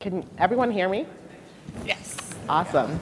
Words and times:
Can 0.00 0.24
everyone 0.38 0.70
hear 0.70 0.88
me? 0.88 1.06
Yes. 1.84 2.16
Awesome. 2.48 3.00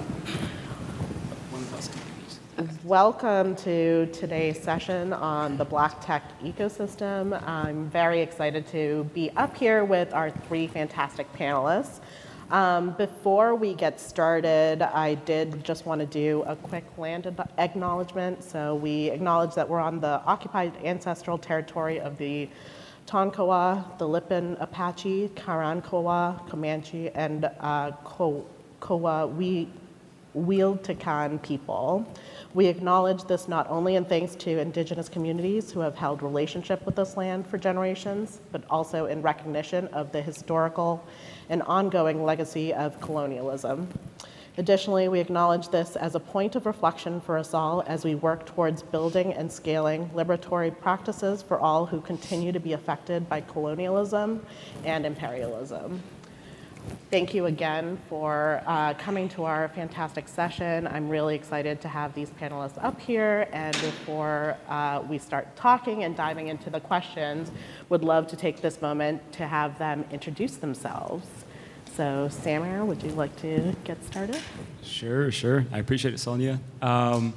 Welcome 2.84 3.54
to 3.56 4.06
today's 4.14 4.62
session 4.62 5.12
on 5.12 5.58
the 5.58 5.64
Black 5.66 6.00
Tech 6.00 6.22
ecosystem. 6.40 7.38
I'm 7.46 7.90
very 7.90 8.22
excited 8.22 8.66
to 8.68 9.04
be 9.12 9.28
up 9.36 9.54
here 9.54 9.84
with 9.84 10.14
our 10.14 10.30
three 10.30 10.68
fantastic 10.68 11.30
panelists. 11.34 12.00
Um, 12.50 12.92
before 12.92 13.54
we 13.54 13.74
get 13.74 14.00
started, 14.00 14.80
I 14.80 15.16
did 15.16 15.62
just 15.62 15.84
want 15.84 16.00
to 16.00 16.06
do 16.06 16.44
a 16.46 16.56
quick 16.56 16.86
land 16.96 17.26
acknowledgement. 17.58 18.42
So 18.42 18.74
we 18.74 19.10
acknowledge 19.10 19.54
that 19.54 19.68
we're 19.68 19.80
on 19.80 20.00
the 20.00 20.22
occupied 20.24 20.72
ancestral 20.82 21.36
territory 21.36 22.00
of 22.00 22.16
the 22.16 22.48
Tonkawa, 23.06 23.98
the 23.98 24.04
Lipan 24.04 24.60
Apache, 24.60 25.28
Karankawa, 25.36 26.48
Comanche, 26.48 27.08
and 27.10 27.44
uh, 27.60 27.92
Kowa 28.80 29.26
Wheel-Takan 30.34 31.40
people. 31.42 32.06
We 32.52 32.66
acknowledge 32.66 33.24
this 33.24 33.48
not 33.48 33.70
only 33.70 33.94
in 33.94 34.04
thanks 34.04 34.34
to 34.36 34.58
indigenous 34.58 35.08
communities 35.08 35.70
who 35.70 35.80
have 35.80 35.94
held 35.94 36.20
relationship 36.22 36.84
with 36.84 36.96
this 36.96 37.16
land 37.16 37.46
for 37.46 37.58
generations, 37.58 38.40
but 38.50 38.64
also 38.68 39.06
in 39.06 39.22
recognition 39.22 39.86
of 39.88 40.10
the 40.10 40.20
historical 40.20 41.02
and 41.48 41.62
ongoing 41.62 42.24
legacy 42.24 42.74
of 42.74 43.00
colonialism. 43.00 43.88
Additionally, 44.58 45.08
we 45.08 45.20
acknowledge 45.20 45.68
this 45.68 45.96
as 45.96 46.14
a 46.14 46.20
point 46.20 46.56
of 46.56 46.64
reflection 46.64 47.20
for 47.20 47.36
us 47.36 47.52
all 47.52 47.84
as 47.86 48.04
we 48.04 48.14
work 48.14 48.46
towards 48.46 48.82
building 48.82 49.34
and 49.34 49.52
scaling 49.52 50.08
liberatory 50.14 50.76
practices 50.80 51.42
for 51.42 51.60
all 51.60 51.84
who 51.84 52.00
continue 52.00 52.52
to 52.52 52.60
be 52.60 52.72
affected 52.72 53.28
by 53.28 53.42
colonialism 53.42 54.44
and 54.84 55.04
imperialism. 55.04 56.02
Thank 57.10 57.34
you 57.34 57.46
again 57.46 57.98
for 58.08 58.62
uh, 58.66 58.94
coming 58.94 59.28
to 59.30 59.44
our 59.44 59.68
fantastic 59.68 60.26
session. 60.26 60.86
I'm 60.86 61.08
really 61.08 61.34
excited 61.34 61.80
to 61.82 61.88
have 61.88 62.14
these 62.14 62.30
panelists 62.30 62.82
up 62.82 63.00
here. 63.00 63.48
And 63.52 63.74
before 63.74 64.56
uh, 64.68 65.02
we 65.08 65.18
start 65.18 65.54
talking 65.56 66.04
and 66.04 66.16
diving 66.16 66.48
into 66.48 66.70
the 66.70 66.80
questions, 66.80 67.50
would 67.90 68.04
love 68.04 68.26
to 68.28 68.36
take 68.36 68.60
this 68.62 68.80
moment 68.80 69.20
to 69.32 69.46
have 69.46 69.78
them 69.78 70.04
introduce 70.10 70.56
themselves. 70.56 71.26
So, 71.96 72.28
Samer, 72.30 72.84
would 72.84 73.02
you 73.02 73.08
like 73.12 73.34
to 73.36 73.74
get 73.84 74.04
started? 74.04 74.38
Sure, 74.82 75.32
sure. 75.32 75.64
I 75.72 75.78
appreciate 75.78 76.12
it, 76.12 76.18
Sonia. 76.18 76.60
Um, 76.82 77.32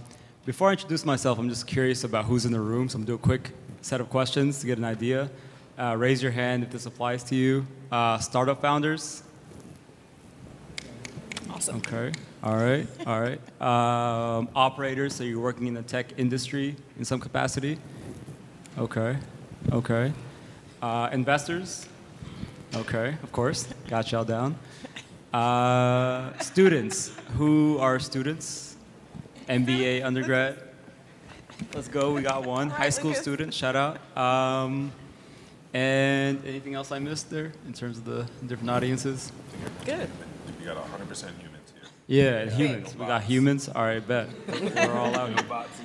before 0.46 0.68
I 0.68 0.72
introduce 0.74 1.06
myself, 1.06 1.40
I'm 1.40 1.48
just 1.48 1.66
curious 1.66 2.04
about 2.04 2.26
who's 2.26 2.46
in 2.46 2.52
the 2.52 2.60
room, 2.60 2.90
so 2.90 2.98
I'm 2.98 3.06
going 3.06 3.06
to 3.06 3.12
do 3.12 3.16
a 3.16 3.38
quick 3.38 3.52
set 3.80 4.02
of 4.02 4.10
questions 4.10 4.60
to 4.60 4.68
get 4.68 4.78
an 4.78 4.84
idea. 4.84 5.30
Uh, 5.78 5.96
raise 5.98 6.22
your 6.22 6.34
hand 6.34 6.64
if 6.64 6.72
this 6.72 6.86
applies 6.86 7.24
to 7.24 7.36
you. 7.36 7.66
Uh, 7.90 8.18
startup 8.18 8.62
founders? 8.62 9.24
Awesome. 11.50 11.78
Okay. 11.78 12.12
All 12.44 12.58
right. 12.58 12.86
All 13.08 13.22
right. 13.22 13.40
Um, 13.62 14.50
operators, 14.58 15.16
so 15.16 15.24
you're 15.24 15.40
working 15.40 15.68
in 15.68 15.74
the 15.74 15.84
tech 15.84 16.20
industry 16.20 16.76
in 16.98 17.06
some 17.06 17.22
capacity? 17.22 17.80
Okay. 18.78 19.16
Okay. 19.72 20.12
Uh, 20.82 21.08
investors? 21.14 21.88
Okay, 22.76 23.18
of 23.24 23.32
course. 23.32 23.68
Got 23.88 24.12
y'all 24.12 24.24
down. 24.24 24.56
Uh, 25.34 26.38
students. 26.40 27.12
Who 27.36 27.80
are 27.80 28.00
students? 28.00 28.76
MBA 29.48 30.04
undergrad. 30.06 30.62
Let's 31.74 31.88
go. 31.88 32.14
We 32.14 32.22
got 32.22 32.46
one. 32.46 32.70
High 32.70 32.92
school 32.92 33.16
student. 33.16 33.54
Shout 33.54 33.76
out. 33.76 34.18
Um, 34.18 34.92
and 35.74 36.46
anything 36.46 36.76
else 36.76 36.92
I 36.92 37.00
missed 37.00 37.32
there 37.32 37.52
in 37.66 37.74
terms 37.74 37.98
of 37.98 38.06
the 38.06 38.28
different 38.46 38.70
audiences? 38.70 39.32
Good. 39.84 40.10
We 40.60 40.66
got 40.66 40.78
100% 40.78 41.10
humans 41.40 41.74
here. 41.74 41.90
Yeah, 42.06 42.50
humans. 42.50 42.96
We 42.96 43.06
got 43.06 43.24
humans. 43.24 43.70
All 43.70 43.84
right, 43.84 44.08
bet. 44.08 44.30
We're 44.48 44.94
all 44.94 45.16
out 45.16 45.30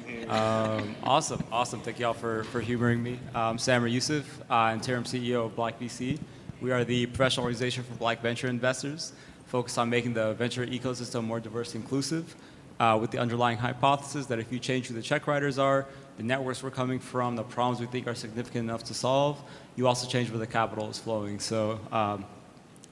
here. 0.07 0.31
Um, 0.31 0.97
awesome, 1.03 1.43
awesome. 1.51 1.81
Thank 1.81 1.99
y'all 1.99 2.15
for, 2.15 2.45
for 2.45 2.61
humoring 2.61 3.03
me. 3.03 3.19
I'm 3.35 3.59
Samer 3.59 3.89
Yousif, 3.89 4.25
uh, 4.51 4.73
interim 4.75 5.05
CEO 5.05 5.47
of 5.47 5.57
Black 5.57 5.79
VC. 5.81 6.19
We 6.65 6.73
are 6.73 6.83
the 6.83 7.05
professional 7.05 7.45
organization 7.45 7.85
for 7.85 7.93
black 7.97 8.23
venture 8.23 8.49
investors, 8.49 9.13
focused 9.49 9.77
on 9.77 9.91
making 9.91 10.15
the 10.15 10.33
venture 10.33 10.65
ecosystem 10.67 11.23
more 11.23 11.39
diverse 11.39 11.75
and 11.75 11.85
inclusive, 11.85 12.35
uh, 12.81 12.97
with 12.99 13.11
the 13.11 13.19
underlying 13.19 13.59
hypothesis 13.59 14.25
that 14.27 14.39
if 14.39 14.51
you 14.51 14.59
change 14.59 14.87
who 14.87 14.95
the 14.95 15.03
check 15.03 15.27
writers 15.27 15.59
are, 15.59 15.85
the 16.17 16.23
networks 16.23 16.63
we're 16.63 16.71
coming 16.71 16.99
from, 16.99 17.37
the 17.37 17.43
problems 17.43 17.81
we 17.81 17.87
think 17.87 18.07
are 18.07 18.15
significant 18.15 18.65
enough 18.65 18.83
to 18.85 18.95
solve, 18.95 19.43
you 19.77 19.87
also 19.87 20.09
change 20.09 20.31
where 20.31 20.39
the 20.39 20.47
capital 20.47 20.89
is 20.89 20.99
flowing. 20.99 21.39
So 21.39 21.79
um, 21.93 22.25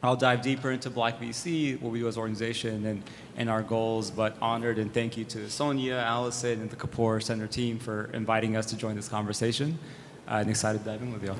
I'll 0.03 0.16
dive 0.16 0.43
deeper 0.43 0.71
into 0.71 0.91
Black 0.91 1.19
VC, 1.19 1.81
what 1.81 1.93
we 1.93 2.00
do 2.00 2.09
as 2.09 2.16
an 2.16 2.21
organization, 2.21 2.84
and, 2.84 3.03
and 3.38 3.49
our 3.49 3.62
goals. 3.62 4.11
But 4.11 4.37
honored 4.43 4.78
and 4.78 4.93
thank 4.93 5.16
you 5.16 5.25
to 5.25 5.49
Sonia, 5.49 5.97
Allison, 5.97 6.61
and 6.61 6.69
the 6.69 6.77
Kapor 6.77 7.22
Center 7.22 7.47
team 7.47 7.78
for 7.78 8.11
inviting 8.12 8.55
us 8.55 8.66
to 8.66 8.77
join 8.77 8.97
this 8.97 9.09
conversation. 9.09 9.78
Uh, 10.28 10.41
and 10.43 10.50
excited 10.50 10.81
to 10.81 10.84
dive 10.84 11.00
in 11.00 11.11
with 11.11 11.25
y'all. 11.25 11.38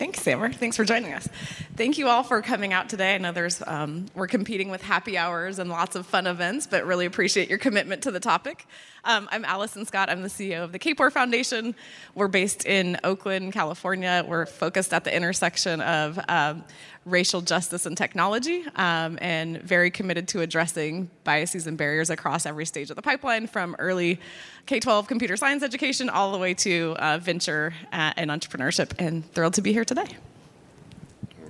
Thanks, 0.00 0.22
Samer. 0.22 0.50
Thanks 0.50 0.78
for 0.78 0.84
joining 0.86 1.12
us. 1.12 1.28
Thank 1.76 1.98
you 1.98 2.08
all 2.08 2.22
for 2.22 2.40
coming 2.40 2.72
out 2.72 2.88
today. 2.88 3.16
I 3.16 3.18
know 3.18 3.32
there's 3.32 3.62
um, 3.66 4.06
we're 4.14 4.28
competing 4.28 4.70
with 4.70 4.80
happy 4.80 5.18
hours 5.18 5.58
and 5.58 5.68
lots 5.68 5.94
of 5.94 6.06
fun 6.06 6.26
events, 6.26 6.66
but 6.66 6.86
really 6.86 7.04
appreciate 7.04 7.50
your 7.50 7.58
commitment 7.58 8.04
to 8.04 8.10
the 8.10 8.18
topic. 8.18 8.66
Um, 9.04 9.28
I'm 9.30 9.44
Allison 9.44 9.84
Scott. 9.84 10.08
I'm 10.08 10.22
the 10.22 10.28
CEO 10.28 10.64
of 10.64 10.72
the 10.72 10.78
Kapor 10.78 11.12
Foundation. 11.12 11.74
We're 12.14 12.28
based 12.28 12.64
in 12.64 12.96
Oakland, 13.04 13.52
California. 13.52 14.24
We're 14.26 14.46
focused 14.46 14.94
at 14.94 15.04
the 15.04 15.14
intersection 15.14 15.82
of 15.82 16.18
um, 16.30 16.64
racial 17.10 17.40
justice 17.40 17.86
and 17.86 17.96
technology, 17.96 18.64
um, 18.76 19.18
and 19.20 19.60
very 19.62 19.90
committed 19.90 20.28
to 20.28 20.40
addressing 20.40 21.10
biases 21.24 21.66
and 21.66 21.76
barriers 21.76 22.10
across 22.10 22.46
every 22.46 22.66
stage 22.66 22.90
of 22.90 22.96
the 22.96 23.02
pipeline, 23.02 23.46
from 23.46 23.76
early 23.78 24.20
K-12 24.66 25.08
computer 25.08 25.36
science 25.36 25.62
education 25.62 26.08
all 26.08 26.32
the 26.32 26.38
way 26.38 26.54
to 26.54 26.96
uh, 26.98 27.18
venture 27.18 27.74
uh, 27.92 28.12
and 28.16 28.30
entrepreneurship. 28.30 28.92
And 28.98 29.30
thrilled 29.32 29.54
to 29.54 29.62
be 29.62 29.72
here 29.72 29.84
today. 29.84 30.06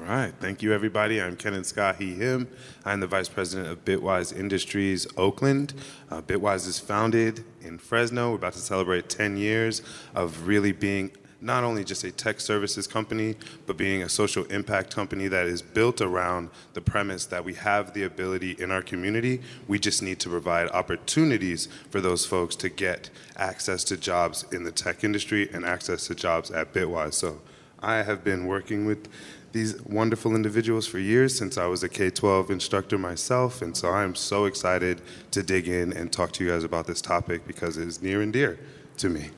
All 0.00 0.06
right. 0.06 0.32
Thank 0.40 0.62
you, 0.62 0.72
everybody. 0.72 1.20
I'm 1.20 1.36
Kennan 1.36 1.62
Scott, 1.62 1.96
he, 1.96 2.14
him. 2.14 2.48
I'm 2.86 3.00
the 3.00 3.06
Vice 3.06 3.28
President 3.28 3.68
of 3.70 3.84
Bitwise 3.84 4.36
Industries 4.36 5.06
Oakland. 5.16 5.74
Uh, 6.10 6.22
Bitwise 6.22 6.66
is 6.66 6.78
founded 6.78 7.44
in 7.60 7.78
Fresno. 7.78 8.30
We're 8.30 8.36
about 8.36 8.54
to 8.54 8.60
celebrate 8.60 9.10
10 9.10 9.36
years 9.36 9.82
of 10.14 10.46
really 10.46 10.72
being 10.72 11.10
not 11.40 11.64
only 11.64 11.84
just 11.84 12.04
a 12.04 12.10
tech 12.10 12.40
services 12.40 12.86
company, 12.86 13.34
but 13.66 13.76
being 13.76 14.02
a 14.02 14.08
social 14.08 14.44
impact 14.46 14.94
company 14.94 15.28
that 15.28 15.46
is 15.46 15.62
built 15.62 16.00
around 16.00 16.50
the 16.74 16.80
premise 16.80 17.26
that 17.26 17.44
we 17.44 17.54
have 17.54 17.94
the 17.94 18.02
ability 18.02 18.52
in 18.58 18.70
our 18.70 18.82
community. 18.82 19.40
We 19.66 19.78
just 19.78 20.02
need 20.02 20.20
to 20.20 20.28
provide 20.28 20.68
opportunities 20.70 21.68
for 21.90 22.00
those 22.00 22.26
folks 22.26 22.56
to 22.56 22.68
get 22.68 23.10
access 23.36 23.84
to 23.84 23.96
jobs 23.96 24.44
in 24.52 24.64
the 24.64 24.72
tech 24.72 25.02
industry 25.02 25.48
and 25.52 25.64
access 25.64 26.06
to 26.08 26.14
jobs 26.14 26.50
at 26.50 26.72
Bitwise. 26.72 27.14
So 27.14 27.40
I 27.80 28.02
have 28.02 28.22
been 28.22 28.46
working 28.46 28.84
with 28.84 29.08
these 29.52 29.80
wonderful 29.82 30.36
individuals 30.36 30.86
for 30.86 30.98
years 30.98 31.36
since 31.36 31.58
I 31.58 31.66
was 31.66 31.82
a 31.82 31.88
K 31.88 32.10
12 32.10 32.50
instructor 32.50 32.98
myself. 32.98 33.62
And 33.62 33.76
so 33.76 33.90
I'm 33.90 34.14
so 34.14 34.44
excited 34.44 35.00
to 35.32 35.42
dig 35.42 35.66
in 35.66 35.92
and 35.92 36.12
talk 36.12 36.32
to 36.32 36.44
you 36.44 36.50
guys 36.50 36.64
about 36.64 36.86
this 36.86 37.00
topic 37.00 37.46
because 37.46 37.76
it 37.76 37.88
is 37.88 38.00
near 38.02 38.20
and 38.20 38.32
dear 38.32 38.58
to 38.98 39.08
me. 39.08 39.30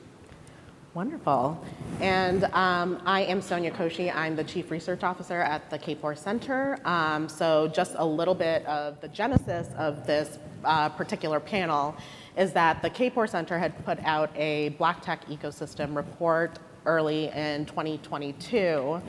Wonderful. 0.93 1.59
And 2.01 2.43
um, 2.53 3.01
I 3.03 3.21
am 3.21 3.41
Sonia 3.41 3.71
Koshy. 3.71 4.15
I'm 4.15 4.35
the 4.35 4.43
Chief 4.43 4.69
Research 4.69 5.01
Officer 5.01 5.41
at 5.41 5.67
the 5.71 5.79
Kapor 5.79 6.15
Center. 6.15 6.77
Um, 6.85 7.27
so, 7.27 7.67
just 7.67 7.95
a 7.97 8.05
little 8.05 8.35
bit 8.35 8.63
of 8.67 9.01
the 9.01 9.07
genesis 9.07 9.69
of 9.75 10.05
this 10.05 10.37
uh, 10.63 10.89
particular 10.89 11.39
panel 11.39 11.95
is 12.37 12.53
that 12.53 12.83
the 12.83 12.91
Kapor 12.91 13.27
Center 13.27 13.57
had 13.57 13.83
put 13.85 13.97
out 14.03 14.29
a 14.35 14.69
Black 14.77 15.01
Tech 15.01 15.27
Ecosystem 15.29 15.95
report 15.95 16.59
early 16.85 17.29
in 17.29 17.65
2022. 17.65 19.01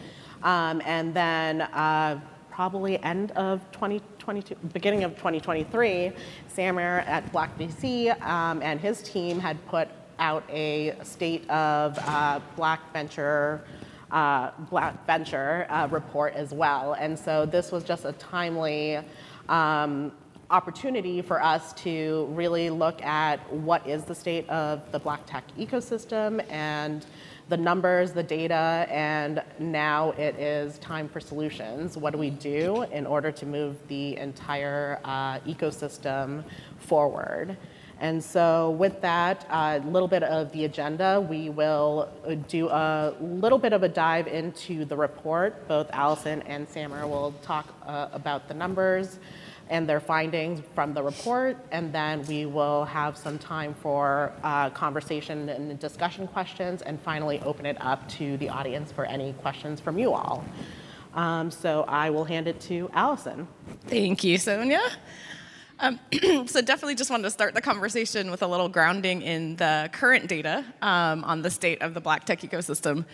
Um, 0.42 0.80
and 0.86 1.12
then, 1.12 1.60
uh, 1.60 2.18
probably 2.50 3.02
end 3.02 3.32
of 3.32 3.60
2022, 3.72 4.54
beginning 4.72 5.04
of 5.04 5.10
2023, 5.16 6.12
Samer 6.48 7.00
at 7.00 7.30
Black 7.30 7.58
VC 7.58 8.18
um, 8.22 8.62
and 8.62 8.80
his 8.80 9.02
team 9.02 9.38
had 9.38 9.62
put 9.66 9.88
out 10.18 10.44
a 10.50 10.96
state 11.02 11.48
of 11.50 11.98
uh, 11.98 12.40
black 12.56 12.92
venture 12.92 13.64
uh, 14.10 14.52
black 14.70 15.04
venture 15.06 15.66
uh, 15.68 15.88
report 15.90 16.34
as 16.34 16.52
well. 16.52 16.92
And 16.94 17.18
so 17.18 17.46
this 17.46 17.72
was 17.72 17.82
just 17.82 18.04
a 18.04 18.12
timely 18.12 19.00
um, 19.48 20.12
opportunity 20.50 21.20
for 21.20 21.42
us 21.42 21.72
to 21.72 22.28
really 22.30 22.70
look 22.70 23.02
at 23.02 23.40
what 23.52 23.84
is 23.86 24.04
the 24.04 24.14
state 24.14 24.48
of 24.48 24.80
the 24.92 25.00
black 25.00 25.26
tech 25.26 25.44
ecosystem 25.58 26.44
and 26.48 27.06
the 27.48 27.56
numbers, 27.56 28.12
the 28.12 28.22
data, 28.22 28.86
and 28.88 29.42
now 29.58 30.12
it 30.12 30.36
is 30.36 30.78
time 30.78 31.08
for 31.08 31.20
solutions. 31.20 31.96
What 31.96 32.12
do 32.12 32.18
we 32.18 32.30
do 32.30 32.82
in 32.84 33.06
order 33.06 33.30
to 33.32 33.46
move 33.46 33.76
the 33.88 34.16
entire 34.16 34.98
uh, 35.04 35.40
ecosystem 35.40 36.44
forward? 36.78 37.56
And 38.00 38.22
so, 38.22 38.70
with 38.70 39.00
that, 39.02 39.46
a 39.50 39.78
little 39.78 40.08
bit 40.08 40.22
of 40.22 40.52
the 40.52 40.64
agenda, 40.64 41.20
we 41.20 41.48
will 41.48 42.08
uh, 42.26 42.34
do 42.48 42.68
a 42.68 43.14
little 43.20 43.58
bit 43.58 43.72
of 43.72 43.82
a 43.82 43.88
dive 43.88 44.26
into 44.26 44.84
the 44.84 44.96
report. 44.96 45.66
Both 45.68 45.88
Allison 45.92 46.42
and 46.42 46.68
Samer 46.68 47.06
will 47.06 47.32
talk 47.42 47.72
uh, 47.86 48.08
about 48.12 48.48
the 48.48 48.54
numbers 48.54 49.18
and 49.70 49.88
their 49.88 50.00
findings 50.00 50.60
from 50.74 50.92
the 50.92 51.02
report, 51.02 51.56
and 51.70 51.92
then 51.92 52.22
we 52.26 52.44
will 52.46 52.84
have 52.84 53.16
some 53.16 53.38
time 53.38 53.74
for 53.74 54.32
uh, 54.42 54.68
conversation 54.70 55.48
and 55.48 55.78
discussion 55.78 56.26
questions, 56.26 56.82
and 56.82 57.00
finally 57.00 57.40
open 57.40 57.64
it 57.64 57.76
up 57.80 58.06
to 58.08 58.36
the 58.38 58.48
audience 58.48 58.92
for 58.92 59.06
any 59.06 59.32
questions 59.34 59.80
from 59.80 59.98
you 59.98 60.12
all. 60.12 60.44
Um, 61.14 61.50
so 61.50 61.84
I 61.86 62.10
will 62.10 62.24
hand 62.24 62.48
it 62.48 62.60
to 62.62 62.90
Allison. 62.92 63.46
Thank 63.86 64.24
you, 64.24 64.36
Sonia. 64.36 64.82
Um, 65.80 65.98
so 66.46 66.60
definitely 66.60 66.94
just 66.94 67.10
wanted 67.10 67.24
to 67.24 67.30
start 67.30 67.54
the 67.54 67.60
conversation 67.60 68.30
with 68.30 68.42
a 68.42 68.46
little 68.46 68.68
grounding 68.68 69.22
in 69.22 69.56
the 69.56 69.90
current 69.92 70.28
data 70.28 70.64
um, 70.82 71.24
on 71.24 71.42
the 71.42 71.50
state 71.50 71.82
of 71.82 71.94
the 71.94 72.00
black 72.00 72.24
tech 72.24 72.40
ecosystem 72.40 73.04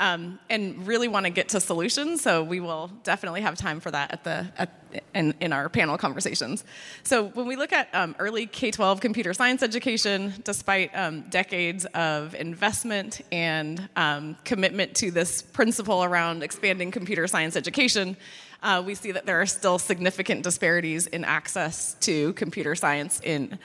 um, 0.00 0.38
and 0.48 0.86
really 0.86 1.08
want 1.08 1.26
to 1.26 1.30
get 1.30 1.50
to 1.50 1.60
solutions. 1.60 2.22
So 2.22 2.42
we 2.42 2.58
will 2.58 2.88
definitely 3.04 3.42
have 3.42 3.56
time 3.56 3.80
for 3.80 3.90
that 3.90 4.12
at 4.12 4.24
the 4.24 4.46
at, 4.56 4.70
in, 5.14 5.34
in 5.40 5.52
our 5.52 5.68
panel 5.68 5.96
conversations. 5.98 6.64
So 7.04 7.26
when 7.28 7.46
we 7.46 7.54
look 7.54 7.72
at 7.72 7.94
um, 7.94 8.16
early 8.18 8.46
K-12 8.46 9.00
computer 9.00 9.32
science 9.34 9.62
education, 9.62 10.32
despite 10.42 10.90
um, 10.96 11.20
decades 11.28 11.84
of 11.86 12.34
investment 12.34 13.20
and 13.30 13.88
um, 13.94 14.36
commitment 14.44 14.96
to 14.96 15.10
this 15.10 15.42
principle 15.42 16.02
around 16.02 16.42
expanding 16.42 16.90
computer 16.90 17.26
science 17.28 17.54
education, 17.54 18.16
uh, 18.62 18.82
we 18.84 18.94
see 18.94 19.12
that 19.12 19.26
there 19.26 19.40
are 19.40 19.46
still 19.46 19.78
significant 19.78 20.42
disparities 20.42 21.06
in 21.06 21.24
access 21.24 21.94
to 22.00 22.32
computer 22.34 22.74
science 22.74 23.20
in 23.22 23.58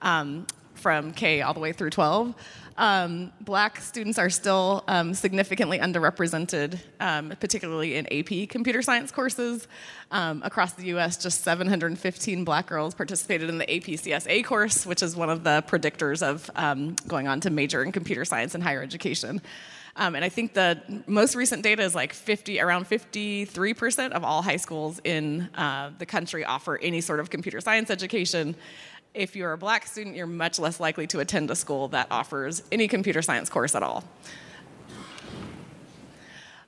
um, 0.00 0.46
from 0.74 1.12
K 1.12 1.42
all 1.42 1.54
the 1.54 1.60
way 1.60 1.72
through 1.72 1.90
12. 1.90 2.34
Um, 2.76 3.32
black 3.40 3.80
students 3.80 4.18
are 4.18 4.30
still 4.30 4.82
um, 4.88 5.14
significantly 5.14 5.78
underrepresented, 5.78 6.78
um, 7.00 7.34
particularly 7.38 7.96
in 7.96 8.06
AP 8.12 8.48
computer 8.48 8.82
science 8.82 9.10
courses. 9.10 9.68
Um, 10.10 10.42
across 10.44 10.72
the 10.72 10.86
US, 10.96 11.16
just 11.16 11.42
715 11.42 12.44
black 12.44 12.66
girls 12.66 12.94
participated 12.94 13.48
in 13.48 13.58
the 13.58 13.70
AP 13.72 13.84
CSA 13.84 14.44
course, 14.44 14.86
which 14.86 15.02
is 15.02 15.14
one 15.16 15.30
of 15.30 15.44
the 15.44 15.62
predictors 15.68 16.22
of 16.22 16.50
um, 16.56 16.96
going 17.06 17.28
on 17.28 17.40
to 17.40 17.50
major 17.50 17.82
in 17.82 17.92
computer 17.92 18.24
science 18.24 18.54
in 18.54 18.60
higher 18.60 18.82
education. 18.82 19.40
Um, 19.94 20.14
and 20.14 20.24
I 20.24 20.30
think 20.30 20.54
the 20.54 20.80
most 21.06 21.34
recent 21.34 21.62
data 21.62 21.82
is 21.82 21.94
like 21.94 22.14
50, 22.14 22.60
around 22.60 22.86
53% 22.86 24.12
of 24.12 24.24
all 24.24 24.40
high 24.40 24.56
schools 24.56 25.00
in 25.04 25.50
uh, 25.54 25.90
the 25.98 26.06
country 26.06 26.44
offer 26.44 26.78
any 26.78 27.02
sort 27.02 27.20
of 27.20 27.28
computer 27.28 27.60
science 27.60 27.90
education 27.90 28.56
if 29.14 29.36
you're 29.36 29.52
a 29.52 29.58
black 29.58 29.86
student, 29.86 30.16
you're 30.16 30.26
much 30.26 30.58
less 30.58 30.80
likely 30.80 31.06
to 31.08 31.20
attend 31.20 31.50
a 31.50 31.54
school 31.54 31.88
that 31.88 32.06
offers 32.10 32.62
any 32.72 32.88
computer 32.88 33.22
science 33.22 33.50
course 33.50 33.74
at 33.74 33.82
all. 33.82 34.04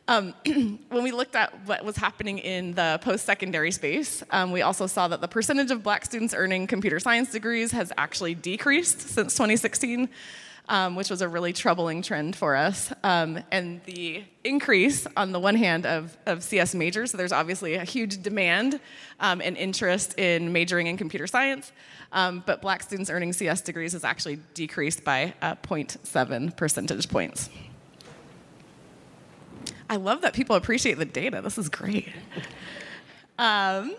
Um, 0.06 0.35
when 0.44 1.03
we 1.03 1.12
looked 1.12 1.35
at 1.35 1.67
what 1.67 1.82
was 1.85 1.97
happening 1.97 2.38
in 2.38 2.75
the 2.75 3.00
post 3.03 3.25
secondary 3.25 3.70
space, 3.70 4.23
um, 4.31 4.53
we 4.53 4.61
also 4.61 4.87
saw 4.87 5.09
that 5.09 5.23
the 5.23 5.29
percentage 5.29 5.70
of 5.70 5.82
black 5.82 6.05
students 6.05 6.35
earning 6.35 6.67
computer 6.67 7.00
science 7.00 7.32
degrees 7.32 7.73
has 7.73 7.91
actually 7.97 8.35
decreased 8.35 9.00
since 9.00 9.32
2016 9.32 10.11
um, 10.69 10.95
which 10.95 11.11
was 11.11 11.21
a 11.23 11.29
really 11.29 11.53
troubling 11.53 12.03
trend 12.03 12.37
for 12.37 12.57
us. 12.57 12.93
Um, 13.03 13.41
and 13.51 13.83
the 13.85 14.25
increase, 14.45 15.07
on 15.17 15.33
the 15.33 15.41
one 15.41 15.57
hand, 15.57 15.87
of, 15.87 16.17
of 16.27 16.43
CS 16.43 16.75
majors, 16.75 17.11
so 17.11 17.17
there's 17.17 17.33
obviously 17.33 17.75
a 17.75 17.85
huge 17.85 18.23
demand 18.23 18.81
um, 19.21 19.41
and 19.43 19.57
interest 19.57 20.19
in 20.19 20.53
majoring 20.53 20.87
in 20.87 20.97
computer 20.97 21.27
science, 21.27 21.73
um, 22.13 22.43
but 22.47 22.63
black 22.63 22.83
students 22.83 23.11
earning 23.11 23.33
CS 23.33 23.61
degrees 23.61 23.93
has 23.93 24.05
actually 24.05 24.39
decreased 24.55 25.05
by 25.05 25.35
uh, 25.43 25.55
0.7 25.57 26.57
percentage 26.57 27.09
points. 27.09 27.51
I 29.89 29.97
love 29.97 30.23
that 30.23 30.33
people 30.33 30.57
appreciate 30.57 30.99
the 30.99 31.05
data. 31.05 31.41
This 31.43 31.59
is 31.59 31.69
great. 31.69 32.09
Um, 33.37 33.97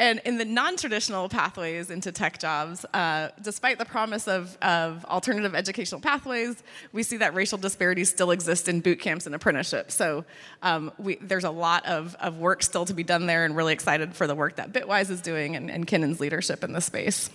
and 0.00 0.20
in 0.24 0.38
the 0.38 0.44
non-traditional 0.44 1.28
pathways 1.28 1.90
into 1.90 2.12
tech 2.12 2.38
jobs, 2.38 2.84
uh, 2.94 3.30
despite 3.42 3.78
the 3.78 3.84
promise 3.84 4.28
of, 4.28 4.56
of, 4.62 5.04
alternative 5.06 5.54
educational 5.54 6.00
pathways, 6.00 6.62
we 6.92 7.02
see 7.02 7.16
that 7.16 7.34
racial 7.34 7.58
disparities 7.58 8.08
still 8.08 8.30
exist 8.30 8.68
in 8.68 8.80
boot 8.80 9.00
camps 9.00 9.26
and 9.26 9.34
apprenticeships. 9.34 9.94
So 9.94 10.24
um, 10.62 10.92
we, 10.98 11.16
there's 11.16 11.44
a 11.44 11.50
lot 11.50 11.84
of, 11.86 12.14
of, 12.20 12.38
work 12.38 12.62
still 12.62 12.84
to 12.84 12.94
be 12.94 13.02
done 13.02 13.26
there 13.26 13.44
and 13.44 13.56
really 13.56 13.72
excited 13.72 14.14
for 14.14 14.28
the 14.28 14.34
work 14.34 14.56
that 14.56 14.72
Bitwise 14.72 15.10
is 15.10 15.20
doing 15.20 15.56
and, 15.56 15.70
and 15.70 16.20
leadership 16.20 16.62
in 16.62 16.72
this 16.72 16.84
space. 16.84 17.30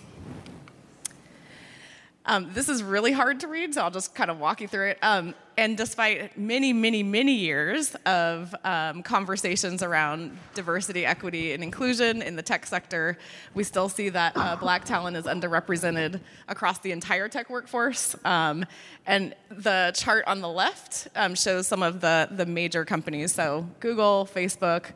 Um, 2.26 2.50
this 2.54 2.70
is 2.70 2.82
really 2.82 3.12
hard 3.12 3.40
to 3.40 3.48
read, 3.48 3.74
so 3.74 3.82
I'll 3.82 3.90
just 3.90 4.14
kind 4.14 4.30
of 4.30 4.40
walk 4.40 4.62
you 4.62 4.68
through 4.68 4.90
it. 4.90 4.98
Um, 5.02 5.34
and 5.56 5.76
despite 5.76 6.36
many, 6.36 6.72
many, 6.72 7.02
many 7.02 7.34
years 7.34 7.94
of 8.06 8.54
um, 8.64 9.02
conversations 9.02 9.82
around 9.82 10.36
diversity, 10.54 11.06
equity, 11.06 11.52
and 11.52 11.62
inclusion 11.62 12.22
in 12.22 12.36
the 12.36 12.42
tech 12.42 12.66
sector, 12.66 13.18
we 13.54 13.64
still 13.64 13.88
see 13.88 14.08
that 14.08 14.32
uh, 14.36 14.56
black 14.56 14.84
talent 14.84 15.16
is 15.16 15.24
underrepresented 15.24 16.20
across 16.48 16.78
the 16.78 16.92
entire 16.92 17.28
tech 17.28 17.50
workforce. 17.50 18.16
Um, 18.24 18.64
and 19.06 19.34
the 19.48 19.92
chart 19.94 20.24
on 20.26 20.40
the 20.40 20.48
left 20.48 21.08
um, 21.14 21.34
shows 21.34 21.66
some 21.66 21.82
of 21.82 22.00
the, 22.00 22.28
the 22.30 22.46
major 22.46 22.84
companies, 22.84 23.32
so 23.32 23.68
Google, 23.80 24.28
Facebook, 24.32 24.86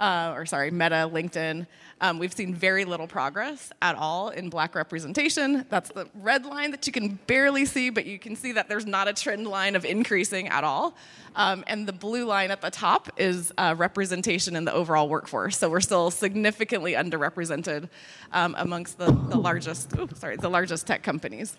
uh, 0.00 0.32
or 0.34 0.46
sorry, 0.46 0.70
Meta, 0.70 1.08
LinkedIn. 1.12 1.66
Um, 2.00 2.18
we've 2.18 2.32
seen 2.32 2.54
very 2.54 2.84
little 2.84 3.06
progress 3.06 3.70
at 3.80 3.96
all 3.96 4.30
in 4.30 4.50
black 4.50 4.74
representation. 4.74 5.64
That's 5.70 5.90
the 5.90 6.08
red 6.14 6.44
line 6.44 6.70
that 6.72 6.86
you 6.86 6.92
can 6.92 7.18
barely 7.26 7.64
see, 7.64 7.90
but 7.90 8.04
you 8.04 8.18
can 8.18 8.36
see 8.36 8.52
that 8.52 8.68
there's 8.68 8.86
not 8.86 9.08
a 9.08 9.12
trend 9.12 9.46
line 9.46 9.76
of 9.76 9.84
increasing 9.84 10.48
at 10.48 10.64
all. 10.64 10.96
Um, 11.36 11.64
and 11.66 11.86
the 11.86 11.92
blue 11.92 12.24
line 12.24 12.50
at 12.50 12.60
the 12.60 12.70
top 12.70 13.10
is 13.16 13.52
uh, 13.58 13.74
representation 13.76 14.54
in 14.56 14.64
the 14.64 14.72
overall 14.72 15.08
workforce. 15.08 15.58
So 15.58 15.68
we're 15.68 15.80
still 15.80 16.10
significantly 16.10 16.92
underrepresented 16.92 17.88
um, 18.32 18.54
amongst 18.58 18.98
the, 18.98 19.06
the 19.06 19.38
largest, 19.38 19.92
sorry, 20.16 20.36
the 20.36 20.50
largest 20.50 20.86
tech 20.86 21.02
companies. 21.02 21.56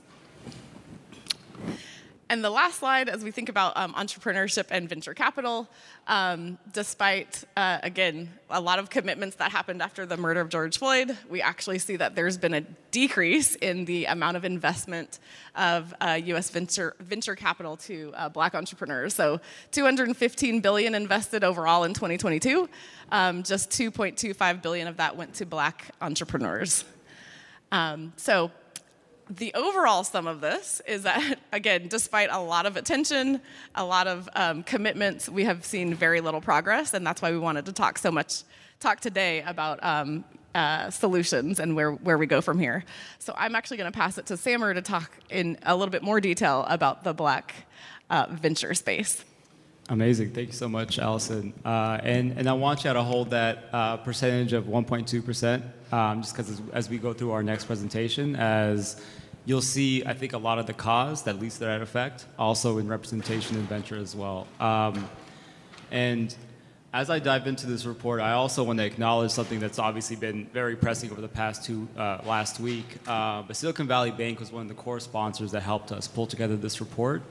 And 2.28 2.44
the 2.44 2.50
last 2.50 2.80
slide, 2.80 3.08
as 3.08 3.24
we 3.24 3.30
think 3.30 3.50
about 3.50 3.78
um, 3.78 3.94
entrepreneurship 3.94 4.66
and 4.72 4.90
venture 4.90 5.14
capital, 5.14 5.70
um, 6.08 6.58
despite, 6.74 7.44
uh, 7.56 7.78
again, 7.84 8.32
a 8.50 8.60
lot 8.60 8.80
of 8.80 8.90
commitments 8.90 9.36
that 9.36 9.52
happened 9.52 9.80
after 9.80 10.08
the 10.08 10.18
murder 10.18 10.42
of 10.42 10.50
George 10.50 10.80
Floyd, 10.80 11.16
we 11.30 11.40
actually 11.40 11.78
see 11.78 11.98
that 11.98 12.16
there's 12.16 12.38
been 12.38 12.56
a 12.56 12.62
decrease 12.90 13.54
in 13.56 13.86
the 13.86 14.06
amount 14.06 14.38
of 14.38 14.44
investment 14.44 15.20
of 15.56 15.94
uh, 16.02 16.20
U.S. 16.26 16.50
venture, 16.50 16.96
venture 17.00 17.36
capital 17.36 17.78
to 17.78 18.12
uh, 18.16 18.28
black 18.28 18.56
entrepreneurs. 18.56 19.14
So 19.14 19.40
215 19.72 20.62
billion 20.62 20.96
invested 20.96 21.44
overall 21.44 21.84
in 21.84 21.94
2022. 21.94 22.68
Um, 23.12 23.44
just 23.44 23.70
2.25 23.70 24.64
billion 24.64 24.88
of 24.88 24.98
that 24.98 25.16
went 25.16 25.36
to 25.36 25.46
black 25.46 25.92
entrepreneurs. 26.02 26.86
Um, 27.72 28.14
so 28.16 28.50
the 29.30 29.54
overall 29.54 30.04
sum 30.04 30.28
of 30.28 30.42
this 30.42 30.82
is 30.88 31.04
that, 31.04 31.40
again, 31.52 31.88
despite 31.88 32.30
a 32.32 32.40
lot 32.40 32.66
of 32.66 32.78
attention, 32.78 33.42
a 33.76 33.84
lot 33.84 34.08
of 34.08 34.30
um, 34.36 34.64
commitments, 34.64 35.28
we 35.30 35.44
have 35.46 35.66
seen 35.66 35.94
very 35.94 36.22
little 36.22 36.42
progress, 36.42 36.94
and 36.94 37.06
that's 37.06 37.22
why 37.22 37.32
we 37.32 37.40
wanted 37.40 37.66
to 37.66 37.72
talk 37.72 37.98
so 37.98 38.12
much, 38.12 38.44
talk 38.80 39.00
today 39.00 39.42
about 39.42 39.84
um, 39.84 40.24
uh, 40.54 40.90
solutions 40.90 41.60
and 41.60 41.76
where, 41.76 41.92
where 41.92 42.18
we 42.18 42.26
go 42.28 42.42
from 42.42 42.60
here. 42.60 42.84
So 43.20 43.34
I'm 43.38 43.56
actually 43.56 43.78
going 43.78 43.92
to 43.92 43.98
pass 43.98 44.18
it 44.18 44.28
to 44.28 44.38
Samer 44.38 44.74
to 44.74 44.82
talk 44.82 45.12
in 45.30 45.58
a 45.64 45.76
little 45.76 45.92
bit 45.92 46.04
more 46.04 46.22
detail 46.22 46.66
about 46.70 47.04
the 47.04 47.14
black 47.14 47.54
uh, 48.10 48.28
venture 48.30 48.74
space. 48.74 49.24
Amazing. 49.88 50.32
Thank 50.32 50.48
you 50.48 50.54
so 50.54 50.68
much, 50.68 50.98
Allison. 50.98 51.54
Uh, 51.64 52.00
and, 52.02 52.40
and 52.40 52.50
I 52.50 52.54
want 52.54 52.84
you 52.84 52.92
to 52.92 53.04
hold 53.04 53.30
that 53.30 53.70
uh, 53.72 53.98
percentage 53.98 54.52
of 54.54 54.66
1.2%, 54.66 55.94
um, 55.94 56.24
just 56.24 56.36
because 56.36 56.50
as, 56.50 56.62
as, 56.74 56.90
we 56.90 56.98
go 56.98 57.14
through 57.14 57.32
our 57.32 57.44
next 57.44 57.66
presentation, 57.66 58.36
as 58.36 59.00
you'll 59.46 59.62
see, 59.62 60.04
I 60.04 60.16
think, 60.16 60.34
a 60.34 60.40
lot 60.40 60.58
of 60.58 60.66
the 60.66 60.74
cause 60.74 61.22
that 61.24 61.40
leads 61.40 61.60
to 61.60 61.66
that 61.66 61.84
effect, 61.84 62.26
also 62.40 62.80
in 62.80 62.88
representation 62.88 63.58
and 63.58 63.70
venture 63.70 63.96
as 63.96 64.16
well. 64.16 64.48
Um, 64.60 65.08
and 65.92 66.36
as 66.92 67.12
I 67.12 67.20
dive 67.20 67.46
into 67.46 67.68
this 67.68 67.86
report, 67.86 68.22
I 68.22 68.32
also 68.32 68.64
want 68.64 68.80
to 68.80 68.86
acknowledge 68.86 69.30
something 69.30 69.60
that's 69.60 69.78
obviously 69.78 70.16
been 70.16 70.48
very 70.48 70.76
pressing 70.76 71.12
over 71.12 71.22
the 71.22 71.28
past 71.28 71.64
two, 71.64 71.88
uh, 71.96 72.22
last 72.26 72.60
week. 72.60 72.86
Uh, 73.06 73.44
but 73.44 73.56
Silicon 73.56 73.86
Valley 73.86 74.10
Bank 74.10 74.40
was 74.40 74.52
one 74.52 74.64
of 74.64 74.68
the 74.68 74.74
core 74.74 75.00
sponsors 75.00 75.52
that 75.52 75.62
helped 75.62 75.92
us 75.92 76.08
pull 76.08 76.26
together 76.26 76.56
this 76.58 76.80
report 76.80 77.22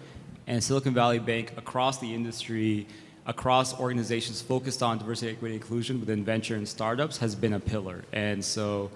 and 0.46 0.62
Silicon 0.62 0.94
Valley 0.94 1.18
Bank 1.18 1.52
across 1.56 1.98
the 1.98 2.14
industry, 2.14 2.86
across 3.26 3.78
organizations 3.80 4.42
focused 4.42 4.82
on 4.82 4.98
diversity, 4.98 5.32
equity, 5.32 5.54
inclusion 5.54 6.00
within 6.00 6.24
venture 6.24 6.56
and 6.56 6.68
startups 6.68 7.18
has 7.18 7.34
been 7.34 7.54
a 7.54 7.60
pillar. 7.60 8.04
And 8.12 8.44
so 8.44 8.90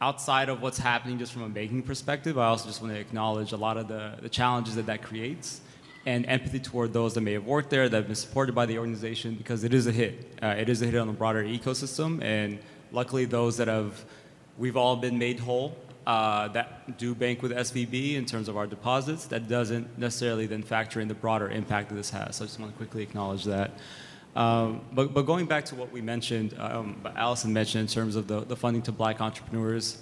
outside 0.00 0.48
of 0.48 0.60
what's 0.60 0.78
happening 0.78 1.18
just 1.18 1.32
from 1.32 1.42
a 1.42 1.48
banking 1.48 1.82
perspective, 1.82 2.36
I 2.36 2.46
also 2.46 2.66
just 2.66 2.82
want 2.82 2.92
to 2.94 3.00
acknowledge 3.00 3.52
a 3.52 3.56
lot 3.56 3.76
of 3.76 3.88
the, 3.88 4.14
the 4.20 4.28
challenges 4.28 4.74
that 4.74 4.86
that 4.86 5.02
creates 5.02 5.60
and 6.04 6.26
empathy 6.26 6.58
toward 6.58 6.92
those 6.92 7.14
that 7.14 7.20
may 7.20 7.32
have 7.32 7.46
worked 7.46 7.70
there, 7.70 7.88
that 7.88 7.96
have 7.96 8.06
been 8.06 8.16
supported 8.16 8.54
by 8.54 8.66
the 8.66 8.76
organization, 8.76 9.36
because 9.36 9.62
it 9.62 9.72
is 9.72 9.86
a 9.86 9.92
hit. 9.92 10.36
Uh, 10.42 10.48
it 10.48 10.68
is 10.68 10.82
a 10.82 10.86
hit 10.86 10.96
on 10.96 11.06
the 11.06 11.12
broader 11.12 11.44
ecosystem, 11.44 12.20
and 12.22 12.58
luckily 12.90 13.24
those 13.24 13.56
that 13.56 13.68
have, 13.68 14.04
we've 14.58 14.76
all 14.76 14.96
been 14.96 15.16
made 15.16 15.38
whole 15.38 15.76
uh, 16.06 16.48
that 16.48 16.98
do 16.98 17.14
bank 17.14 17.42
with 17.42 17.52
SVB 17.52 18.14
in 18.14 18.26
terms 18.26 18.48
of 18.48 18.56
our 18.56 18.66
deposits. 18.66 19.26
That 19.26 19.48
doesn't 19.48 19.98
necessarily 19.98 20.46
then 20.46 20.62
factor 20.62 21.00
in 21.00 21.08
the 21.08 21.14
broader 21.14 21.48
impact 21.48 21.90
that 21.90 21.94
this 21.94 22.10
has. 22.10 22.36
So 22.36 22.44
I 22.44 22.46
just 22.46 22.58
want 22.58 22.72
to 22.72 22.76
quickly 22.76 23.02
acknowledge 23.02 23.44
that. 23.44 23.72
Um, 24.34 24.80
but, 24.92 25.12
but 25.12 25.22
going 25.22 25.46
back 25.46 25.66
to 25.66 25.74
what 25.74 25.92
we 25.92 26.00
mentioned, 26.00 26.54
um, 26.58 27.06
Allison 27.16 27.52
mentioned 27.52 27.82
in 27.82 27.86
terms 27.86 28.16
of 28.16 28.26
the, 28.26 28.40
the 28.40 28.56
funding 28.56 28.82
to 28.82 28.92
black 28.92 29.20
entrepreneurs, 29.20 29.98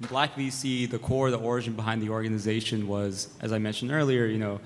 Black 0.00 0.36
VC, 0.36 0.88
the 0.88 0.98
core, 0.98 1.30
the 1.30 1.38
origin 1.38 1.72
behind 1.72 2.00
the 2.00 2.10
organization 2.10 2.86
was, 2.86 3.28
as 3.40 3.52
I 3.52 3.58
mentioned 3.58 3.90
earlier, 3.90 4.26
you 4.26 4.38
know, 4.38 4.60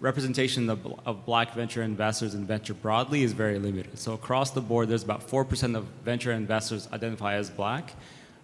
representation 0.00 0.68
of, 0.68 0.84
of 1.06 1.24
black 1.24 1.54
venture 1.54 1.84
investors 1.84 2.34
and 2.34 2.48
venture 2.48 2.74
broadly 2.74 3.22
is 3.22 3.32
very 3.32 3.60
limited. 3.60 3.96
So 3.96 4.14
across 4.14 4.50
the 4.50 4.60
board, 4.60 4.88
there's 4.88 5.04
about 5.04 5.28
4% 5.28 5.76
of 5.76 5.84
venture 6.04 6.32
investors 6.32 6.88
identify 6.92 7.34
as 7.34 7.48
black, 7.48 7.94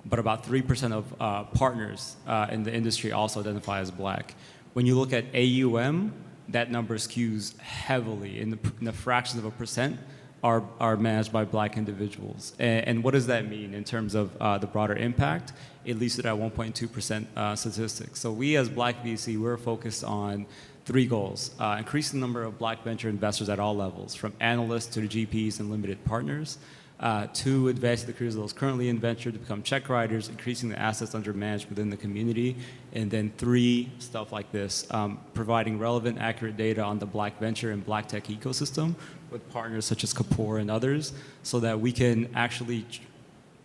but 0.08 0.18
about 0.18 0.44
3% 0.44 0.92
of 0.92 1.14
uh, 1.20 1.44
partners 1.44 2.16
uh, 2.26 2.46
in 2.50 2.62
the 2.62 2.72
industry 2.72 3.12
also 3.12 3.40
identify 3.40 3.80
as 3.80 3.90
black. 3.90 4.34
When 4.72 4.86
you 4.86 4.98
look 4.98 5.12
at 5.12 5.24
AUM, 5.34 6.12
that 6.48 6.70
number 6.70 6.96
skews 6.96 7.58
heavily 7.58 8.40
in 8.40 8.50
the, 8.50 8.58
in 8.78 8.84
the 8.84 8.92
fractions 8.92 9.38
of 9.38 9.44
a 9.44 9.50
percent 9.50 9.98
are, 10.42 10.62
are 10.78 10.96
managed 10.96 11.32
by 11.32 11.44
black 11.44 11.76
individuals. 11.76 12.54
And, 12.58 12.86
and 12.86 13.04
what 13.04 13.12
does 13.12 13.26
that 13.26 13.48
mean 13.48 13.74
in 13.74 13.84
terms 13.84 14.14
of 14.14 14.30
uh, 14.40 14.58
the 14.58 14.66
broader 14.66 14.94
impact? 14.94 15.52
At 15.86 15.98
least 15.98 16.18
at 16.20 16.24
1.2% 16.26 17.26
uh, 17.36 17.56
statistics. 17.56 18.20
So 18.20 18.30
we 18.30 18.56
as 18.56 18.68
Black 18.68 19.02
VC, 19.02 19.38
we're 19.38 19.56
focused 19.56 20.04
on 20.04 20.46
three 20.84 21.06
goals. 21.06 21.50
Uh, 21.58 21.76
increase 21.78 22.10
the 22.10 22.18
number 22.18 22.42
of 22.42 22.58
black 22.58 22.82
venture 22.82 23.08
investors 23.08 23.48
at 23.48 23.58
all 23.58 23.76
levels, 23.76 24.14
from 24.14 24.32
analysts 24.40 24.86
to 24.86 25.00
the 25.00 25.08
GPs 25.08 25.60
and 25.60 25.70
limited 25.70 26.02
partners. 26.04 26.58
Uh, 27.00 27.28
two, 27.32 27.68
advance 27.68 28.02
the 28.02 28.12
careers 28.12 28.34
of 28.34 28.40
those 28.40 28.52
currently 28.52 28.88
in 28.88 28.98
venture 28.98 29.30
to 29.30 29.38
become 29.38 29.62
check 29.62 29.88
writers, 29.88 30.28
increasing 30.28 30.68
the 30.68 30.78
assets 30.78 31.14
under 31.14 31.32
management 31.32 31.70
within 31.70 31.90
the 31.90 31.96
community. 31.96 32.56
And 32.92 33.08
then 33.08 33.32
three, 33.38 33.88
stuff 34.00 34.32
like 34.32 34.50
this, 34.50 34.84
um, 34.90 35.20
providing 35.32 35.78
relevant, 35.78 36.18
accurate 36.18 36.56
data 36.56 36.82
on 36.82 36.98
the 36.98 37.06
black 37.06 37.38
venture 37.38 37.70
and 37.70 37.84
black 37.84 38.08
tech 38.08 38.24
ecosystem 38.24 38.96
with 39.30 39.48
partners 39.50 39.84
such 39.84 40.02
as 40.02 40.12
Kapor 40.12 40.60
and 40.60 40.70
others 40.70 41.12
so 41.44 41.60
that 41.60 41.78
we 41.78 41.92
can 41.92 42.28
actually 42.34 42.84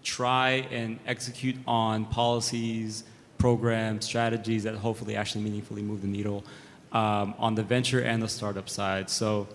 try 0.04 0.68
and 0.70 1.00
execute 1.08 1.56
on 1.66 2.06
policies, 2.06 3.04
programs, 3.40 4.06
strategies 4.06 4.64
that 4.64 4.76
hopefully 4.76 5.16
actually 5.16 5.44
meaningfully 5.44 5.82
move 5.82 6.02
the 6.02 6.08
needle 6.08 6.44
um, 6.92 7.34
on 7.40 7.56
the 7.56 7.64
venture 7.64 8.02
and 8.02 8.22
the 8.22 8.28
startup 8.28 8.70
side. 8.70 9.10
So 9.10 9.48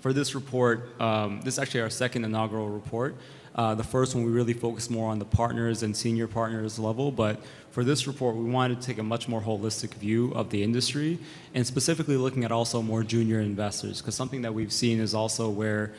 for 0.00 0.12
this 0.12 0.34
report, 0.34 1.00
um, 1.00 1.40
this 1.42 1.54
is 1.54 1.58
actually 1.58 1.80
our 1.80 1.90
second 1.90 2.24
inaugural 2.24 2.68
report. 2.68 3.16
Uh, 3.54 3.74
the 3.74 3.82
first 3.82 4.14
one, 4.14 4.24
we 4.24 4.30
really 4.30 4.52
focused 4.52 4.90
more 4.90 5.10
on 5.10 5.18
the 5.18 5.24
partners 5.24 5.82
and 5.82 5.96
senior 5.96 6.28
partners 6.28 6.78
level, 6.78 7.10
but 7.10 7.42
for 7.72 7.82
this 7.82 8.06
report, 8.06 8.36
we 8.36 8.44
wanted 8.44 8.80
to 8.80 8.86
take 8.86 8.98
a 8.98 9.02
much 9.02 9.26
more 9.26 9.40
holistic 9.40 9.94
view 9.94 10.30
of 10.32 10.50
the 10.50 10.62
industry 10.62 11.18
and 11.54 11.66
specifically 11.66 12.16
looking 12.16 12.44
at 12.44 12.52
also 12.52 12.80
more 12.82 13.02
junior 13.02 13.40
investors, 13.40 14.00
because 14.00 14.14
something 14.14 14.42
that 14.42 14.54
we've 14.54 14.72
seen 14.72 15.00
is 15.00 15.12
also 15.12 15.50
where 15.50 15.92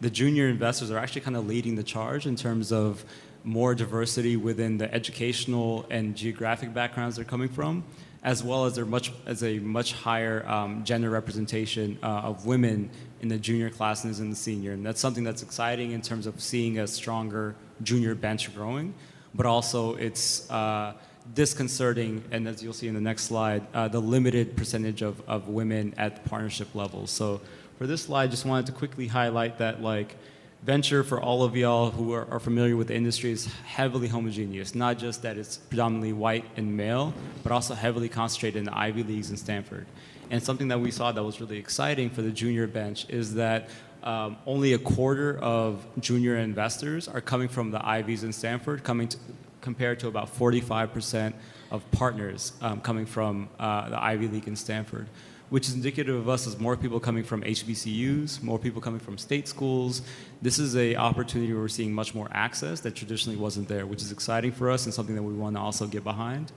the 0.00 0.08
junior 0.08 0.48
investors 0.48 0.90
are 0.90 0.98
actually 0.98 1.20
kind 1.20 1.36
of 1.36 1.48
leading 1.48 1.74
the 1.74 1.82
charge 1.82 2.26
in 2.26 2.36
terms 2.36 2.70
of 2.72 3.04
more 3.42 3.74
diversity 3.74 4.36
within 4.36 4.78
the 4.78 4.92
educational 4.94 5.86
and 5.90 6.14
geographic 6.14 6.72
backgrounds 6.72 7.16
they're 7.16 7.24
coming 7.24 7.48
from, 7.48 7.82
as 8.22 8.44
well 8.44 8.66
as, 8.66 8.78
much, 8.78 9.12
as 9.26 9.42
a 9.42 9.58
much 9.58 9.94
higher 9.94 10.46
um, 10.46 10.84
gender 10.84 11.10
representation 11.10 11.98
uh, 12.02 12.06
of 12.06 12.46
women 12.46 12.90
in 13.20 13.28
the 13.28 13.38
junior 13.38 13.70
classes 13.70 14.04
and 14.04 14.12
is 14.12 14.20
in 14.20 14.30
the 14.30 14.36
senior. 14.36 14.72
And 14.72 14.84
that's 14.84 15.00
something 15.00 15.24
that's 15.24 15.42
exciting 15.42 15.92
in 15.92 16.02
terms 16.02 16.26
of 16.26 16.40
seeing 16.40 16.78
a 16.78 16.86
stronger 16.86 17.54
junior 17.82 18.14
bench 18.14 18.54
growing, 18.54 18.94
but 19.34 19.46
also 19.46 19.94
it's 19.96 20.50
uh, 20.50 20.94
disconcerting, 21.34 22.24
and 22.30 22.48
as 22.48 22.62
you'll 22.62 22.72
see 22.72 22.88
in 22.88 22.94
the 22.94 23.00
next 23.00 23.24
slide, 23.24 23.66
uh, 23.74 23.88
the 23.88 24.00
limited 24.00 24.56
percentage 24.56 25.02
of, 25.02 25.20
of 25.28 25.48
women 25.48 25.94
at 25.96 26.24
partnership 26.24 26.74
level. 26.74 27.06
So 27.06 27.40
for 27.78 27.86
this 27.86 28.02
slide, 28.02 28.30
just 28.30 28.44
wanted 28.44 28.66
to 28.66 28.72
quickly 28.72 29.06
highlight 29.06 29.58
that 29.58 29.82
like 29.82 30.16
venture 30.62 31.02
for 31.02 31.20
all 31.20 31.42
of 31.42 31.56
y'all 31.56 31.90
who 31.90 32.12
are, 32.12 32.30
are, 32.30 32.38
familiar 32.38 32.76
with 32.76 32.88
the 32.88 32.94
industry 32.94 33.30
is 33.30 33.46
heavily 33.64 34.08
homogeneous. 34.08 34.74
Not 34.74 34.98
just 34.98 35.22
that 35.22 35.38
it's 35.38 35.56
predominantly 35.56 36.12
white 36.12 36.44
and 36.56 36.76
male, 36.76 37.14
but 37.42 37.52
also 37.52 37.74
heavily 37.74 38.10
concentrated 38.10 38.58
in 38.58 38.64
the 38.64 38.76
Ivy 38.76 39.02
Leagues 39.02 39.30
and 39.30 39.38
Stanford. 39.38 39.86
And 40.30 40.42
something 40.42 40.68
that 40.68 40.80
we 40.80 40.90
saw 40.90 41.10
that 41.10 41.22
was 41.22 41.40
really 41.40 41.58
exciting 41.58 42.08
for 42.08 42.22
the 42.22 42.30
junior 42.30 42.66
bench 42.66 43.06
is 43.08 43.34
that 43.34 43.68
um, 44.02 44.36
only 44.46 44.72
a 44.72 44.78
quarter 44.78 45.38
of 45.38 45.84
junior 45.98 46.36
investors 46.36 47.08
are 47.08 47.20
coming 47.20 47.48
from 47.48 47.70
the 47.70 47.84
Ivies 47.84 48.24
in 48.24 48.32
Stanford, 48.32 48.84
coming 48.84 49.08
to, 49.08 49.18
compared 49.60 50.00
to 50.00 50.08
about 50.08 50.34
45% 50.34 51.34
of 51.70 51.88
partners 51.90 52.52
um, 52.62 52.80
coming 52.80 53.06
from 53.06 53.48
uh, 53.58 53.90
the 53.90 54.02
Ivy 54.02 54.28
League 54.28 54.48
in 54.48 54.56
Stanford, 54.56 55.08
which 55.50 55.68
is 55.68 55.74
indicative 55.74 56.14
of 56.14 56.28
us 56.28 56.46
as 56.46 56.58
more 56.58 56.76
people 56.76 56.98
coming 56.98 57.24
from 57.24 57.42
HBCUs, 57.42 58.42
more 58.42 58.58
people 58.58 58.80
coming 58.80 59.00
from 59.00 59.18
state 59.18 59.46
schools. 59.48 60.02
This 60.40 60.58
is 60.58 60.76
a 60.76 60.96
opportunity 60.96 61.52
where 61.52 61.62
we're 61.62 61.68
seeing 61.68 61.92
much 61.92 62.14
more 62.14 62.28
access 62.30 62.80
that 62.80 62.94
traditionally 62.94 63.36
wasn't 63.36 63.68
there, 63.68 63.84
which 63.84 64.00
is 64.00 64.12
exciting 64.12 64.52
for 64.52 64.70
us 64.70 64.86
and 64.86 64.94
something 64.94 65.14
that 65.14 65.22
we 65.22 65.34
want 65.34 65.56
to 65.56 65.60
also 65.60 65.86
get 65.86 66.04
behind. 66.04 66.52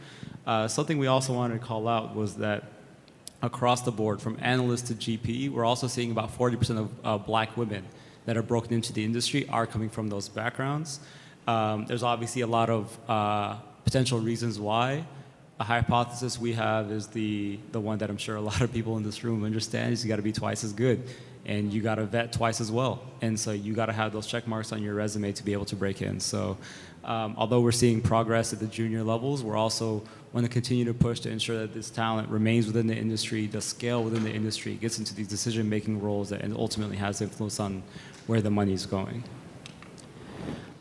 Uh, 0.45 0.67
something 0.67 0.97
we 0.97 1.07
also 1.07 1.33
wanted 1.33 1.59
to 1.59 1.65
call 1.65 1.87
out 1.87 2.15
was 2.15 2.35
that 2.35 2.63
across 3.43 3.81
the 3.81 3.91
board, 3.91 4.21
from 4.21 4.37
analyst 4.41 4.87
to 4.87 4.95
GP, 4.95 5.51
we're 5.51 5.65
also 5.65 5.85
seeing 5.85 6.11
about 6.11 6.35
40% 6.35 6.79
of 6.79 6.91
uh, 7.03 7.17
black 7.17 7.55
women 7.57 7.85
that 8.25 8.37
are 8.37 8.41
broken 8.41 8.73
into 8.73 8.93
the 8.93 9.03
industry 9.03 9.47
are 9.49 9.67
coming 9.67 9.89
from 9.89 10.07
those 10.07 10.29
backgrounds. 10.29 11.01
Um, 11.45 11.85
there's 11.85 12.03
obviously 12.03 12.41
a 12.41 12.47
lot 12.47 12.69
of 12.69 12.97
uh, 13.09 13.55
potential 13.83 14.19
reasons 14.19 14.59
why. 14.59 15.05
A 15.59 15.63
hypothesis 15.65 16.39
we 16.39 16.53
have 16.53 16.89
is 16.89 17.07
the, 17.07 17.59
the 17.73 17.81
one 17.81 17.97
that 17.97 18.09
I'm 18.09 18.17
sure 18.17 18.37
a 18.37 18.41
lot 18.41 18.61
of 18.61 18.71
people 18.71 18.95
in 18.95 19.03
this 19.03 19.25
room 19.25 19.43
understand 19.43 19.91
is 19.91 20.03
you 20.03 20.09
got 20.09 20.15
to 20.15 20.21
be 20.21 20.31
twice 20.31 20.63
as 20.63 20.71
good 20.71 21.03
and 21.45 21.73
you 21.73 21.81
got 21.81 21.95
to 21.95 22.05
vet 22.05 22.31
twice 22.31 22.61
as 22.61 22.71
well. 22.71 23.03
And 23.21 23.37
so 23.37 23.51
you 23.51 23.73
got 23.73 23.87
to 23.87 23.93
have 23.93 24.13
those 24.13 24.25
check 24.25 24.47
marks 24.47 24.71
on 24.71 24.81
your 24.81 24.93
resume 24.93 25.33
to 25.33 25.43
be 25.43 25.51
able 25.51 25.65
to 25.65 25.75
break 25.75 26.01
in. 26.01 26.21
So 26.21 26.57
um, 27.03 27.35
although 27.37 27.59
we're 27.59 27.73
seeing 27.73 27.99
progress 27.99 28.53
at 28.53 28.59
the 28.59 28.67
junior 28.67 29.03
levels, 29.03 29.43
we're 29.43 29.57
also 29.57 30.03
want 30.33 30.45
to 30.45 30.51
continue 30.51 30.83
to 30.85 30.93
push 30.93 31.19
to 31.21 31.29
ensure 31.29 31.59
that 31.59 31.73
this 31.73 31.91
talent 31.91 32.27
remains 32.27 32.65
within 32.65 32.87
the 32.87 32.95
industry, 32.95 33.45
does 33.45 33.65
scale 33.65 34.03
within 34.03 34.23
the 34.23 34.31
industry, 34.31 34.73
gets 34.73 34.97
into 34.97 35.13
these 35.13 35.27
decision-making 35.27 36.01
roles, 36.01 36.31
and 36.31 36.55
ultimately 36.57 36.97
has 36.97 37.21
influence 37.21 37.59
on 37.59 37.83
where 38.25 38.41
the 38.41 38.49
money 38.49 38.73
is 38.73 38.87
going. 38.87 39.23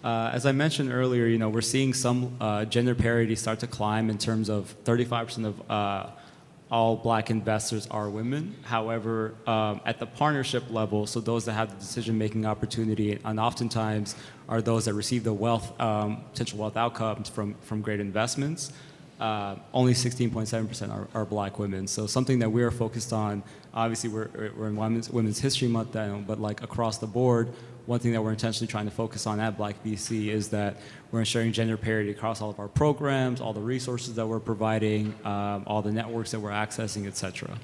Uh, 0.02 0.30
as 0.32 0.46
I 0.46 0.52
mentioned 0.52 0.90
earlier, 0.90 1.26
you 1.26 1.38
know, 1.38 1.50
we're 1.50 1.60
seeing 1.60 1.92
some 1.92 2.34
uh, 2.40 2.64
gender 2.64 2.94
parity 2.94 3.36
start 3.36 3.60
to 3.60 3.66
climb 3.66 4.10
in 4.10 4.18
terms 4.18 4.48
of 4.48 4.74
35% 4.84 5.44
of 5.44 5.70
uh, 5.70 6.06
all 6.70 6.96
black 6.96 7.30
investors 7.30 7.86
are 7.90 8.08
women. 8.08 8.56
However, 8.62 9.34
um, 9.46 9.82
at 9.84 10.00
the 10.00 10.06
partnership 10.06 10.64
level, 10.70 11.06
so 11.06 11.20
those 11.20 11.44
that 11.44 11.52
have 11.52 11.68
the 11.68 11.76
decision-making 11.76 12.46
opportunity, 12.46 13.18
and 13.22 13.38
oftentimes 13.38 14.16
are 14.48 14.62
those 14.62 14.86
that 14.86 14.94
receive 14.94 15.22
the 15.22 15.34
wealth, 15.34 15.78
um, 15.78 16.24
potential 16.32 16.58
wealth 16.58 16.78
outcomes 16.78 17.28
from, 17.28 17.54
from 17.60 17.82
great 17.82 18.00
investments, 18.00 18.72
uh, 19.22 19.54
only 19.72 19.94
16.7% 19.94 20.90
are, 20.90 21.06
are, 21.14 21.24
black 21.24 21.60
women. 21.60 21.86
So 21.86 22.08
something 22.08 22.40
that 22.40 22.50
we 22.50 22.64
are 22.64 22.72
focused 22.72 23.12
on, 23.12 23.44
obviously 23.72 24.10
we're, 24.10 24.28
we're 24.56 24.66
in 24.66 24.74
Women's, 24.74 25.10
Women's 25.10 25.38
History 25.38 25.68
Month, 25.68 25.92
but 25.92 26.40
like 26.40 26.60
across 26.60 26.98
the 26.98 27.06
board, 27.06 27.48
one 27.86 28.00
thing 28.00 28.10
that 28.12 28.22
we're 28.22 28.32
intentionally 28.32 28.66
trying 28.68 28.86
to 28.86 28.90
focus 28.90 29.28
on 29.28 29.38
at 29.38 29.56
Black 29.56 29.76
VC 29.84 30.26
is 30.26 30.48
that 30.48 30.76
we're 31.12 31.20
ensuring 31.20 31.52
gender 31.52 31.76
parity 31.76 32.10
across 32.10 32.42
all 32.42 32.50
of 32.50 32.58
our 32.58 32.66
programs, 32.66 33.40
all 33.40 33.52
the 33.52 33.60
resources 33.60 34.16
that 34.16 34.26
we're 34.26 34.40
providing, 34.40 35.14
um, 35.24 35.62
all 35.68 35.82
the 35.82 35.92
networks 35.92 36.32
that 36.32 36.40
we're 36.40 36.50
accessing, 36.50 37.06
et 37.06 37.16
cetera. 37.16 37.56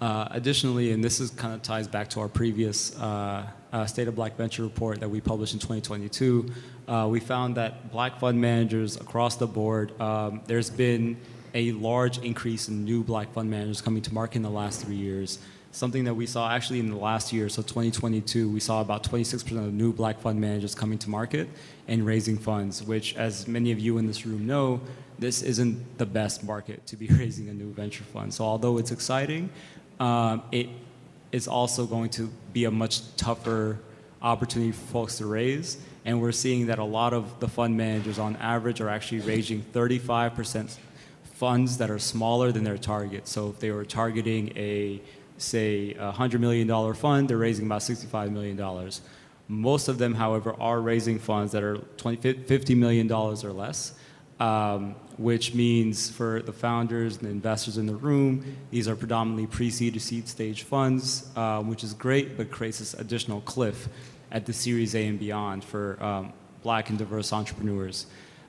Uh, 0.00 0.28
additionally, 0.30 0.92
and 0.92 1.02
this 1.02 1.18
is 1.18 1.30
kind 1.30 1.52
of 1.52 1.62
ties 1.62 1.88
back 1.88 2.08
to 2.10 2.20
our 2.20 2.28
previous 2.28 2.96
uh, 3.00 3.44
uh, 3.72 3.86
State 3.86 4.08
of 4.08 4.14
Black 4.14 4.36
Venture 4.36 4.62
report 4.62 5.00
that 5.00 5.08
we 5.08 5.20
published 5.20 5.54
in 5.54 5.58
2022, 5.58 6.46
uh, 6.88 7.06
we 7.10 7.20
found 7.20 7.56
that 7.56 7.90
black 7.90 8.18
fund 8.20 8.40
managers 8.40 8.96
across 8.96 9.36
the 9.36 9.46
board, 9.46 9.98
um, 10.00 10.42
there's 10.46 10.70
been 10.70 11.16
a 11.54 11.72
large 11.72 12.18
increase 12.18 12.68
in 12.68 12.84
new 12.84 13.02
black 13.02 13.32
fund 13.32 13.50
managers 13.50 13.80
coming 13.80 14.02
to 14.02 14.12
market 14.12 14.36
in 14.36 14.42
the 14.42 14.50
last 14.50 14.84
three 14.84 14.96
years. 14.96 15.38
Something 15.70 16.04
that 16.04 16.14
we 16.14 16.26
saw 16.26 16.50
actually 16.50 16.80
in 16.80 16.90
the 16.90 16.96
last 16.96 17.32
year, 17.32 17.48
so 17.48 17.62
2022, 17.62 18.50
we 18.50 18.60
saw 18.60 18.82
about 18.82 19.04
26% 19.04 19.56
of 19.56 19.72
new 19.72 19.92
black 19.92 20.20
fund 20.20 20.38
managers 20.38 20.74
coming 20.74 20.98
to 20.98 21.08
market 21.08 21.48
and 21.88 22.04
raising 22.04 22.36
funds, 22.36 22.82
which, 22.82 23.16
as 23.16 23.48
many 23.48 23.72
of 23.72 23.78
you 23.78 23.96
in 23.96 24.06
this 24.06 24.26
room 24.26 24.46
know, 24.46 24.80
this 25.18 25.40
isn't 25.40 25.98
the 25.98 26.04
best 26.04 26.44
market 26.44 26.86
to 26.88 26.96
be 26.96 27.06
raising 27.18 27.48
a 27.48 27.54
new 27.54 27.72
venture 27.72 28.04
fund. 28.04 28.34
So, 28.34 28.44
although 28.44 28.76
it's 28.76 28.90
exciting, 28.90 29.48
um, 29.98 30.42
it 30.52 30.68
is 31.32 31.48
also 31.48 31.86
going 31.86 32.10
to 32.10 32.30
be 32.52 32.66
a 32.66 32.70
much 32.70 33.16
tougher 33.16 33.78
opportunity 34.20 34.72
for 34.72 34.86
folks 34.92 35.18
to 35.18 35.26
raise. 35.26 35.78
And 36.04 36.20
we're 36.20 36.32
seeing 36.32 36.66
that 36.66 36.78
a 36.78 36.84
lot 36.84 37.12
of 37.12 37.40
the 37.40 37.48
fund 37.48 37.76
managers, 37.76 38.18
on 38.18 38.36
average, 38.36 38.80
are 38.80 38.88
actually 38.88 39.20
raising 39.20 39.62
35% 39.62 40.76
funds 41.34 41.78
that 41.78 41.90
are 41.90 41.98
smaller 41.98 42.52
than 42.52 42.64
their 42.64 42.78
target. 42.78 43.26
So 43.26 43.48
if 43.48 43.58
they 43.58 43.70
were 43.70 43.84
targeting 43.84 44.56
a, 44.56 45.00
say, 45.38 45.92
a 45.94 46.12
$100 46.12 46.38
million 46.38 46.94
fund, 46.94 47.28
they're 47.28 47.36
raising 47.36 47.66
about 47.66 47.80
$65 47.80 48.30
million. 48.30 48.90
Most 49.48 49.88
of 49.88 49.98
them, 49.98 50.14
however, 50.14 50.54
are 50.60 50.80
raising 50.80 51.18
funds 51.18 51.52
that 51.52 51.62
are 51.62 51.78
20, 51.78 52.34
$50 52.34 52.76
million 52.76 53.10
or 53.10 53.34
less, 53.34 53.92
um, 54.38 54.94
which 55.18 55.54
means 55.54 56.10
for 56.10 56.42
the 56.42 56.52
founders 56.52 57.16
and 57.16 57.26
the 57.26 57.30
investors 57.30 57.78
in 57.78 57.86
the 57.86 57.94
room, 57.94 58.56
these 58.70 58.88
are 58.88 58.96
predominantly 58.96 59.46
pre-seed 59.46 59.94
to 59.94 60.00
seed 60.00 60.28
stage 60.28 60.62
funds, 60.62 61.30
uh, 61.36 61.62
which 61.62 61.84
is 61.84 61.94
great, 61.94 62.36
but 62.36 62.50
creates 62.50 62.78
this 62.78 62.94
additional 62.94 63.40
cliff 63.42 63.88
at 64.30 64.46
the 64.46 64.52
Series 64.52 64.94
A 64.94 65.06
and 65.06 65.18
beyond 65.18 65.62
for 65.62 66.02
um, 66.02 66.32
black 66.62 66.90
and 66.90 66.98
diverse 66.98 67.32
entrepreneurs. 67.32 68.06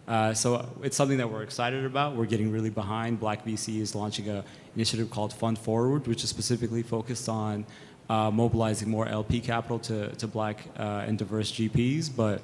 Uh, 0.07 0.33
so 0.33 0.69
it's 0.81 0.97
something 0.97 1.17
that 1.17 1.29
we're 1.29 1.43
excited 1.43 1.85
about. 1.85 2.15
We're 2.15 2.25
getting 2.25 2.51
really 2.51 2.69
behind. 2.69 3.19
Black 3.19 3.45
VC 3.45 3.79
is 3.79 3.95
launching 3.95 4.27
an 4.27 4.43
initiative 4.75 5.09
called 5.09 5.33
Fund 5.33 5.57
Forward, 5.57 6.07
which 6.07 6.23
is 6.23 6.29
specifically 6.29 6.83
focused 6.83 7.29
on 7.29 7.65
uh, 8.09 8.29
mobilizing 8.29 8.89
more 8.89 9.07
LP 9.07 9.39
capital 9.39 9.79
to, 9.79 10.09
to 10.15 10.27
black 10.27 10.65
uh, 10.77 11.05
and 11.07 11.17
diverse 11.17 11.51
GPs. 11.51 12.09
But 12.13 12.41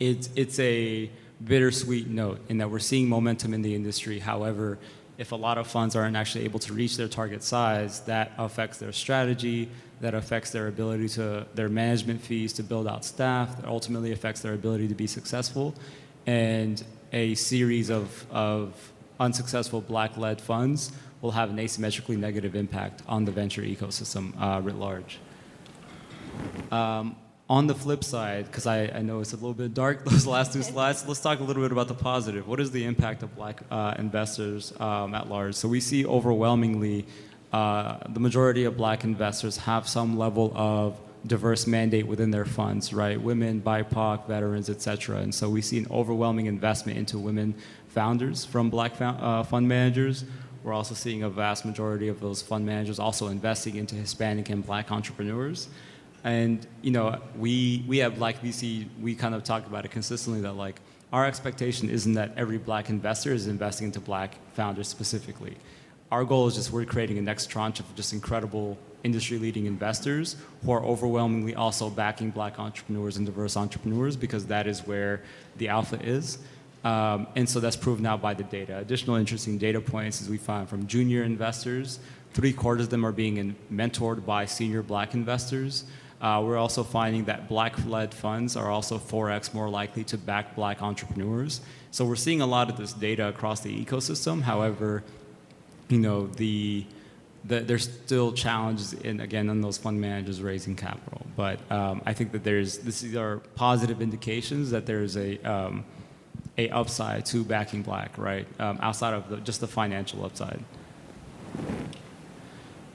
it's, 0.00 0.30
it's 0.36 0.58
a 0.58 1.10
bittersweet 1.42 2.08
note 2.08 2.40
in 2.48 2.58
that 2.58 2.70
we're 2.70 2.78
seeing 2.78 3.08
momentum 3.08 3.54
in 3.54 3.62
the 3.62 3.74
industry. 3.74 4.18
However, 4.18 4.78
if 5.16 5.32
a 5.32 5.36
lot 5.36 5.58
of 5.58 5.66
funds 5.66 5.94
aren't 5.94 6.16
actually 6.16 6.44
able 6.44 6.58
to 6.60 6.72
reach 6.72 6.96
their 6.96 7.08
target 7.08 7.42
size, 7.42 8.00
that 8.00 8.32
affects 8.38 8.78
their 8.78 8.92
strategy, 8.92 9.68
that 10.00 10.14
affects 10.14 10.50
their 10.50 10.66
ability 10.66 11.08
to, 11.08 11.46
their 11.54 11.68
management 11.68 12.20
fees 12.20 12.52
to 12.54 12.62
build 12.62 12.88
out 12.88 13.04
staff, 13.04 13.56
that 13.60 13.66
ultimately 13.66 14.12
affects 14.12 14.40
their 14.40 14.54
ability 14.54 14.88
to 14.88 14.94
be 14.94 15.06
successful 15.06 15.74
and 16.26 16.82
a 17.12 17.34
series 17.34 17.90
of, 17.90 18.26
of 18.30 18.92
unsuccessful 19.20 19.80
black-led 19.80 20.40
funds 20.40 20.92
will 21.20 21.30
have 21.30 21.50
an 21.50 21.56
asymmetrically 21.56 22.16
negative 22.16 22.54
impact 22.54 23.02
on 23.06 23.24
the 23.24 23.32
venture 23.32 23.62
ecosystem 23.62 24.32
uh, 24.40 24.60
writ 24.60 24.76
large. 24.76 25.18
Um, 26.70 27.16
on 27.48 27.66
the 27.66 27.74
flip 27.74 28.02
side, 28.02 28.46
because 28.46 28.66
I, 28.66 28.86
I, 28.86 29.02
know 29.02 29.20
it's 29.20 29.32
a 29.32 29.36
little 29.36 29.52
bit 29.52 29.74
dark, 29.74 30.04
those 30.06 30.26
last 30.26 30.52
two 30.52 30.62
slides, 30.72 31.06
let's 31.06 31.20
talk 31.20 31.40
a 31.40 31.42
little 31.42 31.62
bit 31.62 31.72
about 31.72 31.88
the 31.88 31.94
positive. 31.94 32.48
What 32.48 32.60
is 32.60 32.70
the 32.70 32.84
impact 32.84 33.22
of 33.22 33.34
black 33.36 33.62
uh, 33.70 33.94
investors 33.98 34.72
um, 34.80 35.14
at 35.14 35.28
large? 35.28 35.54
So 35.54 35.68
we 35.68 35.80
see 35.80 36.06
overwhelmingly 36.06 37.06
uh, 37.52 37.98
the 38.08 38.20
majority 38.20 38.64
of 38.64 38.76
black 38.76 39.04
investors 39.04 39.58
have 39.58 39.86
some 39.86 40.18
level 40.18 40.52
of 40.56 40.98
diverse 41.26 41.66
mandate 41.66 42.06
within 42.06 42.30
their 42.30 42.44
funds, 42.44 42.92
right? 42.92 43.20
Women, 43.20 43.60
BIPOC, 43.60 44.26
veterans, 44.26 44.68
et 44.68 44.82
cetera. 44.82 45.18
And 45.18 45.34
so 45.34 45.48
we 45.48 45.62
see 45.62 45.78
an 45.78 45.86
overwhelming 45.90 46.46
investment 46.46 46.98
into 46.98 47.18
women 47.18 47.54
founders 47.88 48.44
from 48.44 48.70
black 48.70 49.00
uh, 49.00 49.42
fund 49.42 49.68
managers. 49.68 50.24
We're 50.62 50.72
also 50.72 50.94
seeing 50.94 51.22
a 51.22 51.30
vast 51.30 51.64
majority 51.64 52.08
of 52.08 52.20
those 52.20 52.42
fund 52.42 52.66
managers 52.66 52.98
also 52.98 53.28
investing 53.28 53.76
into 53.76 53.94
Hispanic 53.94 54.50
and 54.50 54.64
black 54.64 54.90
entrepreneurs. 54.90 55.68
And 56.24 56.66
you 56.82 56.90
know, 56.90 57.20
we 57.36 57.84
we 57.86 58.00
at 58.00 58.16
Black 58.16 58.42
VC, 58.42 58.88
we 59.00 59.14
kind 59.14 59.34
of 59.34 59.44
talk 59.44 59.66
about 59.66 59.84
it 59.84 59.90
consistently 59.90 60.40
that 60.40 60.54
like 60.54 60.80
our 61.12 61.26
expectation 61.26 61.90
isn't 61.90 62.14
that 62.14 62.32
every 62.36 62.58
black 62.58 62.88
investor 62.88 63.32
is 63.32 63.46
investing 63.46 63.86
into 63.86 64.00
black 64.00 64.36
founders 64.54 64.88
specifically. 64.88 65.56
Our 66.10 66.24
goal 66.24 66.48
is 66.48 66.56
just 66.56 66.72
we're 66.72 66.84
creating 66.86 67.18
a 67.18 67.22
next 67.22 67.46
tranche 67.46 67.78
of 67.78 67.94
just 67.94 68.12
incredible 68.12 68.78
industry 69.04 69.38
leading 69.38 69.66
investors 69.66 70.36
who 70.64 70.72
are 70.72 70.82
overwhelmingly 70.82 71.54
also 71.54 71.90
backing 71.90 72.30
black 72.30 72.58
entrepreneurs 72.58 73.18
and 73.18 73.26
diverse 73.26 73.56
entrepreneurs 73.56 74.16
because 74.16 74.46
that 74.46 74.66
is 74.66 74.86
where 74.86 75.22
the 75.58 75.68
alpha 75.68 76.00
is. 76.02 76.38
Um, 76.84 77.26
and 77.36 77.48
so 77.48 77.60
that's 77.60 77.76
proven 77.76 78.02
now 78.02 78.16
by 78.16 78.34
the 78.34 78.42
data. 78.44 78.78
Additional 78.78 79.16
interesting 79.16 79.56
data 79.56 79.80
points 79.80 80.20
as 80.20 80.28
we 80.28 80.36
found 80.36 80.68
from 80.68 80.86
junior 80.86 81.22
investors, 81.22 81.98
three 82.32 82.52
quarters 82.52 82.86
of 82.86 82.90
them 82.90 83.06
are 83.06 83.12
being 83.12 83.36
in, 83.36 83.56
mentored 83.72 84.26
by 84.26 84.46
senior 84.46 84.82
black 84.82 85.14
investors. 85.14 85.84
Uh, 86.24 86.40
we're 86.40 86.56
also 86.56 86.82
finding 86.82 87.24
that 87.24 87.48
black-led 87.48 88.14
funds 88.14 88.56
are 88.56 88.70
also 88.70 88.98
4x 88.98 89.52
more 89.52 89.68
likely 89.68 90.04
to 90.04 90.16
back 90.16 90.56
black 90.56 90.80
entrepreneurs. 90.80 91.60
So 91.90 92.06
we're 92.06 92.16
seeing 92.16 92.40
a 92.40 92.46
lot 92.46 92.70
of 92.70 92.78
this 92.78 92.94
data 92.94 93.28
across 93.28 93.60
the 93.60 93.84
ecosystem. 93.84 94.40
However, 94.40 95.04
you 95.90 95.98
know, 95.98 96.26
the 96.26 96.86
the, 97.44 97.60
there's 97.60 97.92
still 97.92 98.32
challenges 98.32 98.94
in 98.94 99.20
again 99.20 99.50
on 99.50 99.60
those 99.60 99.76
fund 99.76 100.00
managers 100.00 100.40
raising 100.40 100.76
capital. 100.76 101.26
But 101.36 101.60
um, 101.70 102.00
I 102.06 102.14
think 102.14 102.32
that 102.32 102.42
there's 102.42 102.78
these 102.78 103.14
are 103.14 103.40
positive 103.54 104.00
indications 104.00 104.70
that 104.70 104.86
there's 104.86 105.18
a 105.18 105.38
um, 105.44 105.84
a 106.56 106.70
upside 106.70 107.26
to 107.26 107.44
backing 107.44 107.82
black, 107.82 108.16
right? 108.16 108.46
Um, 108.58 108.78
outside 108.80 109.12
of 109.12 109.28
the, 109.28 109.36
just 109.36 109.60
the 109.60 109.68
financial 109.68 110.24
upside. 110.24 110.64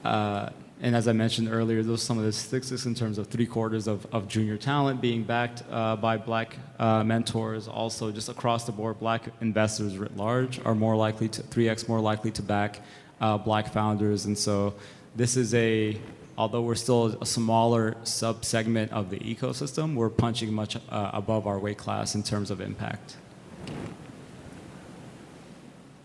Uh, 0.04 0.48
and 0.82 0.96
as 0.96 1.06
I 1.06 1.12
mentioned 1.12 1.48
earlier, 1.52 1.82
those 1.82 2.02
are 2.02 2.04
some 2.04 2.18
of 2.18 2.24
the 2.24 2.32
statistics 2.32 2.86
in 2.86 2.94
terms 2.94 3.18
of 3.18 3.26
three 3.26 3.44
quarters 3.44 3.86
of, 3.86 4.06
of 4.14 4.28
junior 4.28 4.56
talent 4.56 5.02
being 5.02 5.24
backed 5.24 5.62
uh, 5.70 5.96
by 5.96 6.16
black 6.16 6.56
uh, 6.78 7.04
mentors. 7.04 7.68
Also, 7.68 8.10
just 8.10 8.30
across 8.30 8.64
the 8.64 8.72
board, 8.72 8.98
black 8.98 9.28
investors 9.42 9.98
writ 9.98 10.16
large 10.16 10.58
are 10.64 10.74
more 10.74 10.96
likely 10.96 11.28
to 11.28 11.42
3x 11.42 11.86
more 11.86 12.00
likely 12.00 12.30
to 12.30 12.42
back 12.42 12.80
uh, 13.20 13.36
black 13.36 13.70
founders. 13.70 14.24
And 14.24 14.38
so 14.38 14.72
this 15.14 15.36
is 15.36 15.52
a, 15.52 16.00
although 16.38 16.62
we're 16.62 16.74
still 16.76 17.18
a 17.20 17.26
smaller 17.26 17.92
subsegment 18.04 18.90
of 18.90 19.10
the 19.10 19.18
ecosystem, 19.18 19.94
we're 19.94 20.08
punching 20.08 20.50
much 20.50 20.76
uh, 20.76 21.10
above 21.12 21.46
our 21.46 21.58
weight 21.58 21.76
class 21.76 22.14
in 22.14 22.22
terms 22.22 22.50
of 22.50 22.62
impact. 22.62 23.16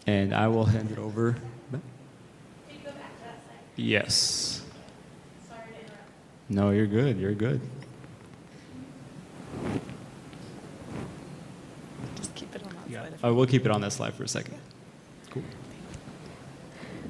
And 0.06 0.36
I 0.36 0.50
will 0.50 0.66
hand 0.66 0.92
it 0.92 0.98
over. 0.98 1.38
Yes. 3.78 4.65
No, 6.50 6.70
you're 6.70 6.86
good. 6.86 7.18
You're 7.18 7.34
good. 7.34 7.60
Just 12.16 12.36
keep 12.36 12.56
it 12.56 12.64
on 12.64 12.70
that 12.70 12.90
yeah. 12.90 13.08
slide. 13.08 13.20
I 13.24 13.30
will 13.32 13.48
keep 13.48 13.66
it 13.66 13.72
on 13.72 13.82
that 13.82 13.92
slide 13.92 14.14
for 14.14 14.24
a 14.24 14.28
second. 14.28 14.58
Cool. 15.32 15.44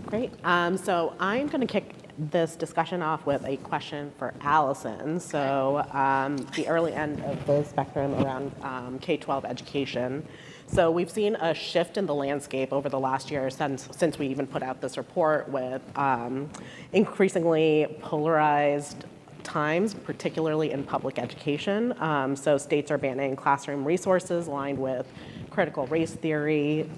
Great. 0.05 0.31
Um, 0.43 0.77
so 0.77 1.15
I'm 1.19 1.47
going 1.47 1.61
to 1.61 1.67
kick 1.67 1.91
this 2.17 2.55
discussion 2.55 3.01
off 3.01 3.25
with 3.25 3.43
a 3.45 3.57
question 3.57 4.11
for 4.17 4.33
Allison. 4.39 5.19
So 5.19 5.85
um, 5.91 6.37
the 6.55 6.67
early 6.69 6.93
end 6.93 7.21
of 7.25 7.45
the 7.45 7.63
spectrum 7.63 8.13
around 8.23 8.53
um, 8.61 8.99
K-12 8.99 9.43
education. 9.43 10.25
So 10.67 10.89
we've 10.91 11.09
seen 11.09 11.35
a 11.35 11.53
shift 11.53 11.97
in 11.97 12.05
the 12.05 12.15
landscape 12.15 12.71
over 12.71 12.87
the 12.87 12.99
last 12.99 13.29
year 13.29 13.49
since, 13.49 13.89
since 13.91 14.17
we 14.17 14.27
even 14.27 14.47
put 14.47 14.63
out 14.63 14.79
this 14.79 14.97
report 14.97 15.49
with 15.49 15.81
um, 15.97 16.49
increasingly 16.93 17.97
polarized 18.01 19.05
times, 19.45 19.93
particularly 19.93 20.71
in 20.71 20.83
public 20.83 21.17
education. 21.17 21.93
Um, 22.01 22.35
so 22.35 22.57
states 22.57 22.91
are 22.91 22.97
banning 22.97 23.35
classroom 23.35 23.85
resources 23.85 24.47
aligned 24.47 24.77
with 24.77 25.07
critical 25.49 25.87
race 25.87 26.13
theory, 26.13 26.89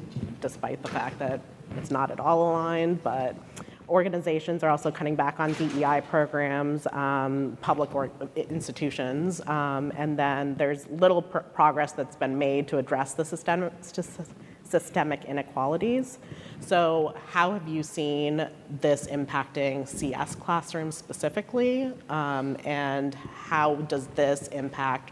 despite 0.42 0.82
the 0.82 0.88
fact 0.88 1.20
that 1.20 1.42
it's 1.76 1.92
not 1.92 2.10
at 2.10 2.20
all 2.20 2.50
aligned, 2.50 3.04
but 3.04 3.36
organizations 3.90 4.64
are 4.64 4.70
also 4.70 4.92
cutting 4.92 5.16
back 5.16 5.40
on 5.40 5.54
DEI 5.54 6.02
programs, 6.10 6.88
um, 6.88 7.58
public 7.62 7.90
institutions, 8.36 9.42
um, 9.48 9.92
and 9.96 10.18
then 10.18 10.56
there's 10.56 10.88
little 10.88 11.22
pr- 11.22 11.40
progress 11.40 11.92
that's 11.94 12.16
been 12.16 12.38
made 12.38 12.68
to 12.68 12.78
address 12.78 13.14
the 13.14 13.24
systemic, 13.24 13.74
systemic 14.70 15.26
inequalities. 15.26 16.20
So, 16.60 17.16
how 17.28 17.54
have 17.54 17.68
you 17.68 17.84
seen 17.84 18.48
this 18.82 19.08
impacting 19.08 19.88
CS 19.88 20.36
classrooms 20.36 20.98
specifically, 20.98 21.94
um, 22.10 22.58
and 22.66 23.16
how 23.16 23.76
does 23.76 24.08
this 24.08 24.48
impact 24.50 25.12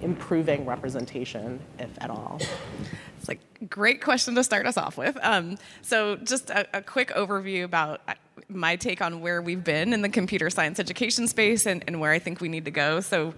improving 0.00 0.64
representation, 0.64 1.60
if 1.78 1.90
at 2.00 2.10
all? 2.10 2.40
It's 3.18 3.28
like 3.28 3.40
great 3.70 4.02
question 4.02 4.34
to 4.34 4.44
start 4.44 4.66
us 4.66 4.76
off 4.76 4.96
with. 4.96 5.16
Um, 5.22 5.56
so, 5.82 6.16
just 6.16 6.50
a, 6.50 6.78
a, 6.78 6.82
quick 6.82 7.10
overview 7.10 7.64
about 7.64 8.00
uh, 8.08 8.14
my 8.48 8.76
take 8.76 9.00
on 9.00 9.20
where 9.20 9.40
we've 9.40 9.64
been 9.64 9.92
in 9.92 10.02
the 10.02 10.08
computer 10.08 10.50
science 10.50 10.80
education 10.80 11.28
space 11.28 11.66
and, 11.66 11.84
and 11.86 12.00
where 12.00 12.12
I 12.12 12.18
think 12.18 12.40
we 12.40 12.48
need 12.48 12.64
to 12.64 12.70
go. 12.70 13.00
So, 13.00 13.34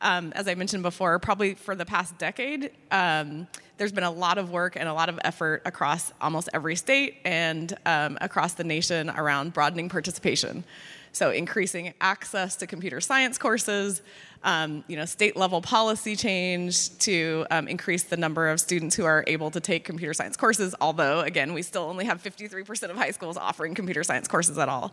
um, 0.00 0.32
as 0.34 0.48
I 0.48 0.54
mentioned 0.54 0.82
before, 0.82 1.18
probably 1.18 1.54
for 1.54 1.74
the 1.74 1.86
past 1.86 2.18
decade, 2.18 2.70
um, 2.90 3.46
there's 3.78 3.92
been 3.92 4.04
a 4.04 4.10
lot 4.10 4.38
of 4.38 4.50
work 4.50 4.76
and 4.76 4.88
a 4.88 4.94
lot 4.94 5.08
of 5.08 5.18
effort 5.24 5.62
across 5.64 6.12
almost 6.20 6.48
every 6.52 6.76
state 6.76 7.16
and 7.24 7.76
um, 7.86 8.16
across 8.20 8.54
the 8.54 8.64
nation 8.64 9.10
around 9.10 9.52
broadening 9.52 9.88
participation. 9.88 10.64
So, 11.12 11.30
increasing 11.30 11.94
access 11.98 12.56
to 12.56 12.66
computer 12.66 13.00
science 13.00 13.38
courses, 13.38 14.02
um, 14.44 14.84
you 14.86 14.96
know, 14.96 15.06
state 15.06 15.34
level 15.34 15.62
policy 15.62 16.14
change 16.14 16.96
to 16.98 17.46
um, 17.50 17.68
increase 17.68 18.02
the 18.02 18.18
number 18.18 18.48
of 18.48 18.60
students 18.60 18.94
who 18.94 19.06
are 19.06 19.24
able 19.26 19.50
to 19.50 19.60
take 19.60 19.82
computer 19.82 20.12
science 20.12 20.36
courses, 20.36 20.74
although, 20.78 21.20
again, 21.20 21.54
we 21.54 21.62
still 21.62 21.84
only 21.84 22.04
have 22.04 22.22
53% 22.22 22.90
of 22.90 22.96
high 22.96 23.12
schools 23.12 23.38
offering 23.38 23.74
computer 23.74 24.04
science 24.04 24.28
courses 24.28 24.58
at 24.58 24.68
all. 24.68 24.92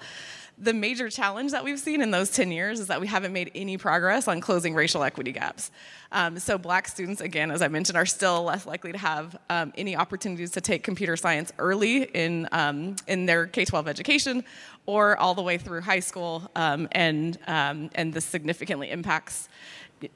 The 0.58 0.74
major 0.74 1.10
challenge 1.10 1.52
that 1.52 1.64
we've 1.64 1.80
seen 1.80 2.02
in 2.02 2.12
those 2.12 2.30
10 2.30 2.52
years 2.52 2.80
is 2.80 2.88
that 2.88 3.02
we 3.02 3.08
haven't 3.08 3.34
made 3.34 3.52
any 3.56 3.78
progress 3.78 4.28
on 4.28 4.40
closing 4.40 4.76
racial 4.76 5.04
equity 5.04 5.32
gaps. 5.32 5.72
Um, 6.12 6.38
so, 6.38 6.58
black 6.60 6.88
students, 6.88 7.22
again, 7.22 7.50
as 7.50 7.62
I 7.62 7.68
mentioned, 7.68 7.98
are 7.98 8.06
still 8.06 8.44
less 8.44 8.66
likely 8.68 8.92
to 8.92 8.98
have 9.00 9.36
um, 9.50 9.74
any 9.76 9.96
opportunities 9.96 10.52
to 10.52 10.62
take 10.62 10.84
computer 10.84 11.18
science 11.18 11.52
early 11.58 12.04
in, 12.04 12.48
um, 12.52 12.96
in 13.08 13.26
their 13.26 13.48
K 13.48 13.66
12 13.66 13.88
education 13.88 14.44
or 14.86 15.18
all 15.18 15.34
the 15.34 15.42
way 15.42 15.58
through 15.58 15.82
high 15.82 16.00
school, 16.00 16.50
um, 16.56 16.88
and, 16.92 17.40
um, 17.48 17.90
and 17.96 18.14
this 18.14 18.26
significantly 18.26 18.92
impacts 18.92 19.50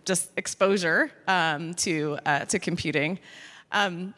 just 0.06 0.32
exposure 0.38 1.12
um, 1.28 1.73
to, 1.76 2.19
uh, 2.26 2.45
to 2.45 2.60
computing. 2.60 3.17
Um, 3.71 4.13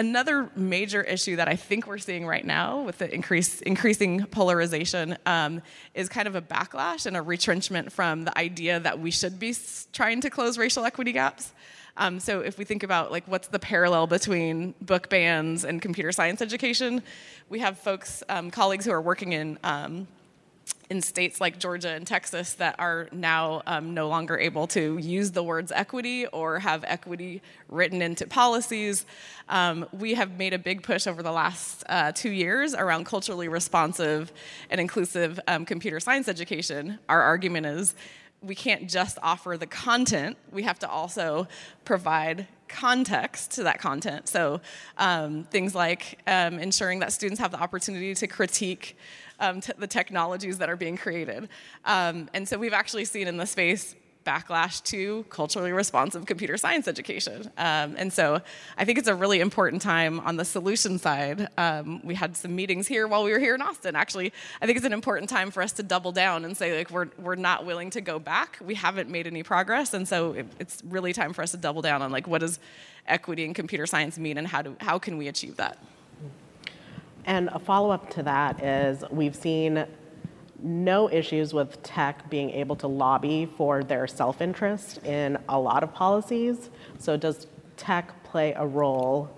another 0.00 0.50
major 0.56 1.02
issue 1.02 1.36
that 1.36 1.46
I 1.46 1.56
think 1.56 1.86
we're 1.86 1.98
seeing 1.98 2.26
right 2.26 2.44
now 2.44 2.80
with 2.80 2.96
the 2.96 3.14
increase, 3.14 3.60
increasing 3.60 4.24
polarization 4.24 5.18
um, 5.26 5.60
is 5.94 6.08
kind 6.08 6.26
of 6.26 6.34
a 6.36 6.40
backlash 6.40 7.04
and 7.04 7.18
a 7.18 7.22
retrenchment 7.22 7.92
from 7.92 8.24
the 8.24 8.36
idea 8.36 8.80
that 8.80 8.98
we 8.98 9.10
should 9.10 9.38
be 9.38 9.54
trying 9.92 10.22
to 10.22 10.30
close 10.30 10.56
racial 10.56 10.86
equity 10.86 11.12
gaps. 11.12 11.52
Um, 11.98 12.18
so 12.18 12.40
if 12.40 12.56
we 12.56 12.64
think 12.64 12.82
about 12.82 13.12
like 13.12 13.28
what's 13.28 13.48
the 13.48 13.58
parallel 13.58 14.06
between 14.06 14.74
book 14.80 15.10
bans 15.10 15.64
and 15.64 15.82
computer 15.82 16.12
science 16.12 16.40
education, 16.40 17.02
we 17.50 17.58
have 17.58 17.78
folks, 17.78 18.22
um, 18.30 18.50
colleagues 18.50 18.86
who 18.86 18.92
are 18.92 19.02
working 19.02 19.34
in 19.34 19.58
um, 19.64 20.08
in 20.90 21.00
states 21.00 21.40
like 21.40 21.58
Georgia 21.58 21.90
and 21.90 22.04
Texas 22.04 22.54
that 22.54 22.74
are 22.80 23.08
now 23.12 23.62
um, 23.66 23.94
no 23.94 24.08
longer 24.08 24.36
able 24.36 24.66
to 24.66 24.98
use 24.98 25.30
the 25.30 25.42
words 25.42 25.70
equity 25.70 26.26
or 26.26 26.58
have 26.58 26.84
equity 26.84 27.40
written 27.68 28.02
into 28.02 28.26
policies. 28.26 29.06
Um, 29.48 29.86
we 29.92 30.14
have 30.14 30.36
made 30.36 30.52
a 30.52 30.58
big 30.58 30.82
push 30.82 31.06
over 31.06 31.22
the 31.22 31.30
last 31.30 31.84
uh, 31.88 32.10
two 32.10 32.32
years 32.32 32.74
around 32.74 33.06
culturally 33.06 33.46
responsive 33.46 34.32
and 34.68 34.80
inclusive 34.80 35.38
um, 35.46 35.64
computer 35.64 36.00
science 36.00 36.26
education. 36.28 36.98
Our 37.08 37.22
argument 37.22 37.66
is 37.66 37.94
we 38.42 38.54
can't 38.54 38.88
just 38.88 39.18
offer 39.22 39.56
the 39.56 39.66
content, 39.66 40.36
we 40.50 40.62
have 40.64 40.78
to 40.80 40.88
also 40.88 41.46
provide 41.84 42.46
context 42.68 43.52
to 43.52 43.64
that 43.64 43.80
content. 43.80 44.28
So, 44.28 44.60
um, 44.96 45.44
things 45.44 45.74
like 45.74 46.20
um, 46.26 46.58
ensuring 46.58 47.00
that 47.00 47.12
students 47.12 47.40
have 47.40 47.50
the 47.50 47.60
opportunity 47.60 48.14
to 48.14 48.26
critique 48.26 48.96
um, 49.40 49.60
the 49.78 49.86
technologies 49.86 50.58
that 50.58 50.68
are 50.68 50.76
being 50.76 50.96
created. 50.96 51.48
Um, 51.84 52.28
and 52.34 52.48
so, 52.48 52.58
we've 52.58 52.72
actually 52.72 53.06
seen 53.06 53.26
in 53.26 53.36
the 53.36 53.46
space 53.46 53.96
backlash 54.26 54.82
to 54.84 55.24
culturally 55.30 55.72
responsive 55.72 56.26
computer 56.26 56.56
science 56.56 56.86
education. 56.86 57.50
Um, 57.56 57.94
and 57.96 58.12
so 58.12 58.40
I 58.76 58.84
think 58.84 58.98
it's 58.98 59.08
a 59.08 59.14
really 59.14 59.40
important 59.40 59.82
time 59.82 60.20
on 60.20 60.36
the 60.36 60.44
solution 60.44 60.98
side. 60.98 61.48
Um, 61.56 62.00
we 62.04 62.14
had 62.14 62.36
some 62.36 62.54
meetings 62.54 62.86
here 62.86 63.08
while 63.08 63.24
we 63.24 63.32
were 63.32 63.38
here 63.38 63.54
in 63.54 63.62
Austin. 63.62 63.96
Actually, 63.96 64.32
I 64.60 64.66
think 64.66 64.76
it's 64.76 64.86
an 64.86 64.92
important 64.92 65.30
time 65.30 65.50
for 65.50 65.62
us 65.62 65.72
to 65.72 65.82
double 65.82 66.12
down 66.12 66.44
and 66.44 66.56
say, 66.56 66.76
like, 66.76 66.90
we're, 66.90 67.08
we're 67.18 67.34
not 67.34 67.64
willing 67.64 67.90
to 67.90 68.00
go 68.00 68.18
back. 68.18 68.58
We 68.64 68.74
haven't 68.74 69.08
made 69.08 69.26
any 69.26 69.42
progress. 69.42 69.94
And 69.94 70.06
so 70.06 70.32
it, 70.32 70.46
it's 70.58 70.82
really 70.84 71.12
time 71.12 71.32
for 71.32 71.42
us 71.42 71.52
to 71.52 71.56
double 71.56 71.82
down 71.82 72.02
on, 72.02 72.12
like, 72.12 72.26
what 72.26 72.40
does 72.40 72.58
equity 73.06 73.44
in 73.44 73.54
computer 73.54 73.86
science 73.86 74.18
mean 74.18 74.38
and 74.38 74.46
how, 74.46 74.62
do, 74.62 74.76
how 74.80 74.98
can 74.98 75.16
we 75.16 75.28
achieve 75.28 75.56
that? 75.56 75.78
And 77.24 77.48
a 77.52 77.58
follow 77.58 77.90
up 77.90 78.10
to 78.10 78.22
that 78.24 78.62
is 78.62 79.04
we've 79.10 79.36
seen 79.36 79.86
no 80.62 81.10
issues 81.10 81.54
with 81.54 81.82
tech 81.82 82.28
being 82.28 82.50
able 82.50 82.76
to 82.76 82.86
lobby 82.86 83.46
for 83.56 83.82
their 83.82 84.06
self 84.06 84.40
interest 84.40 84.98
in 85.04 85.38
a 85.48 85.58
lot 85.58 85.82
of 85.82 85.92
policies. 85.94 86.70
So, 86.98 87.16
does 87.16 87.46
tech 87.76 88.22
play 88.24 88.52
a 88.52 88.66
role 88.66 89.30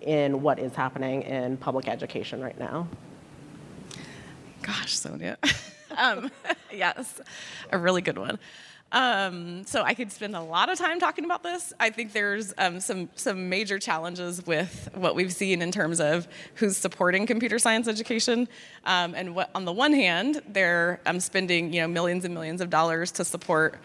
in 0.00 0.42
what 0.42 0.58
is 0.58 0.74
happening 0.74 1.22
in 1.22 1.56
public 1.56 1.88
education 1.88 2.40
right 2.40 2.58
now? 2.58 2.86
Gosh, 4.62 4.96
Sonia. 4.96 5.38
um, 5.96 6.30
yes, 6.72 7.20
a 7.70 7.78
really 7.78 8.02
good 8.02 8.18
one. 8.18 8.38
Um, 8.90 9.66
so 9.66 9.82
I 9.82 9.92
could 9.92 10.10
spend 10.10 10.34
a 10.34 10.40
lot 10.40 10.70
of 10.70 10.78
time 10.78 10.98
talking 10.98 11.24
about 11.24 11.42
this. 11.42 11.72
I 11.78 11.90
think 11.90 12.12
there's 12.12 12.54
um, 12.56 12.80
some 12.80 13.10
some 13.16 13.48
major 13.48 13.78
challenges 13.78 14.46
with 14.46 14.88
what 14.94 15.14
we've 15.14 15.32
seen 15.32 15.60
in 15.60 15.70
terms 15.70 16.00
of 16.00 16.26
who's 16.54 16.76
supporting 16.76 17.26
computer 17.26 17.58
science 17.58 17.86
education, 17.86 18.48
um, 18.84 19.14
and 19.14 19.34
what 19.34 19.50
on 19.54 19.66
the 19.66 19.72
one 19.72 19.92
hand 19.92 20.40
they're 20.48 21.00
um, 21.04 21.20
spending 21.20 21.72
you 21.72 21.82
know 21.82 21.88
millions 21.88 22.24
and 22.24 22.32
millions 22.32 22.62
of 22.62 22.70
dollars 22.70 23.12
to 23.12 23.24
support 23.24 23.78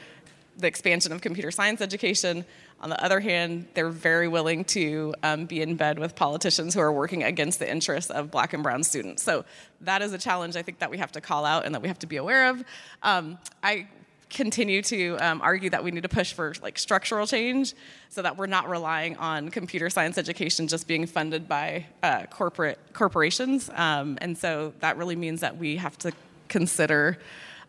the 0.58 0.68
expansion 0.68 1.12
of 1.12 1.20
computer 1.20 1.52
science 1.52 1.82
education. 1.82 2.46
On 2.80 2.90
the 2.90 3.04
other 3.04 3.20
hand, 3.20 3.68
they're 3.74 3.90
very 3.90 4.28
willing 4.28 4.66
to 4.66 5.16
um, 5.24 5.46
be 5.46 5.62
in 5.62 5.76
bed 5.76 5.98
with 5.98 6.16
politicians 6.16 6.74
who 6.74 6.82
are 6.82 6.92
working 6.92 7.24
against 7.24 7.60
the 7.60 7.70
interests 7.70 8.12
of 8.12 8.30
black 8.30 8.54
and 8.54 8.62
brown 8.62 8.84
students. 8.84 9.24
So 9.24 9.46
that 9.82 10.02
is 10.02 10.14
a 10.14 10.18
challenge 10.18 10.56
I 10.58 10.62
think 10.62 10.80
that 10.80 10.92
we 10.92 10.98
have 10.98 11.12
to 11.14 11.22
call 11.22 11.46
out 11.46 11.66
and 11.66 11.74
that 11.74 11.82
we 11.82 11.88
have 11.88 12.00
to 12.00 12.08
be 12.08 12.18
aware 12.18 12.50
of. 12.50 12.64
Um, 13.02 13.40
I 13.64 13.88
continue 14.34 14.82
to 14.82 15.16
um, 15.18 15.42
argue 15.42 15.70
that 15.70 15.84
we 15.84 15.92
need 15.92 16.04
to 16.04 16.10
push 16.10 16.34
for 16.34 16.54
like 16.62 16.78
structural 16.78 17.28
change 17.28 17.74
so 18.10 18.22
that 18.22 18.38
we're 18.38 18.48
not 18.48 18.70
relying 18.70 19.16
on 19.18 19.50
computer 19.50 19.90
science 19.90 20.18
education 20.18 20.68
just 20.68 20.88
being 20.88 21.06
funded 21.06 21.48
by 21.48 21.86
uh, 22.02 22.26
corporate 22.26 22.80
corporations. 22.94 23.70
Um, 23.74 24.18
and 24.22 24.38
so 24.38 24.74
that 24.80 24.98
really 24.98 25.16
means 25.16 25.42
that 25.42 25.58
we 25.58 25.78
have 25.78 25.98
to 26.00 26.12
consider 26.50 27.18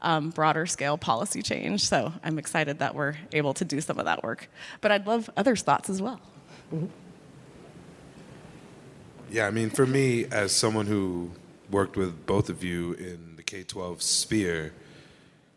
um, 0.02 0.30
broader 0.30 0.66
scale 0.66 0.98
policy 0.98 1.42
change. 1.42 1.86
So 1.86 2.12
i'm 2.22 2.38
excited 2.38 2.78
that 2.78 2.94
we're 2.94 3.14
able 3.32 3.54
to 3.54 3.64
do 3.64 3.80
some 3.80 3.98
of 3.98 4.04
that 4.06 4.22
work. 4.22 4.48
But 4.80 4.92
i'd 4.92 5.06
love 5.06 5.30
others 5.36 5.62
thoughts 5.62 5.88
as 5.90 6.00
well. 6.00 6.20
Mm-hmm. 6.72 6.86
yeah 9.30 9.46
i 9.46 9.50
mean 9.50 9.68
for 9.68 9.84
me 9.86 10.24
as 10.24 10.50
someone 10.50 10.86
who 10.86 11.30
worked 11.70 11.96
with 11.96 12.24
both 12.24 12.48
of 12.48 12.64
you 12.64 12.94
in 12.94 13.34
the 13.36 13.42
k-12 13.42 14.00
sphere 14.00 14.72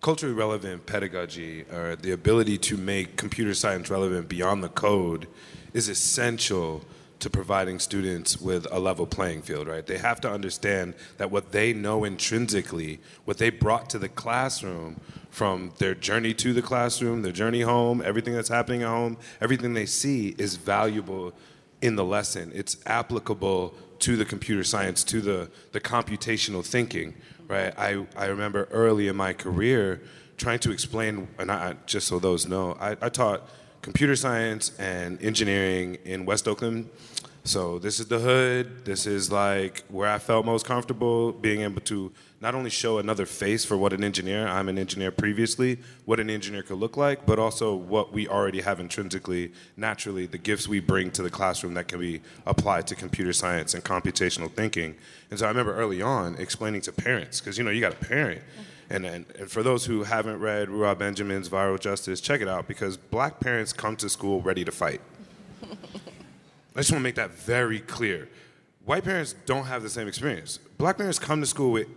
culturally 0.01 0.35
relevant 0.35 0.85
pedagogy 0.85 1.63
or 1.71 1.95
the 1.95 2.11
ability 2.11 2.57
to 2.57 2.77
make 2.77 3.17
computer 3.17 3.53
science 3.53 3.89
relevant 3.89 4.29
beyond 4.29 4.63
the 4.63 4.69
code 4.69 5.27
is 5.73 5.89
essential 5.89 6.83
to 7.19 7.29
providing 7.29 7.79
students 7.79 8.39
with 8.39 8.67
a 8.71 8.79
level 8.79 9.07
playing 9.07 9.41
field, 9.41 9.67
right? 9.67 9.87
They 9.87 9.97
have 9.97 10.21
to 10.21 10.31
understand 10.31 10.93
that 11.17 11.31
what 11.31 11.51
they 11.51 11.73
know 11.73 12.03
intrinsically, 12.03 12.99
what 13.25 13.39
they 13.39 13.49
brought 13.49 13.89
to 13.89 13.99
the 13.99 14.09
classroom 14.09 14.99
from 15.31 15.73
their 15.79 15.95
journey 15.95 16.33
to 16.35 16.53
the 16.53 16.61
classroom, 16.61 17.23
their 17.23 17.31
journey 17.31 17.61
home, 17.61 18.03
everything 18.05 18.35
that's 18.35 18.49
happening 18.49 18.83
at 18.83 18.89
home, 18.89 19.17
everything 19.41 19.73
they 19.73 19.85
see 19.85 20.35
is 20.37 20.57
valuable 20.57 21.33
in 21.81 21.95
the 21.95 22.03
lesson. 22.03 22.51
It's 22.53 22.77
applicable 22.85 23.73
to 23.99 24.15
the 24.15 24.25
computer 24.25 24.63
science, 24.63 25.03
to 25.05 25.21
the, 25.21 25.49
the 25.71 25.79
computational 25.79 26.63
thinking, 26.63 27.15
right? 27.47 27.73
I, 27.77 28.05
I 28.15 28.25
remember 28.25 28.67
early 28.71 29.07
in 29.07 29.15
my 29.15 29.33
career 29.33 30.01
trying 30.37 30.59
to 30.59 30.71
explain, 30.71 31.27
and 31.39 31.51
I, 31.51 31.75
just 31.85 32.07
so 32.07 32.19
those 32.19 32.47
know, 32.47 32.77
I, 32.79 32.91
I 33.01 33.09
taught 33.09 33.49
computer 33.81 34.15
science 34.15 34.71
and 34.77 35.21
engineering 35.21 35.97
in 36.05 36.25
West 36.25 36.47
Oakland. 36.47 36.89
So 37.43 37.79
this 37.79 37.99
is 37.99 38.07
the 38.07 38.19
hood. 38.19 38.85
This 38.85 39.07
is 39.07 39.31
like 39.31 39.83
where 39.89 40.09
I 40.09 40.19
felt 40.19 40.45
most 40.45 40.65
comfortable 40.65 41.31
being 41.31 41.61
able 41.61 41.81
to 41.81 42.11
not 42.39 42.53
only 42.53 42.69
show 42.69 42.99
another 42.99 43.25
face 43.25 43.65
for 43.65 43.75
what 43.77 43.93
an 43.93 44.03
engineer, 44.03 44.47
I'm 44.47 44.69
an 44.69 44.77
engineer 44.77 45.11
previously, 45.11 45.79
what 46.05 46.19
an 46.19 46.29
engineer 46.29 46.61
could 46.61 46.77
look 46.77 46.95
like, 46.95 47.25
but 47.25 47.39
also 47.39 47.73
what 47.73 48.13
we 48.13 48.27
already 48.27 48.61
have 48.61 48.79
intrinsically, 48.79 49.51
naturally, 49.75 50.27
the 50.27 50.37
gifts 50.37 50.67
we 50.67 50.79
bring 50.79 51.09
to 51.11 51.23
the 51.23 51.31
classroom 51.31 51.73
that 51.73 51.87
can 51.87 51.99
be 51.99 52.21
applied 52.45 52.85
to 52.87 52.95
computer 52.95 53.33
science 53.33 53.73
and 53.73 53.83
computational 53.83 54.51
thinking. 54.51 54.95
And 55.31 55.39
so 55.39 55.45
I 55.45 55.49
remember 55.49 55.75
early 55.75 56.01
on 56.01 56.35
explaining 56.35 56.81
to 56.81 56.91
parents, 56.91 57.39
because 57.39 57.57
you 57.57 57.63
know, 57.63 57.71
you 57.71 57.81
got 57.81 57.93
a 57.93 58.05
parent. 58.05 58.41
And, 58.89 59.05
and, 59.05 59.25
and, 59.37 59.51
for 59.51 59.63
those 59.63 59.85
who 59.85 60.03
haven't 60.03 60.39
read 60.39 60.69
Ruha 60.69 60.97
Benjamin's 60.97 61.49
Viral 61.49 61.77
Justice, 61.77 62.21
check 62.21 62.39
it 62.39 62.47
out 62.47 62.69
because 62.69 62.95
black 62.95 63.41
parents 63.41 63.73
come 63.73 63.97
to 63.97 64.07
school 64.07 64.41
ready 64.41 64.63
to 64.63 64.71
fight. 64.71 65.01
I 65.63 66.77
just 66.77 66.91
want 66.91 67.01
to 67.01 67.03
make 67.03 67.15
that 67.15 67.31
very 67.31 67.81
clear. 67.81 68.29
White 68.85 69.03
parents 69.03 69.35
don't 69.45 69.65
have 69.65 69.83
the 69.83 69.89
same 69.89 70.07
experience. 70.07 70.59
Black 70.77 70.97
parents 70.97 71.19
come 71.19 71.41
to 71.41 71.45
school 71.45 71.73
with 71.73 71.87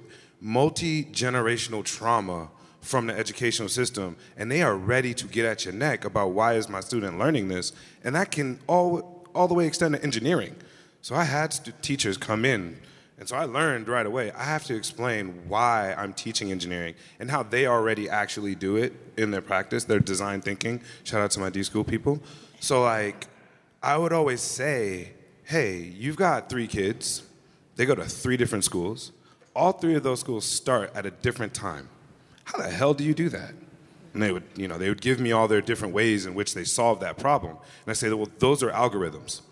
multi 0.40 1.04
generational 1.04 1.84
trauma 1.84 2.48
from 2.80 3.06
the 3.06 3.16
educational 3.16 3.68
system, 3.68 4.16
and 4.36 4.50
they 4.50 4.62
are 4.62 4.76
ready 4.76 5.12
to 5.14 5.26
get 5.26 5.44
at 5.44 5.64
your 5.64 5.74
neck 5.74 6.04
about 6.04 6.28
why 6.28 6.54
is 6.54 6.68
my 6.68 6.80
student 6.80 7.18
learning 7.18 7.48
this, 7.48 7.72
and 8.04 8.14
that 8.14 8.30
can 8.30 8.58
all 8.66 9.28
all 9.34 9.46
the 9.46 9.54
way 9.54 9.66
extend 9.66 9.94
to 9.94 10.02
engineering. 10.02 10.56
So 11.02 11.14
I 11.14 11.24
had 11.24 11.56
teachers 11.82 12.16
come 12.16 12.44
in, 12.44 12.78
and 13.18 13.28
so 13.28 13.36
I 13.36 13.44
learned 13.44 13.88
right 13.88 14.06
away. 14.06 14.32
I 14.32 14.44
have 14.44 14.64
to 14.64 14.74
explain 14.74 15.42
why 15.46 15.94
I'm 15.94 16.12
teaching 16.12 16.50
engineering 16.50 16.94
and 17.18 17.30
how 17.30 17.42
they 17.42 17.66
already 17.66 18.08
actually 18.08 18.54
do 18.54 18.76
it 18.76 18.92
in 19.16 19.30
their 19.30 19.40
practice, 19.42 19.84
their 19.84 20.00
design 20.00 20.40
thinking. 20.40 20.80
Shout 21.04 21.20
out 21.20 21.30
to 21.32 21.40
my 21.40 21.50
D 21.50 21.62
school 21.62 21.84
people. 21.84 22.20
So 22.60 22.82
like, 22.82 23.28
I 23.82 23.96
would 23.96 24.12
always 24.12 24.40
say, 24.40 25.12
"Hey, 25.44 25.78
you've 25.78 26.16
got 26.16 26.48
three 26.48 26.66
kids. 26.66 27.22
They 27.76 27.86
go 27.86 27.94
to 27.94 28.04
three 28.04 28.36
different 28.36 28.64
schools." 28.64 29.12
All 29.54 29.72
three 29.72 29.94
of 29.94 30.02
those 30.02 30.20
schools 30.20 30.44
start 30.44 30.92
at 30.94 31.06
a 31.06 31.10
different 31.10 31.54
time. 31.54 31.88
How 32.44 32.58
the 32.58 32.68
hell 32.68 32.94
do 32.94 33.04
you 33.04 33.14
do 33.14 33.28
that? 33.28 33.52
And 34.12 34.22
they 34.22 34.32
would, 34.32 34.44
you 34.56 34.66
know, 34.66 34.78
they 34.78 34.88
would 34.88 35.00
give 35.00 35.20
me 35.20 35.32
all 35.32 35.46
their 35.46 35.60
different 35.60 35.94
ways 35.94 36.26
in 36.26 36.34
which 36.34 36.54
they 36.54 36.64
solve 36.64 37.00
that 37.00 37.16
problem. 37.18 37.52
And 37.52 37.90
I 37.90 37.92
say, 37.92 38.12
well, 38.12 38.28
those 38.38 38.62
are 38.62 38.70
algorithms. 38.70 39.42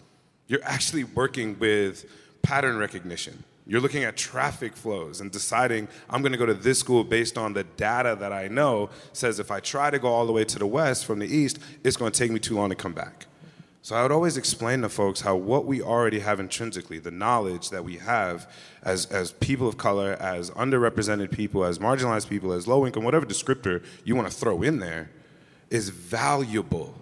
You're 0.48 0.64
actually 0.64 1.04
working 1.04 1.58
with 1.58 2.10
pattern 2.42 2.76
recognition. 2.78 3.44
You're 3.66 3.82
looking 3.82 4.02
at 4.02 4.16
traffic 4.16 4.74
flows 4.74 5.20
and 5.20 5.30
deciding 5.30 5.88
I'm 6.08 6.22
going 6.22 6.32
to 6.32 6.38
go 6.38 6.46
to 6.46 6.54
this 6.54 6.80
school 6.80 7.04
based 7.04 7.36
on 7.36 7.52
the 7.52 7.64
data 7.64 8.16
that 8.18 8.32
I 8.32 8.48
know 8.48 8.88
says 9.12 9.38
if 9.38 9.50
I 9.50 9.60
try 9.60 9.90
to 9.90 9.98
go 9.98 10.08
all 10.08 10.26
the 10.26 10.32
way 10.32 10.44
to 10.44 10.58
the 10.58 10.66
west 10.66 11.04
from 11.04 11.18
the 11.18 11.26
east, 11.26 11.58
it's 11.84 11.96
going 11.96 12.10
to 12.10 12.18
take 12.18 12.30
me 12.30 12.40
too 12.40 12.56
long 12.56 12.70
to 12.70 12.74
come 12.74 12.94
back. 12.94 13.26
So 13.88 13.96
I 13.96 14.02
would 14.02 14.12
always 14.12 14.36
explain 14.36 14.82
to 14.82 14.90
folks 14.90 15.22
how 15.22 15.34
what 15.34 15.64
we 15.64 15.80
already 15.80 16.18
have 16.18 16.40
intrinsically, 16.40 16.98
the 16.98 17.10
knowledge 17.10 17.70
that 17.70 17.84
we 17.84 17.96
have 17.96 18.52
as, 18.82 19.06
as 19.06 19.32
people 19.32 19.66
of 19.66 19.78
color, 19.78 20.14
as 20.20 20.50
underrepresented 20.50 21.30
people, 21.30 21.64
as 21.64 21.78
marginalized 21.78 22.28
people, 22.28 22.52
as 22.52 22.68
low 22.68 22.84
income, 22.84 23.02
whatever 23.02 23.24
descriptor 23.24 23.82
you 24.04 24.14
want 24.14 24.30
to 24.30 24.36
throw 24.36 24.60
in 24.60 24.80
there, 24.80 25.08
is 25.70 25.88
valuable 25.88 26.96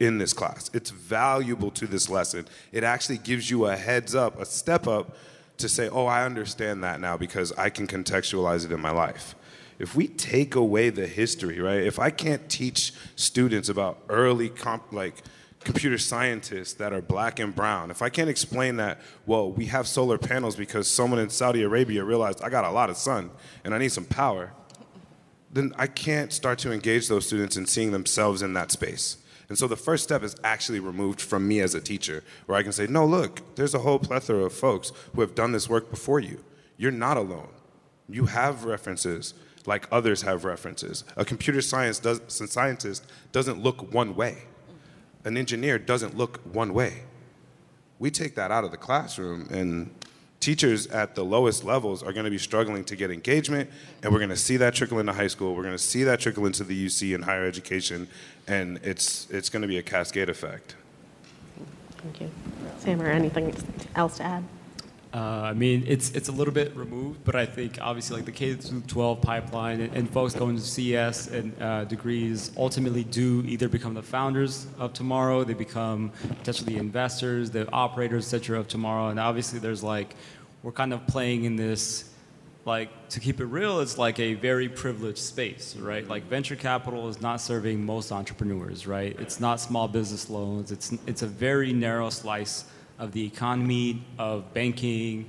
in 0.00 0.16
this 0.16 0.32
class. 0.32 0.70
It's 0.72 0.88
valuable 0.88 1.70
to 1.72 1.86
this 1.86 2.08
lesson. 2.08 2.48
It 2.72 2.82
actually 2.82 3.18
gives 3.18 3.50
you 3.50 3.66
a 3.66 3.76
heads 3.76 4.14
up, 4.14 4.40
a 4.40 4.46
step 4.46 4.88
up 4.88 5.14
to 5.58 5.68
say, 5.68 5.90
oh, 5.90 6.06
I 6.06 6.24
understand 6.24 6.82
that 6.82 6.98
now 6.98 7.18
because 7.18 7.52
I 7.58 7.68
can 7.68 7.86
contextualize 7.86 8.64
it 8.64 8.72
in 8.72 8.80
my 8.80 8.90
life. 8.90 9.34
If 9.78 9.94
we 9.94 10.08
take 10.08 10.54
away 10.54 10.88
the 10.88 11.06
history, 11.06 11.60
right? 11.60 11.82
If 11.82 11.98
I 11.98 12.08
can't 12.08 12.48
teach 12.48 12.94
students 13.16 13.68
about 13.68 13.98
early 14.08 14.48
comp, 14.48 14.94
like 14.94 15.22
computer 15.64 15.98
scientists 15.98 16.74
that 16.74 16.92
are 16.92 17.00
black 17.00 17.38
and 17.38 17.54
brown, 17.54 17.90
if 17.90 18.02
I 18.02 18.08
can't 18.08 18.30
explain 18.30 18.76
that, 18.76 19.00
well, 19.26 19.50
we 19.50 19.66
have 19.66 19.86
solar 19.86 20.18
panels 20.18 20.56
because 20.56 20.88
someone 20.88 21.20
in 21.20 21.30
Saudi 21.30 21.62
Arabia 21.62 22.04
realized 22.04 22.42
I 22.42 22.50
got 22.50 22.64
a 22.64 22.70
lot 22.70 22.90
of 22.90 22.96
sun 22.96 23.30
and 23.64 23.74
I 23.74 23.78
need 23.78 23.92
some 23.92 24.04
power, 24.04 24.52
then 25.52 25.72
I 25.76 25.86
can't 25.86 26.32
start 26.32 26.58
to 26.60 26.72
engage 26.72 27.08
those 27.08 27.26
students 27.26 27.56
in 27.56 27.66
seeing 27.66 27.92
themselves 27.92 28.42
in 28.42 28.54
that 28.54 28.70
space. 28.70 29.18
And 29.48 29.58
so 29.58 29.66
the 29.66 29.76
first 29.76 30.04
step 30.04 30.22
is 30.22 30.34
actually 30.42 30.80
removed 30.80 31.20
from 31.20 31.46
me 31.46 31.60
as 31.60 31.74
a 31.74 31.80
teacher, 31.80 32.24
where 32.46 32.56
I 32.56 32.62
can 32.62 32.72
say, 32.72 32.86
no, 32.86 33.04
look, 33.04 33.54
there's 33.56 33.74
a 33.74 33.80
whole 33.80 33.98
plethora 33.98 34.44
of 34.44 34.54
folks 34.54 34.92
who 35.14 35.20
have 35.20 35.34
done 35.34 35.52
this 35.52 35.68
work 35.68 35.90
before 35.90 36.20
you. 36.20 36.42
You're 36.78 36.90
not 36.90 37.18
alone. 37.18 37.50
You 38.08 38.26
have 38.26 38.64
references 38.64 39.34
like 39.66 39.86
others 39.92 40.22
have 40.22 40.44
references. 40.44 41.04
A 41.16 41.24
computer 41.24 41.60
science 41.60 41.98
does, 41.98 42.20
scientist 42.28 43.04
doesn't 43.30 43.62
look 43.62 43.92
one 43.92 44.14
way. 44.16 44.44
An 45.24 45.36
engineer 45.36 45.78
doesn't 45.78 46.16
look 46.16 46.40
one 46.52 46.74
way. 46.74 47.02
We 47.98 48.10
take 48.10 48.34
that 48.34 48.50
out 48.50 48.64
of 48.64 48.70
the 48.70 48.76
classroom 48.76 49.48
and 49.50 49.94
teachers 50.42 50.88
at 50.88 51.14
the 51.14 51.24
lowest 51.24 51.62
levels 51.62 52.02
are 52.02 52.12
going 52.12 52.24
to 52.24 52.30
be 52.30 52.36
struggling 52.36 52.84
to 52.84 52.96
get 52.96 53.12
engagement, 53.12 53.70
and 54.02 54.12
we're 54.12 54.18
going 54.18 54.28
to 54.28 54.36
see 54.36 54.56
that 54.56 54.74
trickle 54.74 54.98
into 54.98 55.12
high 55.12 55.28
school. 55.28 55.54
We're 55.54 55.62
going 55.62 55.74
to 55.74 55.78
see 55.78 56.02
that 56.02 56.18
trickle 56.18 56.44
into 56.46 56.64
the 56.64 56.86
UC 56.86 57.14
and 57.14 57.24
higher 57.24 57.44
education, 57.44 58.08
and 58.48 58.78
it's 58.82 59.30
it's 59.30 59.48
going 59.48 59.62
to 59.62 59.68
be 59.68 59.78
a 59.78 59.82
cascade 59.82 60.28
effect. 60.28 60.74
Thank 61.98 62.20
you. 62.20 62.30
Sam, 62.78 63.00
or 63.00 63.06
anything 63.06 63.54
else 63.94 64.16
to 64.16 64.24
add? 64.24 64.44
Uh, 65.14 65.42
I 65.44 65.52
mean, 65.52 65.84
it's 65.86 66.10
it's 66.12 66.28
a 66.28 66.32
little 66.32 66.54
bit 66.54 66.74
removed, 66.74 67.22
but 67.22 67.36
I 67.36 67.44
think 67.44 67.78
obviously 67.82 68.16
like 68.16 68.24
the 68.24 68.32
K 68.32 68.54
through 68.54 68.80
12 68.82 69.20
pipeline 69.20 69.82
and, 69.82 69.94
and 69.94 70.10
folks 70.10 70.34
going 70.34 70.56
to 70.56 70.62
CS 70.62 71.26
and 71.26 71.60
uh, 71.60 71.84
degrees 71.84 72.50
ultimately 72.56 73.04
do 73.04 73.42
either 73.46 73.68
become 73.68 73.92
the 73.92 74.02
founders 74.02 74.66
of 74.78 74.94
tomorrow, 74.94 75.44
they 75.44 75.52
become 75.52 76.12
potentially 76.38 76.78
investors, 76.78 77.50
the 77.50 77.70
operators, 77.72 78.32
etc. 78.32 78.58
of 78.58 78.68
tomorrow, 78.68 79.08
and 79.08 79.20
obviously 79.20 79.58
there's 79.58 79.82
like 79.82 80.16
we're 80.62 80.72
kind 80.72 80.94
of 80.94 81.06
playing 81.06 81.44
in 81.44 81.56
this 81.56 82.08
like 82.64 83.08
to 83.08 83.18
keep 83.20 83.40
it 83.40 83.46
real 83.46 83.80
it's 83.80 83.98
like 83.98 84.20
a 84.20 84.34
very 84.34 84.68
privileged 84.68 85.18
space 85.18 85.76
right? 85.76 86.08
Like 86.08 86.22
venture 86.24 86.56
capital 86.56 87.08
is 87.08 87.20
not 87.20 87.40
serving 87.40 87.84
most 87.84 88.12
entrepreneurs 88.12 88.86
right? 88.86 89.14
It's 89.18 89.40
not 89.40 89.60
small 89.60 89.88
business 89.88 90.30
loans. 90.30 90.72
It's 90.72 90.92
it's 91.06 91.20
a 91.20 91.26
very 91.26 91.74
narrow 91.74 92.08
slice 92.08 92.64
of 92.98 93.12
the 93.12 93.24
economy, 93.26 94.04
of 94.18 94.52
banking. 94.54 95.26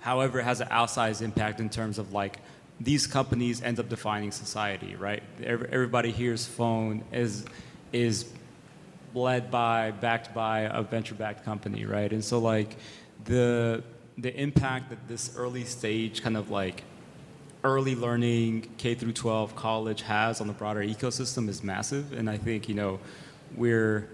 However, 0.00 0.40
it 0.40 0.44
has 0.44 0.60
an 0.60 0.68
outsized 0.68 1.22
impact 1.22 1.60
in 1.60 1.68
terms 1.68 1.98
of 1.98 2.12
like 2.12 2.38
these 2.80 3.06
companies 3.06 3.60
end 3.62 3.80
up 3.80 3.88
defining 3.88 4.30
society, 4.30 4.94
right? 4.96 5.22
Everybody 5.42 6.12
here's 6.12 6.46
phone 6.46 7.04
is 7.12 7.44
is 7.92 8.26
led 9.14 9.50
by, 9.50 9.90
backed 9.90 10.34
by 10.34 10.60
a 10.60 10.82
venture-backed 10.82 11.44
company, 11.44 11.84
right? 11.84 12.12
And 12.12 12.22
so 12.24 12.38
like 12.38 12.76
the 13.24 13.82
the 14.16 14.34
impact 14.40 14.90
that 14.90 15.06
this 15.06 15.36
early 15.36 15.64
stage 15.64 16.22
kind 16.22 16.36
of 16.36 16.50
like 16.50 16.82
early 17.64 17.94
learning 17.94 18.68
K 18.76 18.94
through 18.94 19.12
12 19.12 19.54
college 19.54 20.02
has 20.02 20.40
on 20.40 20.46
the 20.46 20.52
broader 20.52 20.82
ecosystem 20.82 21.48
is 21.48 21.62
massive, 21.62 22.12
and 22.12 22.28
I 22.28 22.36
think 22.36 22.68
you 22.68 22.74
know 22.74 23.00
we're 23.56 24.08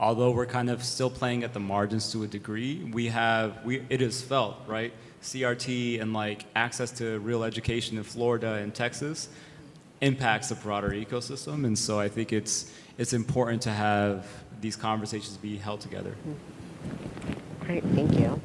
although 0.00 0.30
we're 0.30 0.46
kind 0.46 0.70
of 0.70 0.82
still 0.82 1.10
playing 1.10 1.44
at 1.44 1.52
the 1.52 1.60
margins 1.60 2.10
to 2.12 2.24
a 2.24 2.26
degree, 2.26 2.90
we 2.92 3.08
have 3.08 3.64
we 3.64 3.84
it 3.88 4.02
is 4.02 4.20
felt 4.22 4.56
right. 4.66 4.92
CRT 5.22 6.00
and 6.00 6.14
like 6.14 6.46
access 6.56 6.90
to 6.92 7.20
real 7.20 7.44
education 7.44 7.98
in 7.98 8.02
Florida 8.02 8.54
and 8.54 8.74
Texas 8.74 9.28
impacts 10.00 10.48
the 10.48 10.54
broader 10.54 10.90
ecosystem, 10.90 11.66
and 11.66 11.78
so 11.78 12.00
I 12.00 12.08
think 12.08 12.32
it's 12.32 12.72
it's 12.96 13.12
important 13.12 13.62
to 13.62 13.70
have 13.70 14.26
these 14.62 14.76
conversations 14.76 15.36
be 15.36 15.58
held 15.58 15.80
together. 15.80 16.14
Great, 17.60 17.84
thank 17.94 18.18
you. 18.18 18.40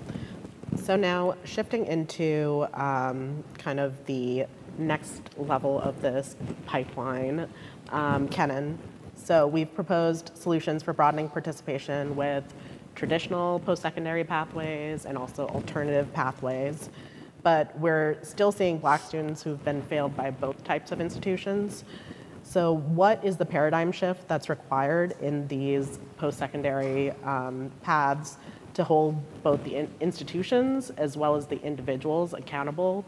So 0.84 0.98
now 0.98 1.36
shifting 1.46 1.86
into 1.86 2.68
um, 2.74 3.44
kind 3.58 3.80
of 3.80 4.06
the 4.06 4.46
next 4.78 5.22
level 5.38 5.80
of 5.80 6.02
this 6.02 6.36
pipeline, 6.66 7.48
um, 7.90 8.28
Kennan, 8.28 8.78
so 9.26 9.48
we've 9.48 9.74
proposed 9.74 10.32
solutions 10.36 10.84
for 10.84 10.94
broadening 10.94 11.28
participation 11.30 12.16
with 12.16 12.44
traditional 12.94 13.60
post-secondary 13.62 14.24
pathways 14.24 15.08
and 15.08 15.18
also 15.18 15.48
alternative 15.48 16.14
pathways. 16.14 16.92
But 17.42 17.76
we're 17.80 18.20
still 18.22 18.52
seeing 18.52 18.78
black 18.78 19.02
students 19.02 19.42
who've 19.42 19.64
been 19.66 19.82
failed 19.82 20.16
by 20.16 20.30
both 20.30 20.64
types 20.64 20.92
of 20.92 21.02
institutions. 21.02 21.86
So 22.44 22.76
what 22.76 23.26
is 23.26 23.36
the 23.36 23.46
paradigm 23.46 23.92
shift 23.92 24.28
that's 24.28 24.48
required 24.48 25.16
in 25.22 25.48
these 25.48 25.98
post-secondary 26.18 27.10
um, 27.24 27.72
paths 27.82 28.38
to 28.76 28.84
hold 28.84 29.16
both 29.42 29.64
the 29.64 29.76
in 29.76 29.90
institutions 30.02 30.92
as 30.98 31.18
well 31.18 31.36
as 31.36 31.48
the 31.48 31.60
individuals 31.64 32.34
accountable 32.34 33.04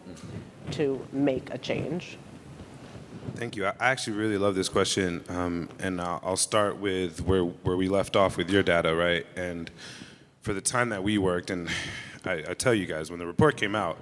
to 0.72 1.00
make 1.12 1.52
a 1.52 1.60
change? 1.60 2.18
Thank 3.36 3.56
you. 3.56 3.66
I 3.66 3.74
actually 3.80 4.18
really 4.18 4.38
love 4.38 4.56
this 4.56 4.70
question, 4.70 5.24
um, 5.30 5.70
and 5.80 6.02
I'll 6.02 6.38
start 6.38 6.78
with 6.78 7.22
where 7.22 7.44
where 7.44 7.78
we 7.78 7.88
left 7.88 8.16
off 8.16 8.38
with 8.38 8.50
your 8.50 8.64
data, 8.64 8.96
right? 8.96 9.26
And 9.36 9.70
for 10.42 10.54
the 10.54 10.62
time 10.62 10.90
that 10.90 11.04
we 11.04 11.18
worked, 11.18 11.50
and 11.50 11.70
I, 12.26 12.44
I 12.50 12.54
tell 12.54 12.74
you 12.74 12.86
guys, 12.86 13.10
when 13.10 13.20
the 13.20 13.28
report 13.28 13.58
came 13.58 13.76
out, 13.76 13.98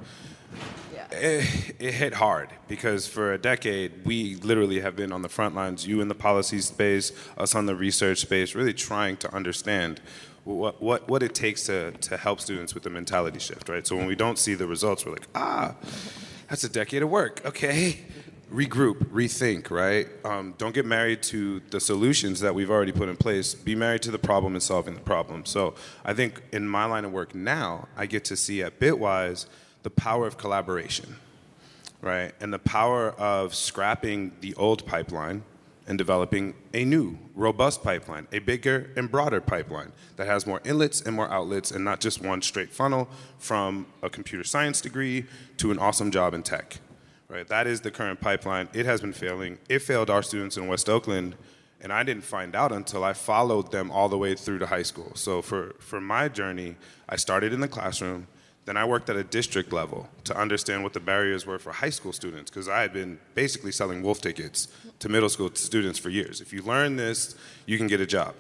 yeah. 0.94 1.08
it, 1.12 1.76
it, 1.80 1.94
hit 1.94 2.14
hard 2.14 2.50
because 2.68 3.08
for 3.08 3.34
a 3.34 3.38
decade 3.38 4.06
we 4.06 4.36
literally 4.36 4.80
have 4.80 4.96
been 4.96 5.12
on 5.12 5.22
the 5.22 5.30
front 5.30 5.56
lines. 5.56 5.86
You 5.88 6.02
in 6.02 6.08
the 6.08 6.16
policy 6.16 6.60
space, 6.60 7.12
us 7.38 7.56
on 7.56 7.66
the 7.66 7.76
research 7.76 8.20
space, 8.20 8.56
really 8.56 8.74
trying 8.74 9.18
to 9.18 9.34
understand 9.34 10.02
what, 10.44 10.82
what, 10.82 11.10
what 11.10 11.24
it 11.24 11.34
takes 11.34 11.64
to, 11.64 11.92
to 11.92 12.18
help 12.18 12.40
students 12.40 12.74
with 12.74 12.84
the 12.84 12.90
mentality 12.90 13.40
shift, 13.40 13.68
right? 13.68 13.86
So 13.86 13.96
when 13.96 14.06
we 14.06 14.16
don't 14.16 14.38
see 14.38 14.54
the 14.54 14.68
results, 14.68 15.06
we're 15.06 15.14
like, 15.14 15.28
ah, 15.34 15.76
that's 16.48 16.64
a 16.64 16.70
decade 16.70 17.02
of 17.02 17.10
work. 17.10 17.42
Okay, 17.44 18.00
regroup, 18.52 19.06
rethink, 19.06 19.72
right? 19.72 20.08
Um, 20.24 20.54
don't 20.58 20.74
get 20.74 20.86
married 20.86 21.24
to 21.24 21.62
the 21.72 21.80
solutions 21.80 22.40
that 22.42 22.54
we've 22.54 22.70
already 22.70 22.92
put 22.92 23.10
in 23.10 23.18
place. 23.18 23.54
Be 23.54 23.76
married 23.76 24.02
to 24.04 24.12
the 24.12 24.20
problem 24.20 24.54
and 24.54 24.64
solving 24.64 24.94
the 24.94 25.02
problem. 25.02 25.46
So 25.46 25.76
I 26.04 26.14
think 26.14 26.42
in 26.52 26.68
my 26.68 26.86
line 26.86 27.06
of 27.06 27.12
work 27.12 27.34
now, 27.34 27.88
I 27.98 28.06
get 28.06 28.26
to 28.26 28.36
see 28.36 28.62
at 28.62 28.80
Bitwise 28.80 29.48
the 29.84 29.90
power 29.90 30.28
of 30.28 30.38
collaboration, 30.38 31.18
right? 32.02 32.34
And 32.40 32.54
the 32.54 32.60
power 32.60 33.12
of 33.12 33.56
scrapping 33.56 34.34
the 34.42 34.54
old 34.56 34.86
pipeline 34.86 35.44
and 35.88 35.98
developing 35.98 36.56
a 36.74 36.84
new, 36.84 37.18
robust 37.36 37.84
pipeline, 37.84 38.28
a 38.32 38.40
bigger 38.40 38.90
and 38.96 39.12
broader 39.12 39.40
pipeline 39.40 39.92
that 40.16 40.26
has 40.26 40.48
more 40.48 40.60
inlets 40.66 41.02
and 41.02 41.16
more 41.16 41.30
outlets 41.32 41.70
and 41.70 41.86
not 41.86 42.00
just 42.00 42.24
one 42.24 42.42
straight 42.42 42.74
funnel 42.74 43.08
from 43.38 43.86
a 44.02 44.10
computer 44.10 44.44
science 44.44 44.82
degree 44.82 45.26
to 45.58 45.70
an 45.70 45.78
awesome 45.78 46.10
job 46.10 46.34
in 46.34 46.42
tech 46.42 46.80
right? 47.30 47.48
That 47.48 47.68
is 47.68 47.82
the 47.82 47.92
current 47.92 48.20
pipeline. 48.22 48.70
It 48.74 48.86
has 48.86 49.02
been 49.02 49.14
failing. 49.14 49.58
It 49.70 49.80
failed 49.80 50.10
our 50.10 50.24
students 50.24 50.58
in 50.58 50.68
West 50.68 50.90
Oakland, 50.90 51.36
and 51.82 51.92
I 51.92 52.04
didn't 52.04 52.24
find 52.24 52.56
out 52.56 52.72
until 52.72 53.04
I 53.04 53.14
followed 53.14 53.72
them 53.72 53.92
all 53.92 54.10
the 54.10 54.18
way 54.18 54.36
through 54.36 54.60
to 54.60 54.68
high 54.68 54.84
school. 54.84 55.12
So 55.16 55.42
for, 55.42 55.76
for 55.80 56.00
my 56.00 56.30
journey, 56.30 56.76
I 57.10 57.16
started 57.16 57.54
in 57.54 57.60
the 57.60 57.68
classroom, 57.68 58.28
then 58.66 58.78
I 58.78 58.86
worked 58.86 59.10
at 59.10 59.16
a 59.16 59.24
district 59.24 59.72
level 59.72 60.10
to 60.24 60.36
understand 60.36 60.84
what 60.84 60.94
the 60.94 61.00
barriers 61.00 61.46
were 61.46 61.60
for 61.60 61.72
high 61.72 61.92
school 61.92 62.14
students, 62.14 62.50
because 62.50 62.68
I 62.68 62.82
had 62.82 62.94
been 62.94 63.20
basically 63.36 63.72
selling 63.72 64.02
wolf 64.02 64.22
tickets 64.22 64.68
to 65.00 65.10
middle 65.10 65.30
school 65.30 65.52
students 65.54 66.00
for 66.00 66.10
years. 66.10 66.42
If 66.42 66.52
you 66.52 66.64
learn 66.64 66.96
this, 66.96 67.36
you 67.66 67.78
can 67.78 67.88
get 67.88 68.02
a 68.02 68.08
job. 68.08 68.34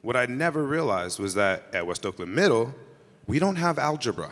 What 0.00 0.16
I 0.16 0.26
never 0.26 0.64
realized 0.64 1.18
was 1.18 1.34
that 1.34 1.64
at 1.74 1.86
West 1.86 2.06
Oakland 2.06 2.34
Middle, 2.34 2.74
we 3.26 3.38
don't 3.38 3.56
have 3.56 3.78
algebra 3.78 4.30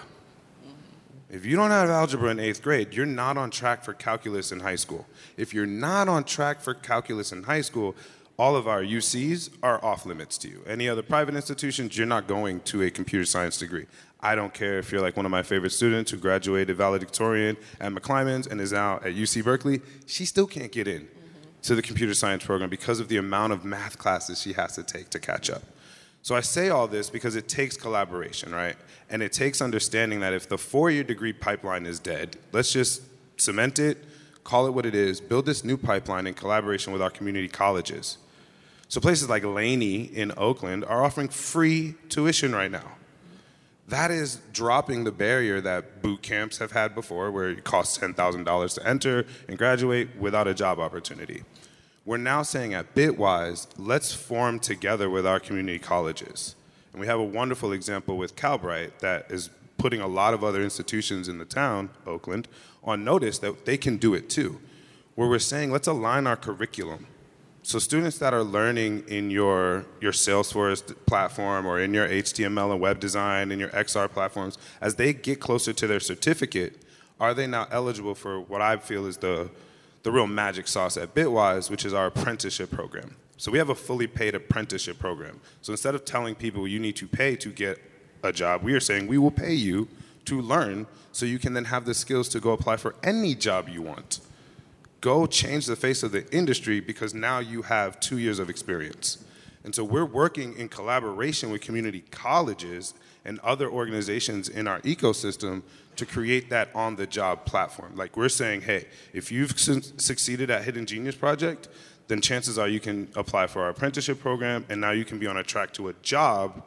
If 1.31 1.47
you 1.47 1.57
don't 1.57 1.71
have 1.71 1.91
algebra 1.91 2.31
in 2.31 2.39
eighth 2.39 2.63
grade, 2.63 2.95
you're 2.95 3.07
not 3.07 3.37
on 3.37 3.51
track 3.51 3.83
for 3.83 3.93
calculus 3.93 4.53
in 4.53 4.61
high 4.61 4.77
school. 4.77 5.07
If 5.37 5.55
you're 5.55 5.67
not 5.67 6.09
on 6.09 6.25
track 6.25 6.61
for 6.61 6.75
calculus 6.75 7.33
in 7.33 7.45
high 7.45 7.63
school, 7.63 7.97
all 8.37 8.57
of 8.57 8.67
our 8.67 8.83
UCs 8.83 9.51
are 9.63 9.83
off 9.85 10.07
limits 10.07 10.37
to 10.39 10.49
you. 10.49 10.63
Any 10.67 10.89
other 10.89 11.03
private 11.03 11.35
institutions, 11.35 11.97
you're 11.97 12.07
not 12.07 12.27
going 12.27 12.61
to 12.63 12.83
a 12.83 12.91
computer 12.91 13.25
science 13.25 13.57
degree. 13.59 13.87
I 14.21 14.35
don't 14.35 14.53
care 14.53 14.79
if 14.79 14.91
you're 14.91 15.01
like 15.01 15.17
one 15.17 15.27
of 15.27 15.31
my 15.31 15.43
favorite 15.43 15.71
students 15.71 16.11
who 16.11 16.17
graduated 16.17 16.77
valedictorian 16.77 17.57
at 17.81 17.93
McClymonds 17.93 18.51
and 18.51 18.61
is 18.61 18.73
now 18.73 18.97
at 18.97 19.15
UC 19.15 19.45
Berkeley, 19.45 19.83
she 20.07 20.25
still 20.25 20.47
can't 20.47 20.73
get 20.73 20.89
in 20.89 21.09
to 21.63 21.75
the 21.75 21.83
computer 21.83 22.15
science 22.15 22.45
program 22.45 22.71
because 22.71 23.01
of 23.01 23.09
the 23.09 23.17
amount 23.17 23.53
of 23.53 23.65
math 23.65 23.99
classes 23.99 24.41
she 24.41 24.53
has 24.53 24.75
to 24.75 24.83
take 24.83 25.11
to 25.11 25.19
catch 25.19 25.49
up. 25.49 25.63
So 26.25 26.35
I 26.35 26.41
say 26.41 26.71
all 26.71 26.89
this 26.89 27.11
because 27.11 27.37
it 27.37 27.49
takes 27.49 27.77
collaboration, 27.77 28.51
right? 28.51 28.77
And 29.11 29.23
it 29.23 29.31
takes 29.31 29.61
understanding 29.61 30.21
that 30.21 30.33
if 30.33 30.49
the 30.49 30.57
four 30.57 30.91
year 30.91 31.05
degree 31.05 31.35
pipeline 31.35 31.85
is 31.85 32.01
dead, 32.01 32.39
let's 32.51 32.73
just 32.73 33.03
cement 33.37 33.79
it, 33.79 33.99
call 34.43 34.67
it 34.67 34.71
what 34.71 34.87
it 34.87 34.95
is, 34.95 35.21
build 35.21 35.45
this 35.45 35.65
new 35.65 35.77
pipeline 35.77 36.27
in 36.27 36.33
collaboration 36.33 36.95
with 36.95 37.03
our 37.03 37.11
community 37.11 37.47
colleges. 37.47 38.17
So 38.89 39.03
places 39.03 39.29
like 39.29 39.45
Laney 39.45 40.05
in 40.05 40.33
Oakland 40.39 40.87
are 40.87 41.05
offering 41.05 41.29
free 41.29 41.95
tuition 42.09 42.55
right 42.55 42.71
now. 42.71 42.93
That 43.89 44.11
is 44.11 44.41
dropping 44.51 45.05
the 45.05 45.13
barrier 45.13 45.61
that 45.61 46.01
boot 46.01 46.23
camps 46.23 46.57
have 46.57 46.73
had 46.73 46.95
before, 46.95 47.31
where 47.33 47.51
it 47.51 47.65
costs 47.65 47.99
$10,000 47.99 48.75
to 48.77 48.89
enter 48.89 49.27
and 49.47 49.59
graduate 49.59 50.17
without 50.19 50.49
a 50.49 50.55
job 50.55 50.79
opportunity. 50.79 51.43
We're 52.05 52.19
now 52.19 52.43
saying 52.43 52.75
at 52.75 52.95
Bitwise, 52.95 53.67
let's 53.79 54.13
form 54.13 54.59
together 54.59 55.09
with 55.09 55.27
our 55.27 55.41
community 55.41 55.79
colleges. 55.79 56.55
And 56.93 57.01
we 57.01 57.07
have 57.07 57.19
a 57.19 57.25
wonderful 57.25 57.73
example 57.73 58.17
with 58.17 58.37
Calbright 58.37 58.99
that 58.99 59.31
is 59.31 59.51
putting 59.79 60.01
a 60.01 60.07
lot 60.07 60.35
of 60.35 60.45
other 60.45 60.63
institutions 60.63 61.29
in 61.29 61.39
the 61.39 61.45
town, 61.45 61.91
Oakland, 62.07 62.47
on 62.83 63.05
notice 63.05 63.39
that 63.39 63.65
they 63.65 63.77
can 63.77 63.97
do 63.97 64.15
it 64.15 64.29
too. 64.29 64.61
Where 65.15 65.29
we're 65.29 65.39
saying, 65.39 65.71
let's 65.73 65.87
align 65.87 66.27
our 66.27 66.37
curriculum 66.37 67.07
so 67.67 67.79
students 67.79 68.19
that 68.19 68.35
are 68.35 68.45
learning 68.45 69.05
in 69.09 69.31
your, 69.31 69.87
your 69.99 70.13
Salesforce 70.13 70.95
platform 71.07 71.65
or 71.65 71.81
in 71.81 71.95
your 71.95 72.07
HTML 72.07 72.73
and 72.73 72.81
web 72.81 73.01
design 73.01 73.51
and 73.51 73.59
your 73.59 73.71
XR 73.71 74.11
platforms, 74.11 74.59
as 74.83 74.97
they 74.97 75.15
get 75.15 75.41
closer 75.41 75.73
to 75.73 75.87
their 75.87 75.99
certificate, 75.99 76.83
are 77.19 77.33
they 77.33 77.47
now 77.47 77.67
eligible 77.71 78.15
for 78.15 78.39
what 78.39 78.61
I 78.61 78.77
feel 78.77 79.07
is 79.07 79.17
the, 79.17 79.49
the 80.05 80.13
real 80.13 80.29
magic 80.29 80.69
sauce 80.69 80.97
at 80.97 81.15
Bitwise, 81.15 81.71
which 81.71 81.85
is 81.85 81.93
our 81.93 82.07
apprenticeship 82.07 82.71
program. 82.71 83.17
So 83.37 83.51
we 83.51 83.59
have 83.59 83.71
a 83.71 83.75
fully 83.75 84.07
paid 84.07 84.37
apprenticeship 84.37 84.99
program. 84.99 85.41
So 85.61 85.73
instead 85.73 85.97
of 85.97 86.05
telling 86.05 86.37
people 86.37 86.69
you 86.69 86.79
need 86.79 86.95
to 86.97 87.09
pay 87.09 87.35
to 87.37 87.49
get 87.51 87.79
a 88.23 88.33
job, 88.33 88.63
we 88.63 88.75
are 88.75 88.81
saying 88.81 89.09
we 89.09 89.19
will 89.19 89.33
pay 89.33 89.53
you 89.53 89.89
to 90.27 90.41
learn 90.41 90.87
so 91.11 91.27
you 91.27 91.41
can 91.41 91.53
then 91.53 91.65
have 91.65 91.85
the 91.85 91.95
skills 91.95 92.29
to 92.29 92.41
go 92.41 92.53
apply 92.53 92.77
for 92.77 92.95
any 93.03 93.35
job 93.35 93.69
you 93.69 93.83
want 93.83 94.21
go 95.05 95.27
change 95.27 95.67
the 95.67 95.77
face 95.77 96.03
of 96.03 96.13
the 96.13 96.27
industry 96.35 96.81
because 96.81 97.13
now 97.13 97.39
you 97.39 97.61
have 97.61 98.01
two 98.01 98.17
years 98.17 98.39
of 98.39 98.49
experience. 98.49 99.23
And 99.63 99.75
so 99.75 99.85
we're 99.85 100.07
working 100.07 100.57
in 100.57 100.71
collaboration 100.71 101.51
with 101.51 101.61
community 101.61 102.05
colleges 102.11 102.95
and 103.23 103.39
other 103.41 103.69
organizations 103.69 104.49
in 104.49 104.67
our 104.67 104.81
ecosystem 104.81 105.63
to 105.97 106.07
create 106.07 106.51
that 106.51 106.71
on 106.75 106.97
the 106.97 107.07
job 107.07 107.45
platform. 107.45 107.95
Like 107.97 108.17
we're 108.17 108.29
saying, 108.29 108.63
hey, 108.63 108.87
if 109.13 109.31
you've 109.31 109.59
su- 109.59 109.83
succeeded 109.97 110.51
at 110.51 110.65
Hidden 110.65 110.87
Genius 110.87 111.15
Project, 111.15 111.69
then 112.09 112.21
chances 112.21 112.59
are 112.59 112.69
you 112.69 112.81
can 112.81 113.09
apply 113.17 113.47
for 113.47 113.63
our 113.63 113.71
apprenticeship 113.71 114.21
program 114.21 114.65
and 114.69 114.81
now 114.81 114.91
you 114.91 115.05
can 115.05 115.19
be 115.19 115.27
on 115.27 115.37
a 115.37 115.43
track 115.43 115.73
to 115.75 115.89
a 115.89 115.93
job 116.03 116.63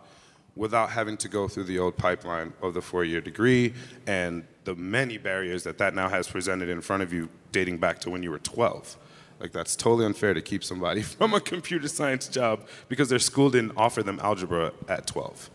without 0.55 0.89
having 0.89 1.15
to 1.17 1.27
go 1.27 1.47
through 1.47 1.65
the 1.65 1.77
old 1.77 1.95
pipeline 1.97 2.51
of 2.61 2.73
the 2.73 2.81
four 2.81 3.05
year 3.05 3.21
degree 3.21 3.73
and 4.07 4.43
the 4.63 4.75
many 4.75 5.17
barriers 5.17 5.63
that 5.63 5.77
that 5.77 5.93
now 5.93 6.09
has 6.09 6.27
presented 6.27 6.67
in 6.67 6.81
front 6.81 7.03
of 7.03 7.13
you 7.13 7.29
dating 7.51 7.77
back 7.77 7.99
to 7.99 8.09
when 8.09 8.23
you 8.23 8.31
were 8.31 8.39
12. 8.39 8.97
Like, 9.39 9.51
that's 9.51 9.75
totally 9.75 10.05
unfair 10.05 10.33
to 10.33 10.41
keep 10.41 10.63
somebody 10.63 11.01
from 11.17 11.33
a 11.33 11.39
computer 11.39 11.87
science 11.87 12.27
job 12.27 12.67
because 12.89 13.09
their 13.09 13.19
school 13.19 13.49
didn't 13.49 13.73
offer 13.77 14.01
them 14.01 14.19
algebra 14.21 14.73
at 14.87 15.05
12. 15.05 15.49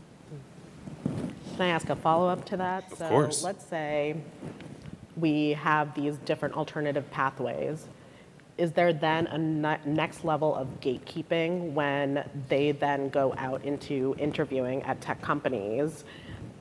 Can 1.62 1.70
I 1.70 1.75
ask 1.75 1.90
a 1.90 1.94
follow 1.94 2.29
up 2.29 2.44
to 2.46 2.57
that? 2.57 2.90
Of 2.90 2.98
so 2.98 3.09
course. 3.09 3.44
let's 3.44 3.64
say 3.64 4.16
we 5.16 5.51
have 5.51 5.94
these 5.94 6.16
different 6.16 6.57
alternative 6.57 7.09
pathways. 7.12 7.87
Is 8.59 8.72
there 8.72 8.92
then 8.92 9.29
a 9.29 9.38
ne- 9.38 9.79
next 9.87 10.25
level 10.25 10.57
of 10.57 10.66
gatekeeping 10.81 11.72
when 11.72 12.29
they 12.48 12.72
then 12.72 13.11
go 13.11 13.33
out 13.38 13.64
into 13.64 14.16
interviewing 14.18 14.83
at 14.83 15.01
tech 15.01 15.22
companies 15.22 16.03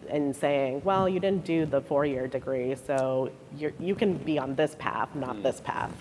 and 0.08 0.36
saying, 0.36 0.84
well, 0.84 1.10
you 1.10 1.20
didn't 1.20 1.46
do 1.46 1.66
the 1.66 1.82
four 1.82 2.06
year 2.06 2.28
degree, 2.28 2.76
so 2.76 3.32
you're, 3.58 3.74
you 3.80 3.96
can 3.96 4.18
be 4.18 4.38
on 4.38 4.54
this 4.54 4.76
path, 4.78 5.16
not 5.16 5.38
hmm. 5.38 5.42
this 5.42 5.62
path? 5.62 5.92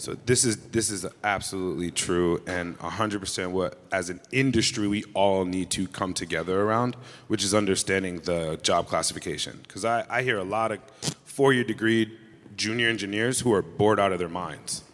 So 0.00 0.16
this 0.24 0.46
is 0.46 0.56
this 0.68 0.88
is 0.88 1.04
absolutely 1.22 1.90
true 1.90 2.42
and 2.46 2.78
100% 2.78 3.50
what 3.50 3.76
as 3.92 4.08
an 4.08 4.18
industry 4.32 4.88
we 4.88 5.04
all 5.12 5.44
need 5.44 5.68
to 5.72 5.86
come 5.86 6.14
together 6.14 6.62
around, 6.62 6.96
which 7.28 7.44
is 7.44 7.52
understanding 7.52 8.20
the 8.20 8.58
job 8.62 8.86
classification. 8.86 9.60
Because 9.62 9.84
I, 9.84 10.06
I 10.08 10.22
hear 10.22 10.38
a 10.38 10.44
lot 10.44 10.72
of 10.72 10.80
four-year 11.26 11.64
degree 11.64 12.16
junior 12.56 12.88
engineers 12.88 13.40
who 13.40 13.52
are 13.52 13.60
bored 13.60 14.00
out 14.00 14.10
of 14.10 14.18
their 14.18 14.30
minds. 14.30 14.84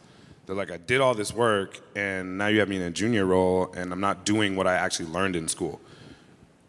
They're 0.44 0.56
like, 0.56 0.72
I 0.72 0.76
did 0.76 1.00
all 1.00 1.14
this 1.14 1.32
work 1.32 1.80
and 1.94 2.36
now 2.36 2.48
you 2.48 2.58
have 2.58 2.68
me 2.68 2.74
in 2.74 2.82
a 2.82 2.90
junior 2.90 3.26
role 3.26 3.72
and 3.76 3.92
I'm 3.92 4.00
not 4.00 4.24
doing 4.24 4.56
what 4.56 4.66
I 4.66 4.74
actually 4.74 5.08
learned 5.10 5.36
in 5.36 5.46
school. 5.46 5.80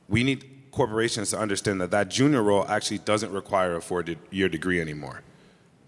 We 0.08 0.24
need 0.24 0.70
corporations 0.70 1.32
to 1.32 1.40
understand 1.40 1.82
that 1.82 1.90
that 1.90 2.10
junior 2.10 2.44
role 2.44 2.68
actually 2.68 3.00
doesn't 3.00 3.32
require 3.32 3.76
a 3.76 3.82
four-year 3.82 4.48
degree 4.48 4.80
anymore. 4.80 5.24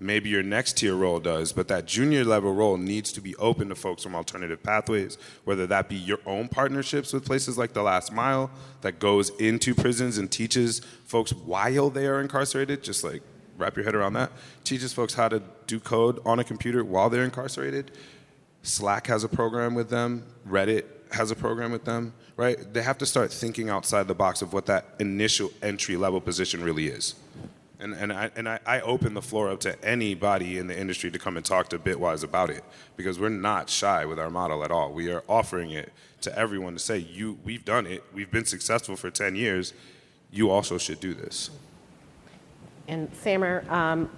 Maybe 0.01 0.29
your 0.29 0.43
next 0.43 0.77
tier 0.77 0.95
role 0.95 1.19
does, 1.19 1.51
but 1.51 1.67
that 1.67 1.85
junior 1.85 2.23
level 2.23 2.53
role 2.53 2.77
needs 2.77 3.11
to 3.11 3.21
be 3.21 3.35
open 3.35 3.67
to 3.67 3.75
folks 3.75 4.01
from 4.01 4.15
alternative 4.15 4.63
pathways, 4.63 5.17
whether 5.43 5.67
that 5.67 5.89
be 5.89 5.97
your 5.97 6.19
own 6.25 6.47
partnerships 6.47 7.11
with 7.11 7.25
places 7.25 7.57
like 7.57 7.73
The 7.73 7.83
Last 7.83 8.13
Mile 8.13 8.49
that 8.79 8.99
goes 8.99 9.29
into 9.31 9.75
prisons 9.75 10.17
and 10.17 10.31
teaches 10.31 10.79
folks 11.03 11.33
while 11.33 11.89
they 11.89 12.07
are 12.07 12.21
incarcerated, 12.21 12.81
just 12.81 13.03
like 13.03 13.21
wrap 13.57 13.75
your 13.75 13.83
head 13.83 13.93
around 13.93 14.13
that, 14.13 14.31
teaches 14.63 14.93
folks 14.93 15.15
how 15.15 15.27
to 15.27 15.43
do 15.67 15.81
code 15.81 16.19
on 16.25 16.39
a 16.39 16.45
computer 16.45 16.85
while 16.85 17.09
they're 17.09 17.25
incarcerated. 17.25 17.91
Slack 18.63 19.07
has 19.07 19.25
a 19.25 19.29
program 19.29 19.75
with 19.75 19.89
them, 19.89 20.25
Reddit 20.47 20.85
has 21.11 21.31
a 21.31 21.35
program 21.35 21.71
with 21.71 21.83
them, 21.83 22.13
right? 22.37 22.73
They 22.73 22.83
have 22.83 22.97
to 22.99 23.05
start 23.05 23.33
thinking 23.33 23.69
outside 23.69 24.07
the 24.07 24.15
box 24.15 24.41
of 24.41 24.53
what 24.53 24.65
that 24.67 24.85
initial 24.99 25.51
entry 25.61 25.97
level 25.97 26.21
position 26.21 26.63
really 26.63 26.87
is. 26.87 27.15
And, 27.81 27.93
and, 27.93 28.11
I, 28.11 28.29
and 28.35 28.49
I, 28.49 28.59
I 28.65 28.81
open 28.81 29.13
the 29.13 29.21
floor 29.21 29.49
up 29.49 29.61
to 29.61 29.81
anybody 29.85 30.57
in 30.57 30.67
the 30.67 30.77
industry 30.77 31.09
to 31.11 31.19
come 31.19 31.37
and 31.37 31.45
talk 31.45 31.69
to 31.69 31.79
Bitwise 31.79 32.25
about 32.25 32.49
it 32.49 32.63
because 32.97 33.17
we're 33.17 33.29
not 33.29 33.69
shy 33.69 34.05
with 34.05 34.19
our 34.19 34.29
model 34.29 34.65
at 34.65 34.71
all. 34.71 34.91
We 34.91 35.09
are 35.11 35.23
offering 35.29 35.71
it 35.71 35.93
to 36.21 36.37
everyone 36.37 36.73
to 36.73 36.79
say, 36.79 36.97
you, 36.97 37.37
we've 37.45 37.63
done 37.63 37.87
it, 37.87 38.03
we've 38.13 38.29
been 38.29 38.43
successful 38.43 38.97
for 38.97 39.09
10 39.09 39.37
years, 39.37 39.73
you 40.29 40.49
also 40.51 40.77
should 40.77 40.99
do 40.99 41.13
this. 41.13 41.49
And 42.89 43.09
Samer, 43.15 43.63
um, 43.69 44.09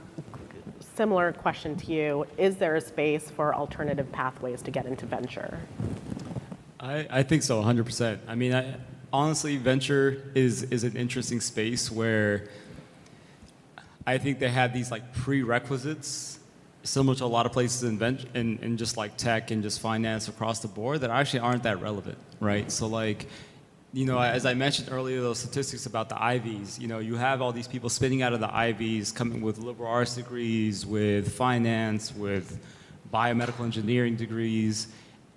similar 0.95 1.31
question 1.31 1.75
to 1.75 1.91
you. 1.91 2.25
Is 2.37 2.55
there 2.55 2.75
a 2.75 2.81
space 2.81 3.29
for 3.29 3.53
alternative 3.53 4.11
pathways 4.11 4.61
to 4.63 4.71
get 4.71 4.87
into 4.87 5.05
venture? 5.05 5.59
I, 6.79 7.07
I 7.11 7.23
think 7.23 7.43
so, 7.43 7.61
100%. 7.61 8.17
I 8.27 8.33
mean, 8.33 8.55
I, 8.55 8.75
honestly, 9.13 9.57
venture 9.57 10.31
is, 10.33 10.63
is 10.63 10.83
an 10.83 10.95
interesting 10.95 11.41
space 11.41 11.91
where 11.91 12.47
I 14.05 14.17
think 14.17 14.39
they 14.39 14.49
have 14.49 14.73
these 14.73 14.91
like 14.91 15.13
prerequisites, 15.13 16.39
similar 16.83 17.15
to 17.15 17.25
a 17.25 17.27
lot 17.27 17.45
of 17.45 17.51
places 17.51 17.83
in, 17.83 17.97
vent- 17.97 18.25
in, 18.33 18.57
in 18.59 18.77
just 18.77 18.97
like 18.97 19.17
tech 19.17 19.51
and 19.51 19.61
just 19.61 19.79
finance 19.79 20.27
across 20.27 20.59
the 20.59 20.67
board 20.67 21.01
that 21.01 21.09
actually 21.09 21.39
aren't 21.39 21.63
that 21.63 21.81
relevant, 21.81 22.17
right? 22.39 22.71
So 22.71 22.87
like, 22.87 23.27
you 23.93 24.05
know, 24.05 24.19
as 24.19 24.45
I 24.45 24.53
mentioned 24.53 24.89
earlier, 24.91 25.21
those 25.21 25.39
statistics 25.39 25.85
about 25.85 26.09
the 26.09 26.21
Ivies, 26.21 26.79
you 26.79 26.87
know, 26.87 26.99
you 26.99 27.15
have 27.15 27.41
all 27.41 27.51
these 27.51 27.67
people 27.67 27.89
spinning 27.89 28.21
out 28.21 28.33
of 28.33 28.39
the 28.39 28.53
Ivies, 28.53 29.11
coming 29.11 29.41
with 29.41 29.57
liberal 29.57 29.89
arts 29.89 30.15
degrees, 30.15 30.85
with 30.85 31.33
finance, 31.33 32.15
with 32.15 32.57
biomedical 33.13 33.65
engineering 33.65 34.15
degrees, 34.15 34.87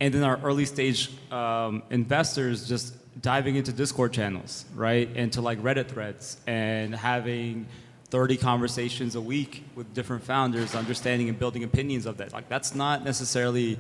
and 0.00 0.14
then 0.14 0.22
our 0.22 0.38
early 0.42 0.64
stage 0.64 1.10
um, 1.32 1.82
investors 1.90 2.68
just 2.68 2.94
diving 3.20 3.56
into 3.56 3.72
Discord 3.72 4.12
channels, 4.12 4.64
right, 4.74 5.08
into 5.16 5.40
like 5.40 5.60
Reddit 5.60 5.88
threads 5.88 6.36
and 6.46 6.94
having 6.94 7.66
30 8.14 8.36
conversations 8.36 9.16
a 9.16 9.20
week 9.20 9.64
with 9.74 9.92
different 9.92 10.22
founders, 10.22 10.76
understanding 10.76 11.28
and 11.28 11.36
building 11.36 11.64
opinions 11.64 12.06
of 12.06 12.18
that. 12.18 12.32
Like 12.32 12.48
that's 12.48 12.72
not 12.72 13.02
necessarily 13.02 13.76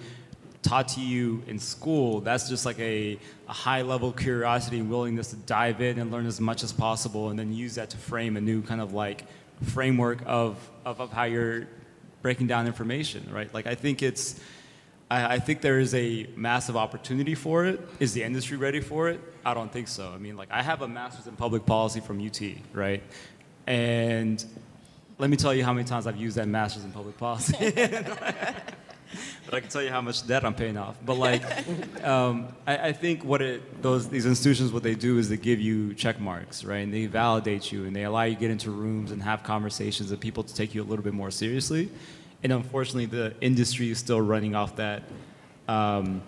taught 0.60 0.88
to 0.88 1.00
you 1.00 1.44
in 1.46 1.60
school. 1.60 2.20
That's 2.20 2.48
just 2.48 2.66
like 2.66 2.80
a, 2.80 3.16
a 3.48 3.52
high 3.52 3.82
level 3.82 4.10
curiosity 4.10 4.80
and 4.80 4.90
willingness 4.90 5.30
to 5.30 5.36
dive 5.36 5.80
in 5.80 6.00
and 6.00 6.10
learn 6.10 6.26
as 6.26 6.40
much 6.40 6.64
as 6.64 6.72
possible 6.72 7.28
and 7.28 7.38
then 7.38 7.52
use 7.52 7.76
that 7.76 7.90
to 7.90 7.96
frame 7.96 8.36
a 8.36 8.40
new 8.40 8.60
kind 8.60 8.80
of 8.80 8.92
like 8.92 9.24
framework 9.62 10.18
of, 10.26 10.56
of, 10.84 11.00
of 11.00 11.12
how 11.12 11.22
you're 11.22 11.68
breaking 12.20 12.48
down 12.48 12.66
information, 12.66 13.28
right? 13.30 13.54
Like 13.54 13.68
I 13.68 13.76
think 13.76 14.02
it's, 14.02 14.40
I, 15.08 15.34
I 15.34 15.38
think 15.38 15.60
there 15.60 15.78
is 15.78 15.94
a 15.94 16.26
massive 16.34 16.76
opportunity 16.76 17.36
for 17.36 17.66
it. 17.66 17.80
Is 18.00 18.14
the 18.14 18.24
industry 18.24 18.56
ready 18.56 18.80
for 18.80 19.10
it? 19.10 19.20
I 19.46 19.54
don't 19.54 19.70
think 19.70 19.86
so. 19.86 20.10
I 20.12 20.18
mean, 20.18 20.36
like 20.36 20.48
I 20.50 20.62
have 20.62 20.82
a 20.82 20.88
master's 20.88 21.28
in 21.28 21.36
public 21.36 21.66
policy 21.66 22.00
from 22.00 22.24
UT, 22.24 22.40
right? 22.72 23.00
And 23.66 24.44
let 25.18 25.30
me 25.30 25.36
tell 25.36 25.54
you 25.54 25.64
how 25.64 25.72
many 25.72 25.86
times 25.86 26.06
I've 26.06 26.16
used 26.16 26.36
that 26.36 26.48
master's 26.48 26.84
in 26.84 26.92
public 26.92 27.16
policy. 27.18 27.56
but 29.44 29.54
I 29.54 29.60
can 29.60 29.68
tell 29.68 29.82
you 29.82 29.90
how 29.90 30.00
much 30.00 30.26
debt 30.26 30.44
I'm 30.44 30.54
paying 30.54 30.76
off. 30.76 30.96
But 31.04 31.14
like, 31.14 31.42
um, 32.04 32.48
I, 32.66 32.88
I, 32.88 32.92
think 32.92 33.24
what 33.24 33.42
it, 33.42 33.82
those 33.82 34.08
these 34.08 34.26
institutions 34.26 34.72
what 34.72 34.82
they 34.82 34.94
do 34.94 35.18
is 35.18 35.28
they 35.28 35.36
give 35.36 35.60
you 35.60 35.94
check 35.94 36.20
marks, 36.20 36.64
right? 36.64 36.78
And 36.78 36.92
they 36.92 37.06
validate 37.06 37.70
you 37.70 37.84
and 37.84 37.94
they 37.94 38.04
allow 38.04 38.22
you 38.22 38.34
to 38.34 38.40
get 38.40 38.50
into 38.50 38.70
rooms 38.70 39.12
and 39.12 39.22
have 39.22 39.42
conversations 39.42 40.10
with 40.10 40.20
people 40.20 40.42
to 40.42 40.54
take 40.54 40.74
you 40.74 40.82
a 40.82 40.86
little 40.86 41.04
bit 41.04 41.14
more 41.14 41.30
seriously. 41.30 41.90
And 42.42 42.52
unfortunately, 42.52 43.06
the 43.06 43.34
industry 43.40 43.90
is 43.90 43.98
still 43.98 44.20
running 44.20 44.54
off 44.54 44.76
that. 44.76 45.04
Um, 45.68 46.22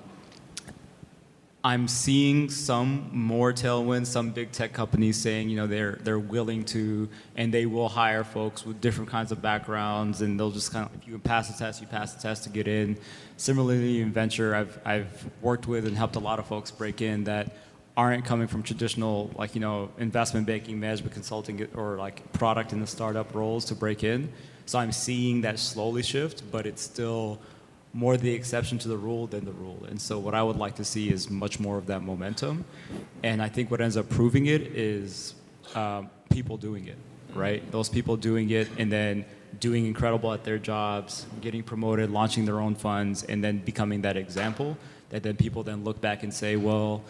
I'm 1.66 1.88
seeing 1.88 2.48
some 2.48 3.10
more 3.12 3.52
tailwinds, 3.52 4.06
some 4.06 4.30
big 4.30 4.52
tech 4.52 4.72
companies 4.72 5.16
saying, 5.16 5.48
you 5.48 5.56
know, 5.56 5.66
they're 5.66 5.98
they're 6.04 6.16
willing 6.16 6.64
to 6.66 7.08
and 7.34 7.52
they 7.52 7.66
will 7.66 7.88
hire 7.88 8.22
folks 8.22 8.64
with 8.64 8.80
different 8.80 9.10
kinds 9.10 9.32
of 9.32 9.42
backgrounds 9.42 10.22
and 10.22 10.38
they'll 10.38 10.52
just 10.52 10.70
kind 10.70 10.86
of 10.86 10.94
if 10.94 11.08
you 11.08 11.14
can 11.14 11.20
pass 11.22 11.48
the 11.48 11.58
test, 11.58 11.80
you 11.80 11.88
pass 11.88 12.14
the 12.14 12.22
test 12.22 12.44
to 12.44 12.50
get 12.50 12.68
in. 12.68 12.96
Similarly 13.36 14.00
in 14.00 14.12
venture, 14.12 14.54
I've 14.54 14.78
I've 14.84 15.28
worked 15.42 15.66
with 15.66 15.88
and 15.88 15.96
helped 15.96 16.14
a 16.14 16.20
lot 16.20 16.38
of 16.38 16.46
folks 16.46 16.70
break 16.70 17.02
in 17.02 17.24
that 17.24 17.56
aren't 17.96 18.24
coming 18.24 18.46
from 18.46 18.62
traditional 18.62 19.32
like, 19.34 19.56
you 19.56 19.60
know, 19.60 19.90
investment 19.98 20.46
banking, 20.46 20.78
management 20.78 21.14
consulting 21.14 21.66
or 21.74 21.96
like 21.96 22.32
product 22.32 22.74
in 22.74 22.80
the 22.80 22.86
startup 22.86 23.34
roles 23.34 23.64
to 23.64 23.74
break 23.74 24.04
in. 24.04 24.32
So 24.66 24.78
I'm 24.78 24.92
seeing 24.92 25.40
that 25.40 25.58
slowly 25.58 26.04
shift, 26.04 26.48
but 26.52 26.64
it's 26.64 26.82
still 26.82 27.40
more 27.96 28.18
the 28.18 28.32
exception 28.32 28.76
to 28.78 28.88
the 28.88 28.96
rule 28.96 29.26
than 29.26 29.46
the 29.46 29.52
rule. 29.52 29.86
And 29.88 29.98
so 30.00 30.18
what 30.18 30.34
I 30.34 30.42
would 30.42 30.56
like 30.56 30.74
to 30.76 30.84
see 30.84 31.08
is 31.08 31.30
much 31.30 31.58
more 31.58 31.78
of 31.78 31.86
that 31.86 32.02
momentum. 32.02 32.66
And 33.22 33.42
I 33.42 33.48
think 33.48 33.70
what 33.70 33.80
ends 33.80 33.96
up 33.96 34.10
proving 34.10 34.46
it 34.46 34.60
is 34.76 35.34
um, 35.74 36.10
people 36.28 36.58
doing 36.58 36.86
it, 36.88 36.98
right? 37.34 37.68
Those 37.72 37.88
people 37.88 38.18
doing 38.18 38.50
it 38.50 38.68
and 38.76 38.92
then 38.92 39.24
doing 39.60 39.86
incredible 39.86 40.30
at 40.34 40.44
their 40.44 40.58
jobs, 40.58 41.24
getting 41.40 41.62
promoted, 41.62 42.10
launching 42.10 42.44
their 42.44 42.60
own 42.60 42.74
funds, 42.74 43.24
and 43.24 43.42
then 43.42 43.58
becoming 43.58 44.02
that 44.02 44.18
example 44.18 44.76
that 45.08 45.22
then 45.22 45.36
people 45.36 45.62
then 45.62 45.82
look 45.82 45.98
back 46.00 46.22
and 46.22 46.34
say, 46.34 46.56
well, 46.56 47.02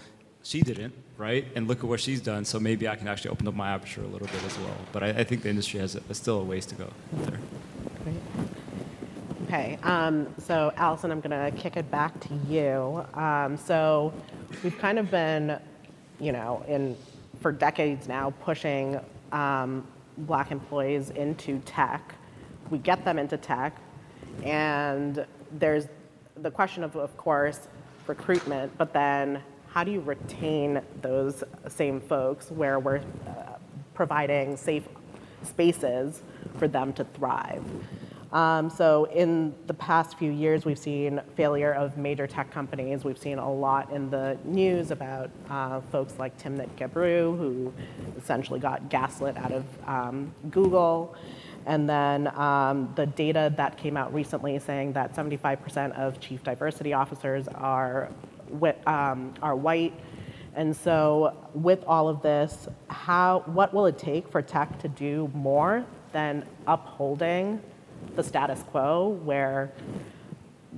she 0.44 0.60
didn't, 0.60 0.94
right? 1.16 1.44
And 1.56 1.66
look 1.66 1.78
at 1.78 1.84
what 1.84 1.98
she's 1.98 2.20
done. 2.20 2.44
So 2.44 2.60
maybe 2.60 2.86
I 2.86 2.94
can 2.94 3.08
actually 3.08 3.30
open 3.30 3.48
up 3.48 3.54
my 3.54 3.70
aperture 3.70 4.02
a 4.02 4.06
little 4.06 4.28
bit 4.28 4.44
as 4.44 4.56
well. 4.58 4.76
But 4.92 5.02
I, 5.02 5.08
I 5.08 5.24
think 5.24 5.42
the 5.42 5.48
industry 5.48 5.80
has 5.80 5.96
a, 5.96 6.14
still 6.14 6.38
a 6.40 6.44
ways 6.44 6.66
to 6.66 6.76
go 6.76 6.92
there. 7.12 7.40
Great. 8.04 8.55
Okay, 9.46 9.78
um, 9.84 10.26
so 10.38 10.72
Allison, 10.76 11.12
I'm 11.12 11.20
going 11.20 11.52
to 11.52 11.56
kick 11.56 11.76
it 11.76 11.88
back 11.88 12.18
to 12.18 12.34
you. 12.48 13.06
Um, 13.14 13.56
so 13.56 14.12
we've 14.64 14.76
kind 14.76 14.98
of 14.98 15.08
been, 15.08 15.60
you 16.18 16.32
know, 16.32 16.64
in 16.66 16.96
for 17.40 17.52
decades 17.52 18.08
now 18.08 18.34
pushing 18.42 18.98
um, 19.30 19.86
black 20.18 20.50
employees 20.50 21.10
into 21.10 21.60
tech. 21.60 22.16
We 22.70 22.78
get 22.78 23.04
them 23.04 23.20
into 23.20 23.36
tech, 23.36 23.80
and 24.42 25.24
there's 25.52 25.86
the 26.38 26.50
question 26.50 26.82
of, 26.82 26.96
of 26.96 27.16
course, 27.16 27.68
recruitment, 28.08 28.76
but 28.76 28.92
then 28.92 29.40
how 29.68 29.84
do 29.84 29.92
you 29.92 30.00
retain 30.00 30.82
those 31.02 31.44
same 31.68 32.00
folks 32.00 32.50
where 32.50 32.80
we're 32.80 32.96
uh, 33.28 33.58
providing 33.94 34.56
safe 34.56 34.88
spaces 35.44 36.22
for 36.58 36.66
them 36.66 36.92
to 36.94 37.04
thrive? 37.04 37.62
Um, 38.36 38.68
so 38.68 39.04
in 39.04 39.54
the 39.66 39.72
past 39.72 40.18
few 40.18 40.30
years, 40.30 40.66
we've 40.66 40.78
seen 40.78 41.22
failure 41.36 41.72
of 41.72 41.96
major 41.96 42.26
tech 42.26 42.50
companies. 42.50 43.02
We've 43.02 43.16
seen 43.16 43.38
a 43.38 43.50
lot 43.50 43.90
in 43.90 44.10
the 44.10 44.36
news 44.44 44.90
about 44.90 45.30
uh, 45.48 45.80
folks 45.90 46.18
like 46.18 46.38
Timnit 46.38 46.68
Gebru, 46.76 47.38
who 47.38 47.72
essentially 48.18 48.60
got 48.60 48.90
gaslit 48.90 49.38
out 49.38 49.52
of 49.52 49.64
um, 49.86 50.34
Google. 50.50 51.16
And 51.64 51.88
then 51.88 52.28
um, 52.38 52.92
the 52.94 53.06
data 53.06 53.54
that 53.56 53.78
came 53.78 53.96
out 53.96 54.12
recently 54.12 54.58
saying 54.58 54.92
that 54.92 55.14
75% 55.14 55.98
of 55.98 56.20
chief 56.20 56.44
diversity 56.44 56.92
officers 56.92 57.48
are, 57.48 58.10
um, 58.86 59.32
are 59.40 59.56
white. 59.56 59.98
And 60.54 60.76
so, 60.76 61.34
with 61.54 61.82
all 61.86 62.06
of 62.06 62.20
this, 62.20 62.68
how, 62.88 63.44
what 63.46 63.72
will 63.72 63.86
it 63.86 63.98
take 63.98 64.28
for 64.28 64.42
tech 64.42 64.78
to 64.80 64.88
do 64.88 65.30
more 65.32 65.86
than 66.12 66.44
upholding 66.66 67.62
the 68.14 68.22
status 68.22 68.62
quo 68.62 69.18
where, 69.24 69.72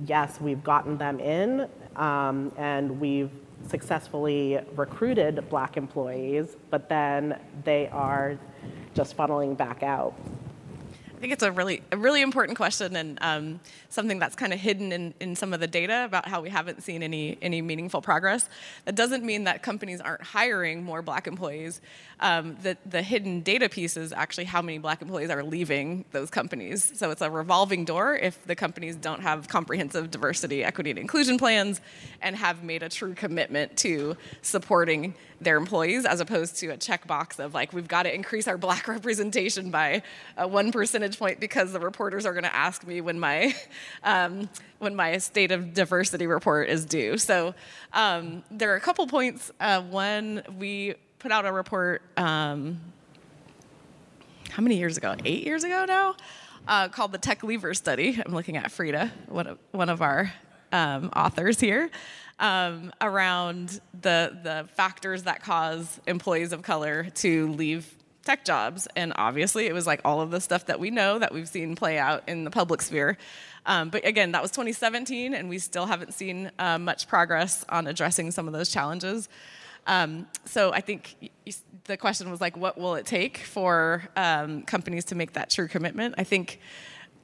yes, 0.05 0.39
we've 0.41 0.63
gotten 0.63 0.97
them 0.97 1.19
in 1.19 1.67
um, 1.95 2.51
and 2.57 2.99
we've 2.99 3.31
successfully 3.67 4.59
recruited 4.75 5.47
black 5.49 5.77
employees, 5.77 6.55
but 6.69 6.89
then 6.89 7.37
they 7.63 7.87
are 7.89 8.37
just 8.93 9.15
funneling 9.15 9.55
back 9.55 9.83
out. 9.83 10.13
I 11.15 11.21
think 11.21 11.33
it's 11.33 11.43
a 11.43 11.51
really, 11.51 11.83
a 11.91 11.97
really 11.97 12.21
important 12.21 12.57
question 12.57 12.95
and 12.95 13.17
um, 13.21 13.59
something 13.89 14.19
that's 14.19 14.35
kind 14.35 14.53
of 14.53 14.59
hidden 14.59 14.91
in, 14.91 15.13
in 15.19 15.35
some 15.35 15.53
of 15.53 15.59
the 15.59 15.67
data 15.67 16.05
about 16.05 16.27
how 16.27 16.41
we 16.41 16.49
haven't 16.49 16.83
seen 16.83 17.03
any, 17.03 17.37
any 17.41 17.61
meaningful 17.61 18.01
progress. 18.01 18.47
That 18.85 18.95
doesn't 18.95 19.23
mean 19.23 19.45
that 19.45 19.63
companies 19.63 19.99
aren't 19.99 20.21
hiring 20.21 20.83
more 20.83 21.01
black 21.01 21.27
employees. 21.27 21.81
Um, 22.19 22.57
the, 22.61 22.77
the 22.85 23.01
hidden 23.01 23.41
data 23.41 23.69
piece 23.69 23.97
is 23.97 24.13
actually 24.13 24.45
how 24.45 24.61
many 24.61 24.77
black 24.77 25.01
employees 25.01 25.29
are 25.29 25.43
leaving 25.43 26.05
those 26.11 26.29
companies. 26.29 26.91
So 26.95 27.11
it's 27.11 27.21
a 27.21 27.29
revolving 27.31 27.85
door 27.85 28.15
if 28.15 28.43
the 28.45 28.55
companies 28.55 28.95
don't 28.95 29.21
have 29.21 29.47
comprehensive 29.47 30.11
diversity, 30.11 30.63
equity, 30.63 30.91
and 30.91 30.99
inclusion 30.99 31.37
plans 31.37 31.81
and 32.21 32.35
have 32.35 32.63
made 32.63 32.83
a 32.83 32.89
true 32.89 33.13
commitment 33.13 33.75
to 33.77 34.17
supporting 34.41 35.15
their 35.41 35.57
employees 35.57 36.05
as 36.05 36.19
opposed 36.19 36.57
to 36.57 36.67
a 36.67 36.77
checkbox 36.77 37.39
of 37.39 37.53
like, 37.53 37.71
we've 37.73 37.87
got 37.87 38.03
to 38.03 38.13
increase 38.13 38.47
our 38.47 38.57
black 38.57 38.87
representation 38.87 39.71
by 39.71 40.01
uh, 40.37 40.47
one 40.47 40.71
percentage 40.71 41.17
point 41.17 41.39
because 41.39 41.71
the 41.71 41.79
reporters 41.79 42.25
are 42.25 42.33
going 42.33 42.43
to 42.43 42.55
ask 42.55 42.85
me 42.85 43.01
when 43.01 43.19
my, 43.19 43.55
um, 44.03 44.49
when 44.79 44.95
my 44.95 45.17
state 45.17 45.51
of 45.51 45.73
diversity 45.73 46.27
report 46.27 46.69
is 46.69 46.85
due. 46.85 47.17
So 47.17 47.53
um, 47.93 48.43
there 48.51 48.71
are 48.73 48.75
a 48.75 48.81
couple 48.81 49.05
points. 49.07 49.51
Uh, 49.59 49.81
one, 49.81 50.43
we 50.57 50.95
put 51.19 51.31
out 51.31 51.45
a 51.45 51.51
report, 51.51 52.01
um, 52.17 52.79
how 54.49 54.63
many 54.63 54.77
years 54.77 54.97
ago? 54.97 55.15
Eight 55.25 55.45
years 55.45 55.63
ago 55.63 55.85
now? 55.87 56.15
Uh, 56.67 56.87
called 56.87 57.11
the 57.11 57.17
Tech 57.17 57.43
Leaver 57.43 57.73
Study. 57.73 58.21
I'm 58.23 58.33
looking 58.33 58.57
at 58.57 58.65
Freada, 58.65 59.11
one 59.27 59.47
of, 59.47 59.59
one 59.71 59.89
of 59.89 60.01
our 60.01 60.31
um, 60.71 61.09
authors 61.15 61.59
here 61.59 61.89
um, 62.39 62.91
around 63.01 63.81
the 64.01 64.37
the 64.43 64.67
factors 64.75 65.23
that 65.23 65.43
cause 65.43 65.99
employees 66.07 66.53
of 66.53 66.61
color 66.61 67.09
to 67.15 67.51
leave 67.51 67.95
tech 68.23 68.45
jobs. 68.45 68.87
And 68.95 69.13
obviously, 69.15 69.67
it 69.67 69.73
was 69.73 69.85
like 69.85 70.01
all 70.05 70.21
of 70.21 70.31
the 70.31 70.41
stuff 70.41 70.65
that 70.67 70.79
we 70.79 70.89
know 70.89 71.19
that 71.19 71.33
we've 71.33 71.47
seen 71.47 71.75
play 71.75 71.97
out 71.97 72.23
in 72.27 72.43
the 72.43 72.51
public 72.51 72.81
sphere. 72.81 73.17
Um, 73.65 73.89
but 73.89 74.05
again, 74.05 74.31
that 74.31 74.41
was 74.41 74.51
2017, 74.51 75.33
and 75.33 75.49
we 75.49 75.59
still 75.59 75.85
haven't 75.85 76.13
seen 76.13 76.51
uh, 76.59 76.77
much 76.77 77.07
progress 77.07 77.65
on 77.69 77.87
addressing 77.87 78.31
some 78.31 78.47
of 78.47 78.53
those 78.53 78.69
challenges. 78.69 79.29
Um, 79.87 80.27
so 80.45 80.71
I 80.71 80.81
think 80.81 81.31
the 81.85 81.97
question 81.97 82.29
was 82.29 82.41
like, 82.41 82.55
what 82.55 82.77
will 82.77 82.95
it 82.95 83.05
take 83.05 83.39
for 83.39 84.03
um, 84.15 84.63
companies 84.63 85.05
to 85.05 85.15
make 85.15 85.33
that 85.33 85.49
true 85.49 85.67
commitment? 85.67 86.15
I 86.17 86.23
think 86.23 86.59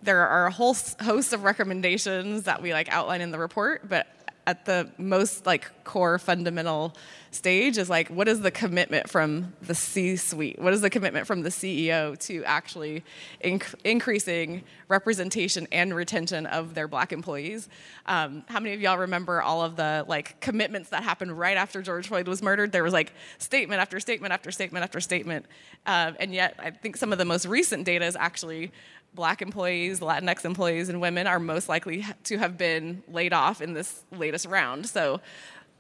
there 0.01 0.27
are 0.27 0.47
a 0.47 0.51
whole 0.51 0.75
host 1.01 1.33
of 1.33 1.43
recommendations 1.43 2.43
that 2.43 2.61
we 2.61 2.73
like 2.73 2.89
outline 2.89 3.21
in 3.21 3.31
the 3.31 3.39
report, 3.39 3.87
but 3.89 4.07
at 4.47 4.65
the 4.65 4.89
most 4.97 5.45
like 5.45 5.71
core 5.83 6.19
fundamental 6.19 6.95
stage 7.31 7.77
is 7.77 7.89
like 7.89 8.07
what 8.09 8.27
is 8.27 8.41
the 8.41 8.51
commitment 8.51 9.09
from 9.09 9.53
the 9.61 9.75
c-suite? 9.75 10.59
What 10.59 10.73
is 10.73 10.81
the 10.81 10.89
commitment 10.89 11.27
from 11.27 11.41
the 11.41 11.49
ceo 11.49 12.17
to 12.27 12.43
actually 12.45 13.03
inc- 13.43 13.75
increasing 13.83 14.63
representation 14.87 15.67
and 15.71 15.93
retention 15.93 16.45
of 16.45 16.73
their 16.73 16.87
black 16.87 17.11
employees? 17.11 17.67
Um, 18.05 18.43
how 18.47 18.59
many 18.59 18.73
of 18.73 18.81
y'all 18.81 18.97
remember 18.97 19.41
all 19.41 19.63
of 19.63 19.75
the 19.75 20.05
like 20.07 20.39
commitments 20.39 20.89
that 20.89 21.03
happened 21.03 21.37
right 21.37 21.57
after 21.57 21.81
george 21.81 22.07
floyd 22.07 22.27
was 22.27 22.41
murdered? 22.41 22.71
There 22.71 22.83
was 22.83 22.93
like 22.93 23.13
statement 23.37 23.81
after 23.81 23.99
statement 23.99 24.33
after 24.33 24.51
statement 24.51 24.83
after 24.83 24.99
statement. 24.99 25.45
Uh, 25.85 26.13
and 26.19 26.33
yet 26.33 26.55
i 26.59 26.71
think 26.71 26.97
some 26.97 27.11
of 27.11 27.17
the 27.17 27.25
most 27.25 27.45
recent 27.45 27.85
data 27.85 28.05
is 28.05 28.15
actually 28.15 28.71
black 29.15 29.41
employees, 29.41 30.01
Latinx 30.01 30.45
employees, 30.45 30.89
and 30.89 31.01
women 31.01 31.25
are 31.25 31.39
most 31.39 31.69
likely 31.69 32.05
to 32.25 32.37
have 32.37 32.57
been 32.57 33.01
laid 33.07 33.33
off 33.33 33.61
in 33.61 33.73
this 33.73 34.03
latest 34.11 34.45
round. 34.45 34.87
So 34.87 35.21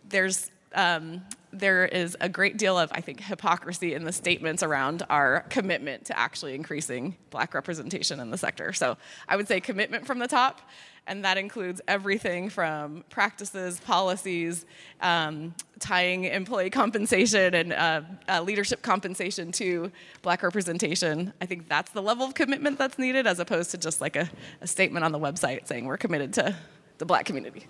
there's 0.09 0.49
um, 0.73 1.21
there 1.53 1.85
is 1.85 2.17
a 2.19 2.27
great 2.27 2.57
deal 2.57 2.77
of, 2.77 2.91
I 2.91 2.99
think, 2.99 3.21
hypocrisy 3.21 3.93
in 3.93 4.03
the 4.03 4.11
statements 4.11 4.61
around 4.61 5.03
our 5.09 5.41
commitment 5.49 6.05
to 6.05 6.19
actually 6.19 6.53
increasing 6.53 7.15
black 7.29 7.53
representation 7.53 8.19
in 8.19 8.29
the 8.29 8.37
sector. 8.37 8.73
So 8.73 8.97
I 9.27 9.37
would 9.37 9.47
say 9.47 9.61
commitment 9.61 10.05
from 10.05 10.19
the 10.19 10.27
top, 10.27 10.61
and 11.07 11.23
that 11.23 11.37
includes 11.37 11.81
everything 11.87 12.49
from 12.49 13.03
practices, 13.09 13.79
policies, 13.79 14.65
um, 15.01 15.53
tying 15.79 16.23
employee 16.25 16.69
compensation 16.69 17.53
and 17.53 17.73
uh, 17.73 18.01
uh, 18.27 18.41
leadership 18.41 18.81
compensation 18.81 19.51
to 19.51 19.91
black 20.21 20.41
representation. 20.41 21.31
I 21.41 21.45
think 21.45 21.69
that's 21.69 21.91
the 21.91 22.01
level 22.01 22.25
of 22.25 22.33
commitment 22.33 22.77
that's 22.77 22.97
needed, 22.97 23.27
as 23.27 23.39
opposed 23.39 23.71
to 23.71 23.77
just 23.77 24.01
like 24.01 24.15
a, 24.15 24.29
a 24.61 24.67
statement 24.67 25.05
on 25.05 25.11
the 25.11 25.19
website 25.19 25.67
saying 25.67 25.85
we're 25.85 25.97
committed 25.97 26.33
to 26.33 26.55
the 26.97 27.05
black 27.05 27.25
community. 27.25 27.67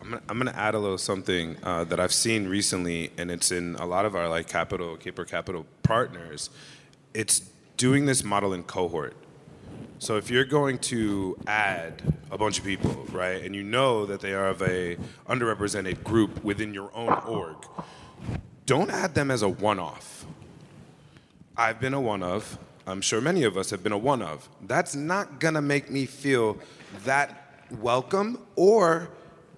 I'm 0.00 0.10
gonna, 0.10 0.22
I'm 0.28 0.38
gonna 0.38 0.52
add 0.52 0.74
a 0.74 0.78
little 0.78 0.98
something 0.98 1.56
uh, 1.62 1.84
that 1.84 1.98
I've 2.00 2.12
seen 2.12 2.48
recently, 2.48 3.12
and 3.18 3.30
it's 3.30 3.50
in 3.50 3.74
a 3.76 3.86
lot 3.86 4.04
of 4.04 4.14
our 4.14 4.28
like 4.28 4.48
capital, 4.48 4.96
Kapor 4.96 5.26
Capital 5.26 5.66
partners. 5.82 6.50
It's 7.14 7.42
doing 7.76 8.06
this 8.06 8.22
model 8.22 8.52
in 8.52 8.62
cohort 8.64 9.16
So 10.00 10.16
if 10.16 10.30
you're 10.30 10.44
going 10.44 10.78
to 10.78 11.36
add 11.48 12.02
a 12.30 12.38
bunch 12.38 12.60
of 12.60 12.64
people, 12.64 13.04
right, 13.10 13.42
and 13.42 13.52
you 13.52 13.64
know 13.64 14.06
that 14.06 14.20
they 14.20 14.32
are 14.32 14.46
of 14.46 14.62
a 14.62 14.96
underrepresented 15.28 16.04
group 16.04 16.44
within 16.44 16.72
your 16.72 16.94
own 16.94 17.12
org, 17.26 17.56
don't 18.64 18.90
add 18.90 19.14
them 19.16 19.32
as 19.32 19.42
a 19.42 19.48
one-off. 19.48 20.24
I've 21.56 21.80
been 21.80 21.94
a 21.94 22.00
one 22.00 22.22
of. 22.22 22.58
I'm 22.86 23.00
sure 23.00 23.20
many 23.20 23.42
of 23.42 23.56
us 23.56 23.70
have 23.70 23.82
been 23.82 23.90
a 23.90 23.98
one 23.98 24.22
of. 24.22 24.48
That's 24.62 24.94
not 24.94 25.40
gonna 25.40 25.62
make 25.62 25.90
me 25.90 26.06
feel 26.06 26.58
that 27.04 27.64
welcome 27.80 28.40
or 28.54 29.10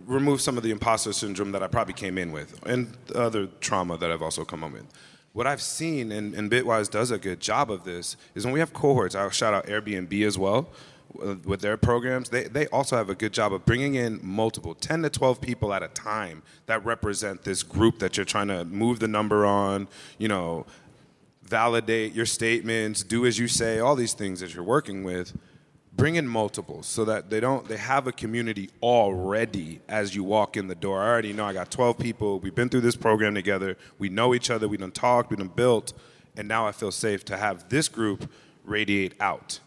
remove 0.07 0.41
some 0.41 0.57
of 0.57 0.63
the 0.63 0.71
imposter 0.71 1.13
syndrome 1.13 1.53
that 1.53 1.63
I 1.63 1.67
probably 1.67 1.95
came 1.95 2.17
in 2.17 2.33
with 2.33 2.67
and 2.67 2.97
the 3.07 3.21
other 3.21 3.47
trauma 3.61 3.99
that 3.99 4.11
I've 4.11 4.23
also 4.23 4.47
come 4.47 4.65
up 4.65 4.73
with. 4.73 4.87
What 5.33 5.47
I've 5.47 5.63
seen, 5.63 6.11
and, 6.11 6.35
and 6.35 6.51
Bitwise 6.51 6.91
does 6.91 7.11
a 7.11 7.19
good 7.19 7.41
job 7.41 7.71
of 7.71 7.85
this, 7.85 8.17
is 8.35 8.45
when 8.45 8.53
we 8.53 8.61
have 8.61 8.73
cohorts, 8.73 9.15
I'll 9.15 9.31
shout 9.31 9.55
out 9.55 9.67
Airbnb 9.67 10.27
as 10.27 10.37
well, 10.37 10.69
with 11.45 11.61
their 11.61 11.77
programs, 11.77 12.29
they, 12.29 12.45
they 12.45 12.67
also 12.69 12.97
have 12.97 13.11
a 13.11 13.15
good 13.15 13.33
job 13.33 13.53
of 13.53 13.65
bringing 13.65 13.95
in 13.95 14.21
multiple, 14.23 14.75
10 14.75 15.03
to 15.03 15.11
12 15.11 15.41
people 15.41 15.73
at 15.73 15.83
a 15.83 15.89
time 15.89 16.43
that 16.67 16.85
represent 16.85 17.43
this 17.43 17.63
group 17.63 17.99
that 17.99 18.17
you're 18.17 18.27
trying 18.27 18.49
to 18.49 18.65
move 18.65 19.01
the 19.01 19.09
number 19.09 19.45
on, 19.45 19.89
you 20.19 20.29
know, 20.29 20.67
validate 21.43 22.13
your 22.15 22.27
statements, 22.27 23.03
do 23.03 23.27
as 23.27 23.39
you 23.39 23.49
say, 23.49 23.81
all 23.81 23.97
these 23.97 24.13
things 24.13 24.41
that 24.41 24.55
you're 24.55 24.63
working 24.63 25.03
with 25.03 25.37
bring 25.93 26.17
in 26.17 26.27
multiples 26.27 26.87
so 26.87 27.05
that 27.05 27.31
they 27.31 27.41
don't 27.41 27.69
they 27.69 27.77
have 27.77 28.07
a 28.07 28.13
community 28.13 28.71
already 28.83 29.81
as 29.89 30.15
you 30.15 30.25
walk 30.25 30.57
in 30.57 30.69
the 30.69 30.75
door. 30.75 31.03
I 31.03 31.09
already 31.09 31.33
know 31.33 31.45
i 31.45 31.53
got 31.53 31.71
12 31.71 31.99
people. 31.99 32.41
We've 32.41 32.55
been 32.55 32.69
through 32.69 32.83
this 32.83 32.97
program 32.97 33.35
together. 33.35 33.77
We 33.99 34.09
know 34.09 34.35
each 34.35 34.51
other. 34.51 34.69
We 34.69 34.77
done 34.77 34.93
talked. 34.93 35.31
We 35.31 35.37
done 35.37 35.49
built. 35.49 35.93
And 36.37 36.47
now 36.47 36.67
i 36.67 36.73
feel 36.73 36.93
safe 36.93 37.25
to 37.27 37.37
have 37.37 37.69
this 37.69 37.89
group 37.89 38.31
radiate 38.65 39.15
out 39.21 39.61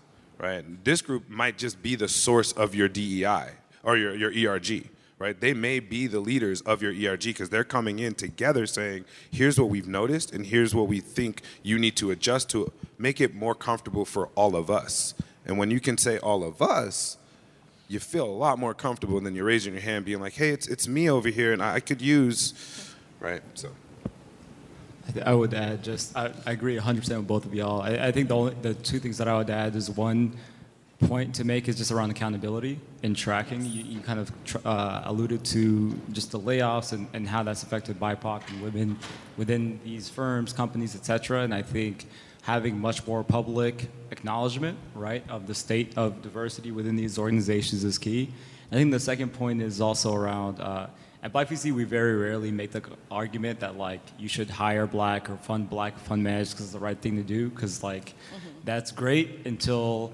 right? 0.44 0.84
This 0.84 1.02
group 1.02 1.30
might 1.30 1.58
just 1.58 1.82
be 1.82 1.96
the 1.96 2.08
source 2.08 2.52
of 2.52 2.76
your 2.76 2.90
dei 2.90 3.52
or 3.84 3.98
your, 3.98 4.32
your 4.32 4.54
erg 4.54 4.90
right? 5.20 5.40
They 5.40 5.54
may 5.54 5.80
be 5.80 6.08
the 6.08 6.20
leaders 6.20 6.60
of 6.62 6.82
your 6.82 6.92
erg 6.92 7.24
because 7.24 7.50
they're 7.50 7.64
coming 7.64 8.00
in 8.00 8.14
together 8.14 8.66
saying 8.66 9.06
here's 9.32 9.58
what 9.58 9.70
we've 9.70 9.88
noticed 9.88 10.34
and 10.34 10.46
here's 10.46 10.76
what 10.76 10.88
we 10.88 11.00
think 11.00 11.42
you 11.62 11.80
need 11.80 11.96
to 11.98 12.12
adjust 12.12 12.50
to 12.50 12.72
make 12.98 13.22
it 13.22 13.34
more 13.34 13.56
comfortable 13.56 14.04
for 14.06 14.28
all 14.36 14.56
of 14.56 14.70
us 14.70 15.14
and 15.46 15.58
when 15.58 15.72
you 15.72 15.80
can 15.80 15.98
say 15.98 16.18
all 16.20 16.44
of 16.44 16.62
us, 16.62 17.18
you 17.88 18.00
feel 18.00 18.26
a 18.26 18.28
lot 18.28 18.58
more 18.58 18.74
comfortable 18.74 19.20
than 19.20 19.36
you're 19.36 19.46
raising 19.46 19.74
your 19.74 19.82
hand 19.82 20.06
being 20.06 20.20
like, 20.20 20.34
hey, 20.34 20.50
it's, 20.50 20.68
it's 20.68 20.88
me 20.88 21.10
over 21.10 21.30
here 21.30 21.54
and 21.54 21.62
I 21.62 21.80
could 21.80 22.02
use, 22.02 22.54
right? 23.20 23.42
So. 23.54 23.70
I, 25.26 25.34
would 25.34 25.54
add 25.54 25.84
just, 25.84 26.16
I, 26.16 26.32
I 26.46 26.52
agree 26.52 26.78
100% 26.78 27.18
with 27.18 27.28
both 27.28 27.46
of 27.46 27.54
y'all. 27.54 27.82
I, 27.82 28.08
I 28.08 28.12
think 28.12 28.30
the, 28.30 28.36
only, 28.36 28.56
the 28.62 28.74
two 28.74 29.00
things 29.00 29.18
that 29.18 29.28
I 29.28 29.38
would 29.38 29.50
add 29.50 29.76
is 29.76 29.90
one 29.90 30.38
point 31.02 31.36
to 31.36 31.44
make 31.44 31.68
is 31.68 31.78
just 31.78 31.92
around 31.92 32.10
accountability 32.10 32.80
and 33.04 33.16
tracking. 33.16 33.66
You, 33.66 33.84
you 33.84 34.00
kind 34.00 34.20
of 34.20 34.32
uh, 34.66 35.02
alluded 35.06 35.44
to 35.46 36.00
just 36.14 36.32
the 36.32 36.40
layoffs 36.40 36.94
and, 36.94 37.08
and 37.14 37.28
how 37.28 37.44
that's 37.44 37.64
affected 37.64 38.00
BIPOC 38.00 38.48
and 38.50 38.62
women 38.62 38.98
within 39.36 39.80
these 39.84 40.10
firms, 40.10 40.54
companies, 40.54 40.96
et 40.96 41.06
cetera. 41.06 41.42
And 41.42 41.54
I 41.54 41.62
think 41.62 42.08
having 42.44 42.80
much 42.80 43.06
more 43.08 43.24
public 43.24 43.90
acknowledgement, 44.12 44.78
right, 44.94 45.24
of 45.30 45.48
the 45.48 45.56
state 45.56 45.98
of 45.98 46.22
diversity 46.22 46.72
within 46.72 46.96
these 46.96 47.18
organizations 47.18 47.84
is 47.84 47.98
key. 47.98 48.30
I 48.72 48.76
think 48.76 48.92
the 48.92 49.00
second 49.00 49.34
point 49.34 49.62
is 49.62 49.82
also 49.82 50.14
around. 50.14 50.60
Uh, 50.60 50.88
at 51.24 51.32
Black 51.32 51.48
VC, 51.48 51.72
we 51.72 51.86
very 51.86 52.16
rarely 52.16 52.52
make 52.52 52.72
the 52.72 52.84
argument 53.10 53.62
that 53.62 53.78
like 53.78 54.02
you 54.20 54.28
should 54.28 54.50
hire 54.50 54.86
black 54.86 55.30
or 55.30 55.38
fund 55.38 55.70
black 55.70 55.98
fund 55.98 56.22
managers 56.22 56.52
because 56.52 56.66
it's 56.66 56.74
the 56.74 56.80
right 56.80 57.00
thing 57.00 57.16
to 57.16 57.24
do. 57.24 57.50
Because 57.50 57.82
like 57.82 58.10
mm-hmm. 58.10 58.50
that's 58.66 58.92
great 58.92 59.46
until 59.46 60.12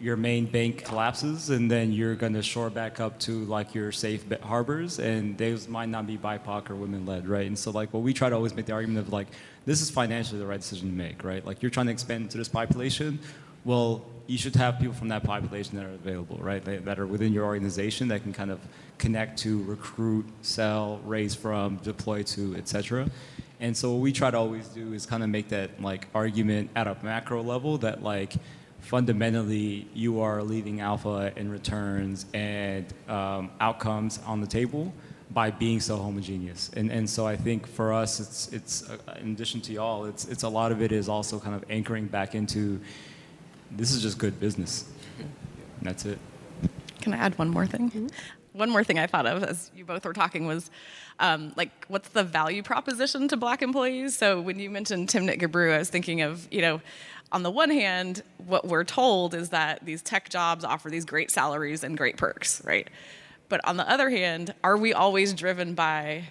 your 0.00 0.16
main 0.16 0.46
bank 0.46 0.84
collapses, 0.84 1.50
and 1.50 1.70
then 1.70 1.92
you're 1.92 2.14
going 2.14 2.32
to 2.34 2.42
shore 2.42 2.70
back 2.70 3.00
up 3.00 3.18
to 3.20 3.44
like 3.44 3.74
your 3.74 3.92
safe 3.92 4.24
harbors, 4.42 4.98
and 4.98 5.36
those 5.36 5.68
might 5.68 5.88
not 5.88 6.06
be 6.06 6.16
BIPOC 6.16 6.70
or 6.70 6.76
women-led, 6.76 7.28
right? 7.28 7.46
And 7.46 7.58
so 7.58 7.70
like 7.70 7.92
what 7.92 8.02
we 8.02 8.12
try 8.12 8.28
to 8.28 8.34
always 8.34 8.54
make 8.54 8.66
the 8.66 8.72
argument 8.72 9.06
of 9.06 9.12
like 9.12 9.28
this 9.66 9.82
is 9.82 9.90
financially 9.90 10.40
the 10.40 10.46
right 10.46 10.60
decision 10.60 10.88
to 10.88 10.94
make, 10.94 11.22
right? 11.22 11.44
Like 11.44 11.62
you're 11.62 11.70
trying 11.70 11.86
to 11.86 11.92
expand 11.92 12.30
to 12.30 12.38
this 12.38 12.48
population, 12.48 13.18
well, 13.64 14.04
you 14.26 14.38
should 14.38 14.56
have 14.56 14.78
people 14.78 14.94
from 14.94 15.08
that 15.08 15.22
population 15.22 15.76
that 15.76 15.84
are 15.84 15.94
available, 15.94 16.38
right? 16.40 16.64
That 16.64 16.98
are 16.98 17.06
within 17.06 17.32
your 17.32 17.44
organization 17.44 18.08
that 18.08 18.22
can 18.22 18.32
kind 18.32 18.50
of 18.50 18.60
connect 18.98 19.38
to, 19.40 19.62
recruit, 19.64 20.26
sell, 20.42 21.00
raise 21.04 21.34
from, 21.34 21.76
deploy 21.76 22.22
to, 22.22 22.56
etc. 22.56 23.10
And 23.58 23.76
so 23.76 23.92
what 23.92 24.00
we 24.00 24.12
try 24.12 24.30
to 24.30 24.38
always 24.38 24.68
do 24.68 24.94
is 24.94 25.04
kind 25.04 25.22
of 25.22 25.28
make 25.28 25.48
that 25.48 25.82
like 25.82 26.06
argument 26.14 26.70
at 26.74 26.86
a 26.86 26.96
macro 27.02 27.42
level 27.42 27.76
that 27.78 28.02
like 28.02 28.34
fundamentally 28.90 29.86
you 29.94 30.20
are 30.20 30.42
leaving 30.42 30.80
alpha 30.80 31.32
in 31.36 31.48
returns 31.48 32.26
and 32.34 32.84
um, 33.08 33.48
outcomes 33.60 34.18
on 34.26 34.40
the 34.40 34.46
table 34.48 34.92
by 35.30 35.48
being 35.48 35.78
so 35.78 35.96
homogeneous. 35.96 36.72
And, 36.74 36.90
and 36.90 37.08
so 37.08 37.24
I 37.24 37.36
think 37.36 37.68
for 37.68 37.92
us, 37.92 38.18
it's, 38.18 38.48
it's 38.48 38.90
uh, 38.90 38.98
in 39.20 39.30
addition 39.30 39.60
to 39.60 39.72
y'all, 39.72 40.06
it's, 40.06 40.26
it's 40.26 40.42
a 40.42 40.48
lot 40.48 40.72
of 40.72 40.82
it 40.82 40.90
is 40.90 41.08
also 41.08 41.38
kind 41.38 41.54
of 41.54 41.64
anchoring 41.70 42.06
back 42.06 42.34
into 42.34 42.80
this 43.70 43.92
is 43.92 44.02
just 44.02 44.18
good 44.18 44.40
business. 44.40 44.90
And 45.20 45.30
that's 45.82 46.04
it. 46.04 46.18
Can 47.00 47.14
I 47.14 47.18
add 47.18 47.38
one 47.38 47.48
more 47.48 47.66
thing? 47.66 47.90
Mm-hmm. 47.90 48.06
One 48.54 48.70
more 48.70 48.82
thing 48.82 48.98
I 48.98 49.06
thought 49.06 49.26
of 49.26 49.44
as 49.44 49.70
you 49.76 49.84
both 49.84 50.04
were 50.04 50.12
talking 50.12 50.46
was 50.46 50.68
um, 51.20 51.52
like, 51.54 51.70
what's 51.86 52.08
the 52.08 52.24
value 52.24 52.64
proposition 52.64 53.28
to 53.28 53.36
black 53.36 53.62
employees? 53.62 54.18
So 54.18 54.40
when 54.40 54.58
you 54.58 54.68
mentioned 54.68 55.08
Timnit 55.08 55.40
Gebru, 55.40 55.72
I 55.72 55.78
was 55.78 55.90
thinking 55.90 56.22
of, 56.22 56.48
you 56.50 56.60
know, 56.60 56.80
on 57.32 57.42
the 57.42 57.50
one 57.50 57.70
hand, 57.70 58.22
what 58.38 58.66
we're 58.66 58.84
told 58.84 59.34
is 59.34 59.50
that 59.50 59.84
these 59.84 60.02
tech 60.02 60.28
jobs 60.28 60.64
offer 60.64 60.90
these 60.90 61.04
great 61.04 61.30
salaries 61.30 61.84
and 61.84 61.96
great 61.96 62.16
perks, 62.16 62.62
right? 62.64 62.88
But 63.48 63.60
on 63.64 63.76
the 63.76 63.88
other 63.88 64.10
hand, 64.10 64.54
are 64.64 64.76
we 64.76 64.92
always 64.92 65.34
driven 65.34 65.74
by 65.74 66.24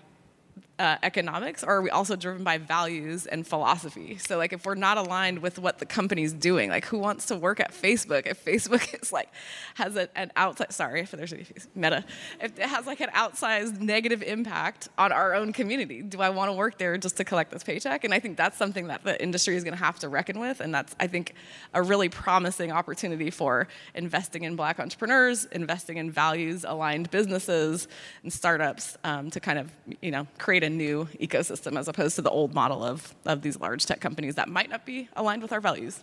uh, 0.80 0.98
economics 1.04 1.62
or 1.62 1.76
are 1.76 1.82
we 1.82 1.90
also 1.90 2.16
driven 2.16 2.44
by 2.44 2.58
values 2.58 3.26
and 3.26 3.46
philosophy? 3.46 4.18
So 4.18 4.38
like 4.38 4.54
if 4.54 4.66
we're 4.66 4.76
not 4.76 4.98
aligned 4.98 5.40
with 5.40 5.60
what 5.60 5.80
the 5.80 5.86
company's 5.86 6.32
doing 6.32 6.70
like 6.70 6.86
who 6.86 6.98
wants 6.98 7.26
to 7.26 7.36
work 7.36 7.60
at 7.60 7.72
facebook 7.72 8.26
if 8.26 8.44
facebook 8.46 8.94
is 9.02 9.12
like 9.12 9.30
has 9.76 9.98
a, 9.98 10.08
an 10.18 10.32
outside 10.38 10.72
sorry 10.72 11.02
if 11.02 11.12
there's 11.12 11.34
any 11.34 11.46
meta. 11.76 12.06
If 12.42 12.58
it 12.58 12.66
has 12.66 12.88
like 12.88 13.02
an 13.02 13.10
outsized 13.10 13.82
negative 13.82 14.24
impact 14.24 14.88
on 14.98 15.12
our 15.12 15.34
own 15.34 15.52
community 15.52 16.02
do 16.02 16.22
i 16.22 16.30
want 16.30 16.50
to 16.50 16.54
work 16.54 16.78
there 16.78 16.98
just 16.98 17.18
to 17.18 17.26
collect 17.26 17.52
this 17.52 17.64
paycheck? 17.64 18.06
And 18.06 18.14
i 18.14 18.20
think 18.20 18.38
that's 18.38 18.58
something 18.58 18.88
that 18.88 19.04
the 19.04 19.22
industry 19.22 19.58
is 19.58 19.66
going 19.66 19.76
to 19.76 19.84
have 19.84 20.00
to 20.00 20.08
reckon 20.08 20.40
with 20.40 20.62
and 20.62 20.74
that's 20.74 20.96
i 21.00 21.08
think 21.08 21.34
a 21.74 21.84
really 21.84 22.08
promising 22.08 22.72
opportunity 22.72 23.30
for 23.30 23.68
investing 23.96 24.44
in 24.44 24.56
black 24.56 24.80
entrepreneurs 24.80 25.44
investing 25.46 25.98
in 25.98 26.10
values 26.10 26.64
aligned 26.66 27.12
businesses 27.12 27.90
and 28.24 28.32
startups 28.32 28.98
um, 29.04 29.30
to 29.30 29.42
kind 29.42 29.60
of 29.60 29.72
you 30.02 30.12
know 30.12 30.26
create 30.38 30.64
a 30.64 30.69
new 30.70 31.06
ecosystem 31.20 31.78
as 31.78 31.88
opposed 31.88 32.16
to 32.16 32.22
the 32.22 32.30
old 32.30 32.54
model 32.54 32.84
of, 32.84 33.16
of 33.26 33.42
these 33.42 33.60
large 33.60 33.86
tech 33.86 34.00
companies 34.00 34.36
that 34.36 34.50
might 34.50 34.70
not 34.70 34.86
be 34.86 35.10
aligned 35.16 35.42
with 35.42 35.52
our 35.52 35.62
values. 35.62 36.02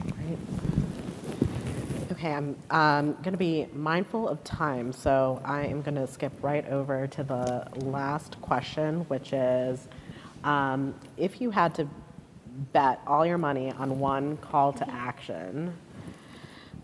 Great. 0.00 0.38
Okay, 2.12 2.32
I'm 2.32 2.56
um, 2.70 3.12
going 3.14 3.32
to 3.32 3.38
be 3.38 3.66
mindful 3.74 4.28
of 4.28 4.42
time, 4.44 4.92
so 4.92 5.42
I 5.44 5.66
am 5.66 5.82
going 5.82 5.96
to 5.96 6.06
skip 6.06 6.32
right 6.42 6.66
over 6.68 7.06
to 7.08 7.24
the 7.24 7.66
last 7.76 8.40
question, 8.40 9.00
which 9.08 9.32
is 9.32 9.88
um, 10.44 10.94
if 11.16 11.40
you 11.40 11.50
had 11.50 11.74
to 11.74 11.88
bet 12.72 13.00
all 13.06 13.26
your 13.26 13.38
money 13.38 13.72
on 13.72 13.98
one 13.98 14.36
call 14.36 14.72
to 14.74 14.88
action, 14.90 15.74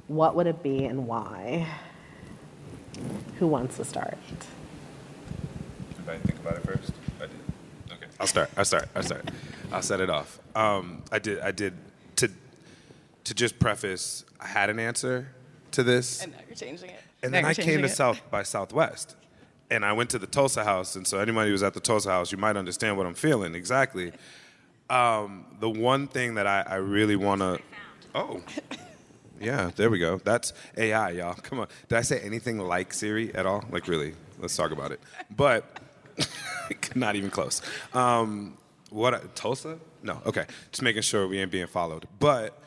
what 0.08 0.34
would 0.34 0.46
it 0.46 0.62
be 0.62 0.84
and 0.86 1.06
why? 1.06 1.66
Who 3.38 3.46
wants 3.46 3.76
to 3.76 3.84
start? 3.84 4.18
I 6.10 6.18
think 6.18 6.38
about 6.40 6.56
it 6.56 6.64
first? 6.64 6.92
I 7.18 7.26
did. 7.26 7.30
Okay. 7.92 8.06
I'll 8.18 8.26
start. 8.26 8.50
I'll 8.56 8.64
start. 8.64 8.88
I'll 8.94 9.02
start. 9.02 9.30
I'll 9.72 9.82
set 9.82 10.00
it 10.00 10.10
off. 10.10 10.38
Um, 10.54 11.02
I 11.12 11.18
did. 11.18 11.40
I 11.40 11.52
did. 11.52 11.74
To 12.16 12.30
to 13.24 13.34
just 13.34 13.58
preface, 13.58 14.24
I 14.40 14.46
had 14.46 14.70
an 14.70 14.78
answer 14.78 15.28
to 15.72 15.82
this. 15.82 16.22
And 16.22 16.32
now 16.32 16.38
you're 16.48 16.56
changing 16.56 16.90
it. 16.90 17.00
And 17.22 17.32
now 17.32 17.38
then 17.38 17.44
I 17.44 17.54
came 17.54 17.80
to 17.80 17.84
it. 17.84 17.90
South 17.90 18.20
by 18.30 18.42
Southwest, 18.42 19.14
and 19.70 19.84
I 19.84 19.92
went 19.92 20.10
to 20.10 20.18
the 20.18 20.26
Tulsa 20.26 20.64
House. 20.64 20.96
And 20.96 21.06
so 21.06 21.18
anybody 21.18 21.50
who 21.50 21.52
was 21.52 21.62
at 21.62 21.74
the 21.74 21.80
Tulsa 21.80 22.10
House, 22.10 22.32
you 22.32 22.38
might 22.38 22.56
understand 22.56 22.96
what 22.96 23.06
I'm 23.06 23.14
feeling 23.14 23.54
exactly. 23.54 24.12
Um, 24.88 25.46
the 25.60 25.70
one 25.70 26.08
thing 26.08 26.34
that 26.34 26.46
I, 26.46 26.64
I 26.66 26.74
really 26.76 27.16
want 27.16 27.40
to. 27.42 27.60
Oh. 28.14 28.42
Yeah, 29.40 29.70
there 29.76 29.88
we 29.88 29.98
go. 29.98 30.18
That's 30.18 30.52
AI, 30.76 31.10
y'all. 31.12 31.34
Come 31.34 31.60
on. 31.60 31.68
Did 31.88 31.96
I 31.96 32.02
say 32.02 32.20
anything 32.20 32.58
like 32.58 32.92
Siri 32.92 33.34
at 33.34 33.46
all? 33.46 33.64
Like, 33.70 33.88
really? 33.88 34.14
Let's 34.38 34.54
talk 34.54 34.70
about 34.70 34.92
it. 34.92 35.00
But 35.34 35.80
Not 36.94 37.16
even 37.16 37.30
close. 37.30 37.62
Um, 37.94 38.56
what 38.90 39.34
Tulsa? 39.34 39.78
No. 40.02 40.20
Okay. 40.26 40.46
Just 40.70 40.82
making 40.82 41.02
sure 41.02 41.26
we 41.26 41.38
ain't 41.38 41.50
being 41.50 41.66
followed. 41.66 42.06
But 42.18 42.58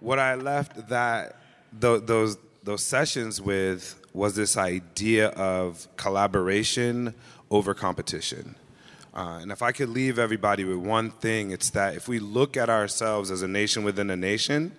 what 0.00 0.18
I 0.18 0.34
left 0.34 0.88
that 0.88 1.36
th- 1.80 2.02
those 2.04 2.38
those 2.62 2.82
sessions 2.82 3.40
with 3.40 4.00
was 4.12 4.34
this 4.34 4.56
idea 4.56 5.28
of 5.28 5.86
collaboration 5.96 7.14
over 7.50 7.74
competition. 7.74 8.56
Uh, 9.14 9.38
and 9.40 9.52
if 9.52 9.62
I 9.62 9.72
could 9.72 9.88
leave 9.88 10.18
everybody 10.18 10.64
with 10.64 10.78
one 10.78 11.10
thing, 11.10 11.50
it's 11.50 11.70
that 11.70 11.94
if 11.94 12.08
we 12.08 12.18
look 12.18 12.56
at 12.56 12.68
ourselves 12.68 13.30
as 13.30 13.40
a 13.42 13.48
nation 13.48 13.84
within 13.84 14.10
a 14.10 14.16
nation, 14.16 14.72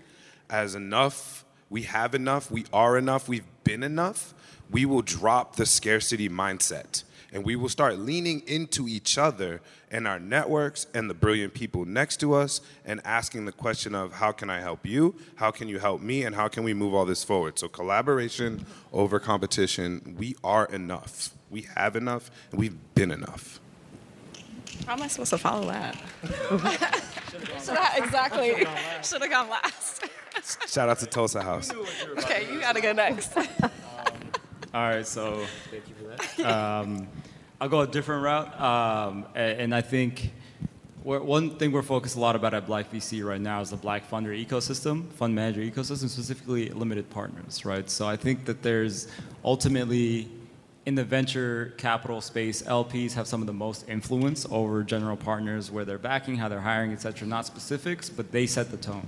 as 0.49 0.75
enough, 0.75 1.45
we 1.69 1.83
have 1.83 2.13
enough, 2.13 2.51
we 2.51 2.65
are 2.71 2.97
enough, 2.97 3.27
we've 3.27 3.47
been 3.63 3.83
enough, 3.83 4.33
we 4.69 4.85
will 4.85 5.01
drop 5.01 5.55
the 5.55 5.65
scarcity 5.65 6.29
mindset 6.29 7.03
and 7.33 7.43
we 7.43 7.55
will 7.55 7.69
start 7.69 7.97
leaning 7.97 8.41
into 8.47 8.87
each 8.87 9.17
other 9.17 9.61
and 9.91 10.07
our 10.07 10.19
networks 10.19 10.87
and 10.93 11.09
the 11.09 11.13
brilliant 11.13 11.53
people 11.53 11.85
next 11.85 12.17
to 12.17 12.33
us 12.33 12.61
and 12.85 13.01
asking 13.03 13.45
the 13.45 13.51
question 13.51 13.95
of 13.95 14.13
how 14.13 14.31
can 14.31 14.49
I 14.49 14.59
help 14.61 14.85
you? 14.85 15.15
How 15.35 15.51
can 15.51 15.67
you 15.67 15.79
help 15.79 16.01
me? 16.01 16.23
And 16.23 16.35
how 16.35 16.47
can 16.47 16.63
we 16.63 16.73
move 16.73 16.93
all 16.93 17.05
this 17.05 17.23
forward? 17.23 17.59
So, 17.59 17.67
collaboration 17.67 18.65
over 18.93 19.19
competition, 19.19 20.15
we 20.17 20.35
are 20.43 20.65
enough. 20.65 21.31
We 21.49 21.67
have 21.75 21.95
enough 21.95 22.31
and 22.51 22.59
we've 22.59 22.77
been 22.95 23.11
enough. 23.11 23.59
How 24.85 24.93
am 24.93 25.01
I 25.01 25.07
supposed 25.07 25.31
to 25.31 25.37
follow 25.37 25.67
that? 25.67 25.97
Should 27.63 27.77
I, 27.77 27.97
exactly. 27.97 28.65
Should 29.03 29.21
have 29.21 29.29
gone 29.29 29.49
last. 29.49 30.05
Shout 30.67 30.87
out 30.87 30.99
to 30.99 31.05
Tulsa 31.05 31.41
House. 31.41 31.71
okay, 32.19 32.47
you 32.51 32.59
gotta 32.59 32.81
go 32.81 32.93
next. 32.93 33.33
All 34.77 34.83
right, 34.83 35.07
so 35.07 35.43
thank 35.71 35.85
you 35.89 35.95
for 35.95 36.03
that. 36.43 36.53
Um, 36.55 37.07
I'll 37.59 37.67
go 37.67 37.79
a 37.79 37.87
different 37.87 38.21
route, 38.23 38.61
um, 38.61 39.25
and, 39.33 39.61
and 39.61 39.75
I 39.75 39.81
think 39.81 40.31
we're, 41.03 41.19
one 41.19 41.57
thing 41.57 41.71
we're 41.71 41.81
focused 41.81 42.15
a 42.15 42.19
lot 42.19 42.35
about 42.35 42.53
at 42.53 42.67
Black 42.67 42.91
VC 42.91 43.25
right 43.25 43.41
now 43.41 43.59
is 43.59 43.71
the 43.71 43.75
Black 43.75 44.07
funder 44.07 44.29
ecosystem, 44.29 45.11
fund 45.13 45.33
manager 45.33 45.61
ecosystem, 45.61 46.09
specifically 46.09 46.69
limited 46.69 47.09
partners, 47.09 47.65
right? 47.65 47.89
So 47.89 48.07
I 48.07 48.17
think 48.17 48.45
that 48.45 48.61
there's 48.61 49.07
ultimately 49.43 50.29
in 50.85 50.93
the 50.93 51.03
venture 51.03 51.73
capital 51.77 52.21
space, 52.21 52.61
LPs 52.61 53.13
have 53.13 53.25
some 53.25 53.41
of 53.41 53.47
the 53.47 53.53
most 53.53 53.89
influence 53.89 54.45
over 54.51 54.83
general 54.83 55.17
partners, 55.17 55.71
where 55.71 55.85
they're 55.85 55.97
backing, 55.97 56.35
how 56.35 56.49
they're 56.49 56.61
hiring, 56.61 56.91
et 56.91 57.01
cetera. 57.01 57.27
Not 57.27 57.47
specifics, 57.47 58.11
but 58.11 58.31
they 58.31 58.45
set 58.45 58.69
the 58.69 58.77
tone. 58.77 59.07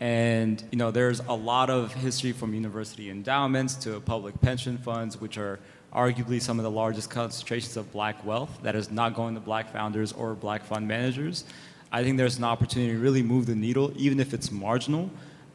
And 0.00 0.62
you 0.70 0.78
know, 0.78 0.90
there's 0.90 1.20
a 1.20 1.32
lot 1.34 1.70
of 1.70 1.92
history 1.92 2.32
from 2.32 2.54
university 2.54 3.10
endowments 3.10 3.74
to 3.76 4.00
public 4.00 4.40
pension 4.40 4.78
funds, 4.78 5.20
which 5.20 5.38
are 5.38 5.58
arguably 5.92 6.40
some 6.40 6.58
of 6.58 6.62
the 6.62 6.70
largest 6.70 7.10
concentrations 7.10 7.76
of 7.76 7.90
black 7.92 8.24
wealth 8.24 8.58
that 8.62 8.76
is 8.76 8.90
not 8.90 9.14
going 9.14 9.34
to 9.34 9.40
black 9.40 9.72
founders 9.72 10.12
or 10.12 10.34
black 10.34 10.62
fund 10.64 10.86
managers. 10.86 11.44
I 11.90 12.04
think 12.04 12.18
there's 12.18 12.38
an 12.38 12.44
opportunity 12.44 12.92
to 12.92 12.98
really 12.98 13.22
move 13.22 13.46
the 13.46 13.54
needle, 13.54 13.92
even 13.96 14.20
if 14.20 14.34
it's 14.34 14.52
marginal, 14.52 15.10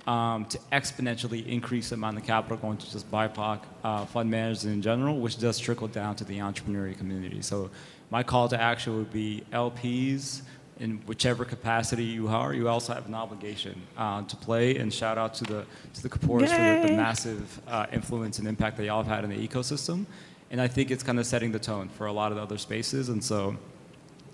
um, 0.07 0.45
to 0.45 0.57
exponentially 0.71 1.45
increase 1.47 1.89
the 1.89 1.95
amount 1.95 2.17
of 2.17 2.25
capital 2.25 2.57
going 2.57 2.77
to 2.77 2.91
just 2.91 3.09
BIPOC 3.11 3.59
uh, 3.83 4.05
fund 4.05 4.29
managers 4.29 4.65
in 4.65 4.81
general, 4.81 5.19
which 5.19 5.37
does 5.37 5.59
trickle 5.59 5.87
down 5.87 6.15
to 6.15 6.23
the 6.23 6.39
entrepreneurial 6.39 6.97
community. 6.97 7.41
So 7.41 7.69
my 8.09 8.23
call 8.23 8.49
to 8.49 8.59
action 8.59 8.97
would 8.97 9.13
be 9.13 9.43
LPs, 9.53 10.41
in 10.83 10.97
whichever 11.07 11.45
capacity 11.45 12.03
you 12.03 12.27
are, 12.27 12.53
you 12.53 12.67
also 12.67 12.93
have 12.93 13.07
an 13.07 13.15
obligation 13.15 13.81
uh, 13.97 14.21
to 14.23 14.35
play. 14.35 14.75
And 14.75 14.93
shout 14.93 15.17
out 15.17 15.33
to 15.35 15.45
the 15.45 15.65
to 15.93 16.03
the 16.03 16.09
Kapors 16.09 16.49
for 16.49 16.81
the, 16.81 16.87
the 16.89 16.97
massive 16.97 17.61
uh, 17.69 17.85
influence 17.93 18.37
and 18.37 18.47
impact 18.47 18.75
that 18.77 18.85
y'all 18.85 19.01
have 19.01 19.07
had 19.07 19.23
in 19.23 19.29
the 19.29 19.47
ecosystem. 19.47 20.05
And 20.51 20.59
I 20.59 20.67
think 20.67 20.91
it's 20.91 21.01
kind 21.01 21.19
of 21.19 21.25
setting 21.25 21.53
the 21.53 21.59
tone 21.59 21.87
for 21.87 22.05
a 22.07 22.11
lot 22.11 22.31
of 22.33 22.35
the 22.35 22.43
other 22.43 22.57
spaces. 22.57 23.07
And 23.07 23.23
so, 23.23 23.55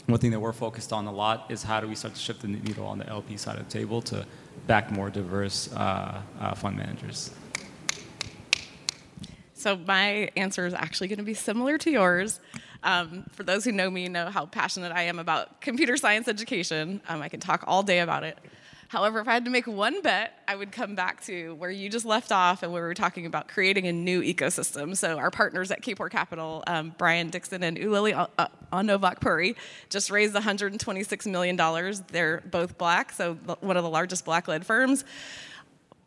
one 0.07 0.19
thing 0.19 0.31
that 0.31 0.39
we're 0.39 0.51
focused 0.51 0.91
on 0.91 1.05
a 1.05 1.11
lot 1.11 1.45
is 1.49 1.61
how 1.61 1.79
do 1.79 1.87
we 1.87 1.93
start 1.93 2.15
to 2.15 2.19
shift 2.19 2.41
the 2.41 2.47
needle 2.47 2.87
on 2.87 2.97
the 2.97 3.07
LP 3.07 3.37
side 3.37 3.59
of 3.59 3.69
the 3.69 3.71
table 3.71 4.01
to 4.01 4.25
back 4.65 4.91
more 4.91 5.11
diverse 5.11 5.71
uh, 5.73 6.19
uh, 6.39 6.55
fund 6.55 6.77
managers. 6.77 7.31
So 9.53 9.75
my 9.75 10.29
answer 10.37 10.65
is 10.65 10.73
actually 10.73 11.09
going 11.09 11.17
to 11.17 11.23
be 11.23 11.33
similar 11.33 11.77
to 11.79 11.91
yours. 11.91 12.39
Um, 12.83 13.25
for 13.31 13.43
those 13.43 13.65
who 13.65 13.71
know 13.71 13.89
me, 13.89 14.07
know 14.07 14.29
how 14.29 14.45
passionate 14.45 14.91
I 14.91 15.03
am 15.03 15.19
about 15.19 15.61
computer 15.61 15.97
science 15.97 16.27
education. 16.27 17.01
Um, 17.09 17.21
I 17.21 17.29
can 17.29 17.39
talk 17.39 17.63
all 17.67 17.83
day 17.83 17.99
about 17.99 18.23
it. 18.23 18.37
However, 18.89 19.19
if 19.19 19.27
I 19.27 19.33
had 19.33 19.45
to 19.45 19.51
make 19.51 19.67
one 19.67 20.01
bet, 20.01 20.41
I 20.47 20.55
would 20.55 20.71
come 20.71 20.95
back 20.95 21.23
to 21.25 21.53
where 21.55 21.69
you 21.69 21.89
just 21.89 22.05
left 22.05 22.31
off 22.31 22.63
and 22.63 22.73
where 22.73 22.81
we 22.81 22.87
were 22.87 22.95
talking 22.95 23.27
about 23.27 23.47
creating 23.47 23.85
a 23.85 23.93
new 23.93 24.23
ecosystem. 24.23 24.97
So 24.97 25.19
our 25.19 25.29
partners 25.29 25.69
at 25.69 25.83
Kapor 25.83 26.09
Capital, 26.09 26.63
um, 26.65 26.95
Brian 26.97 27.29
Dixon 27.29 27.61
and 27.61 27.77
Ulili 27.77 28.27
Onovakpuri, 28.73 29.55
just 29.91 30.09
raised 30.09 30.33
$126 30.33 31.27
million. 31.27 31.55
They're 32.07 32.41
both 32.49 32.79
black, 32.79 33.11
so 33.11 33.35
one 33.35 33.77
of 33.77 33.83
the 33.83 33.89
largest 33.91 34.25
black-led 34.25 34.65
firms. 34.65 35.05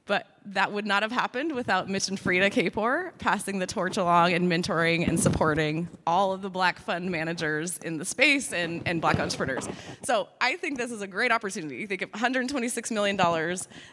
But 0.07 0.27
that 0.45 0.73
would 0.73 0.87
not 0.87 1.03
have 1.03 1.13
happened 1.13 1.55
without 1.55 1.89
Mitch 1.89 2.09
and 2.09 2.19
Freada 2.19 2.51
Kapor 2.51 3.13
passing 3.19 3.59
the 3.59 3.67
torch 3.67 3.97
along 3.97 4.33
and 4.33 4.51
mentoring 4.51 5.07
and 5.07 5.19
supporting 5.19 5.89
all 6.07 6.33
of 6.33 6.43
the 6.43 6.51
black 6.51 6.79
fund 6.81 7.11
managers 7.11 7.79
in 7.79 7.97
the 7.97 8.05
space 8.05 8.53
and, 8.53 8.83
and 8.87 9.01
black 9.01 9.21
entrepreneurs. 9.21 9.69
So 10.03 10.29
I 10.41 10.57
think 10.57 10.79
this 10.79 10.91
is 10.91 11.01
a 11.01 11.07
great 11.07 11.31
opportunity. 11.31 11.77
You 11.77 11.87
think 11.87 12.03
of 12.03 12.11
$126 12.11 12.91
million 12.91 13.17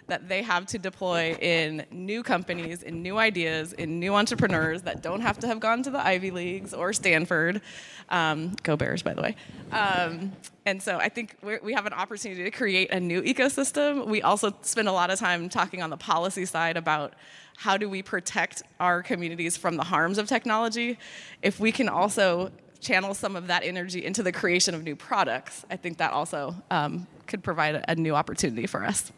that 0.08 0.28
they 0.28 0.42
have 0.42 0.66
to 0.68 0.80
deploy 0.80 1.36
in 1.40 1.86
new 1.92 2.24
companies, 2.24 2.82
in 2.82 3.04
new 3.04 3.18
ideas, 3.18 3.74
in 3.74 4.00
new 4.00 4.16
entrepreneurs 4.16 4.82
that 4.84 5.04
don't 5.04 5.22
have 5.22 5.40
to 5.40 5.48
have 5.48 5.60
gone 5.60 5.84
to 5.84 5.92
the 5.92 6.06
Ivy 6.06 6.32
Leagues 6.32 6.74
or 6.74 6.94
Stanford. 6.94 7.62
Um, 8.10 8.56
go 8.64 8.76
Bears, 8.76 9.04
by 9.04 9.14
the 9.14 9.22
way. 9.22 9.36
Um, 9.72 10.32
and 10.66 10.82
so 10.82 10.98
I 10.98 11.10
think 11.10 11.36
we 11.64 11.74
have 11.74 11.86
an 11.88 11.94
opportunity 11.94 12.44
to 12.44 12.52
create 12.52 12.92
a 12.92 13.00
new 13.00 13.24
ecosystem. 13.24 14.06
We 14.06 14.22
also 14.22 14.54
spend 14.62 14.88
a 14.88 14.92
lot 14.92 15.10
of 15.10 15.18
time 15.18 15.50
talking 15.50 15.82
on 15.82 15.90
the 15.90 15.98
policy 15.98 16.39
policy 16.40 16.46
side 16.46 16.78
about 16.78 17.14
how 17.58 17.78
do 17.78 17.90
we 17.90 18.02
protect 18.02 18.64
our 18.80 19.04
communities 19.04 19.58
from 19.58 19.76
the 19.76 19.84
harms 19.84 20.18
of 20.18 20.28
technology, 20.28 20.98
if 21.42 21.60
we 21.60 21.72
can 21.72 21.90
also 21.90 22.52
channel 22.80 23.14
some 23.14 23.36
of 23.36 23.48
that 23.48 23.64
energy 23.64 24.06
into 24.06 24.24
the 24.24 24.32
creation 24.32 24.74
of 24.74 24.84
new 24.84 24.96
products, 24.96 25.66
I 25.70 25.76
think 25.76 25.98
that 25.98 26.14
also 26.14 26.56
um, 26.72 27.06
could 27.28 27.44
provide 27.44 27.76
a, 27.76 27.92
a, 27.92 27.96
new 27.96 28.16
opportunity 28.16 28.66
for 28.68 28.86
us. 28.86 29.12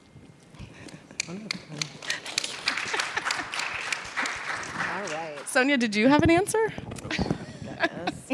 All 1.30 1.36
right. 5.14 5.38
Sonia, 5.46 5.78
did 5.78 5.96
you 5.96 6.08
have 6.08 6.24
an 6.24 6.32
answer? 6.32 6.74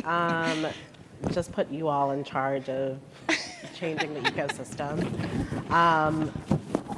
um, 0.06 0.68
just 1.32 1.52
put 1.52 1.70
you 1.70 1.90
all 1.90 2.12
in 2.12 2.24
charge 2.24 2.70
of 2.70 2.98
changing 3.76 4.14
the 4.14 4.22
ecosystem. 4.22 5.04
Um, 5.70 6.32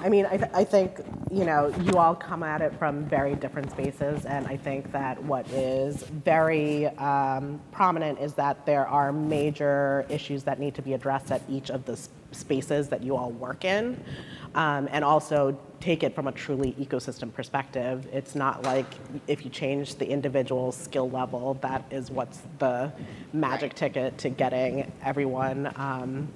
I 0.02 0.10
mean, 0.10 0.26
I, 0.26 0.38
th- 0.38 0.52
I 0.54 0.64
think, 0.64 1.02
you 1.32 1.46
know, 1.46 1.68
you 1.84 1.98
all 1.98 2.16
come 2.16 2.42
at 2.42 2.62
it 2.62 2.74
from 2.80 3.06
very 3.06 3.36
different 3.36 3.70
spaces, 3.70 4.26
and 4.26 4.48
I 4.48 4.58
think 4.58 4.92
that 4.92 5.22
what 5.24 5.48
is 5.50 6.02
very 6.04 6.88
um, 6.98 7.62
prominent 7.72 8.20
is 8.20 8.34
that 8.34 8.66
there 8.66 8.88
are 8.88 9.14
major 9.14 10.06
issues 10.10 10.44
that 10.44 10.60
need 10.60 10.74
to 10.76 10.82
be 10.82 10.94
addressed 10.94 11.32
at 11.32 11.42
each 11.48 11.70
of 11.70 11.86
the 11.86 12.00
spaces 12.32 12.90
that 12.90 13.04
you 13.04 13.16
all 13.16 13.30
work 13.32 13.64
in, 13.64 14.04
um, 14.56 14.90
and 14.92 15.06
also 15.06 15.58
take 15.80 16.02
it 16.02 16.16
from 16.16 16.28
a 16.28 16.32
truly 16.32 16.74
ecosystem 16.74 17.32
perspective. 17.32 18.08
It's 18.12 18.34
not 18.34 18.64
like 18.64 18.88
if 19.28 19.46
you 19.46 19.52
change 19.52 19.96
the 19.96 20.10
individual 20.10 20.72
skill 20.72 21.12
level, 21.12 21.56
that 21.62 21.86
is 21.92 22.10
what's 22.10 22.42
the 22.58 22.92
magic 23.34 23.76
ticket 23.76 24.18
to 24.20 24.30
getting 24.30 24.92
everyone. 25.04 25.72
Um, 25.76 26.30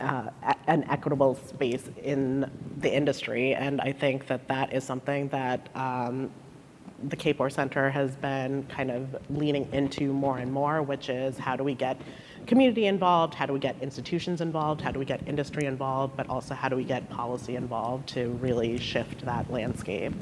uh, 0.00 0.30
an 0.66 0.84
equitable 0.90 1.34
space 1.34 1.88
in 2.02 2.50
the 2.78 2.92
industry. 2.92 3.54
And 3.54 3.80
I 3.80 3.92
think 3.92 4.26
that 4.28 4.48
that 4.48 4.72
is 4.72 4.84
something 4.84 5.28
that 5.28 5.68
um, 5.74 6.30
the 7.08 7.16
Kapor 7.16 7.50
Center 7.50 7.90
has 7.90 8.16
been 8.16 8.64
kind 8.64 8.90
of 8.90 9.16
leaning 9.30 9.68
into 9.72 10.12
more 10.12 10.38
and 10.38 10.52
more, 10.52 10.82
which 10.82 11.08
is 11.08 11.38
how 11.38 11.56
do 11.56 11.64
we 11.64 11.74
get 11.74 12.00
community 12.48 12.86
involved, 12.86 13.34
how 13.34 13.46
do 13.46 13.52
we 13.52 13.60
get 13.60 13.76
institutions 13.80 14.40
involved, 14.40 14.80
how 14.80 14.90
do 14.90 14.98
we 14.98 15.04
get 15.04 15.20
industry 15.28 15.66
involved, 15.66 16.16
but 16.16 16.28
also 16.28 16.54
how 16.54 16.68
do 16.68 16.74
we 16.74 16.82
get 16.82 17.08
policy 17.10 17.54
involved 17.54 18.08
to 18.08 18.30
really 18.40 18.78
shift 18.78 19.24
that 19.24 19.48
landscape. 19.52 20.12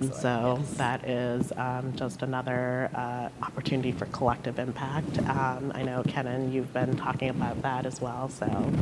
And 0.00 0.12
so 0.14 0.56
yes. 0.58 0.74
that 0.78 1.08
is 1.08 1.52
um, 1.52 1.92
just 1.94 2.22
another 2.22 2.90
uh, 2.94 3.28
opportunity 3.42 3.92
for 3.92 4.06
collective 4.06 4.58
impact. 4.58 5.18
Um, 5.28 5.70
I 5.74 5.82
know, 5.82 6.02
Kennan, 6.08 6.52
you've 6.52 6.72
been 6.72 6.96
talking 6.96 7.28
about 7.28 7.60
that 7.62 7.86
as 7.86 8.00
well. 8.00 8.28
So. 8.28 8.72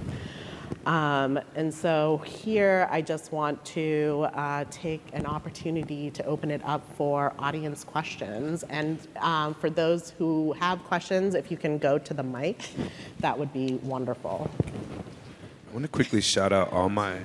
Um, 0.86 1.40
and 1.56 1.74
so 1.74 2.18
here 2.18 2.86
I 2.92 3.02
just 3.02 3.32
want 3.32 3.62
to 3.66 4.28
uh, 4.34 4.64
take 4.70 5.02
an 5.12 5.26
opportunity 5.26 6.12
to 6.12 6.24
open 6.24 6.52
it 6.52 6.62
up 6.64 6.88
for 6.94 7.34
audience 7.40 7.82
questions. 7.82 8.62
And 8.70 9.00
um, 9.18 9.54
for 9.54 9.68
those 9.68 10.10
who 10.10 10.52
have 10.52 10.82
questions, 10.84 11.34
if 11.34 11.50
you 11.50 11.56
can 11.56 11.78
go 11.78 11.98
to 11.98 12.14
the 12.14 12.22
mic, 12.22 12.70
that 13.18 13.36
would 13.36 13.52
be 13.52 13.80
wonderful. 13.82 14.48
I 15.68 15.72
want 15.72 15.82
to 15.82 15.88
quickly 15.88 16.20
shout 16.20 16.52
out 16.52 16.72
all 16.72 16.88
my 16.88 17.18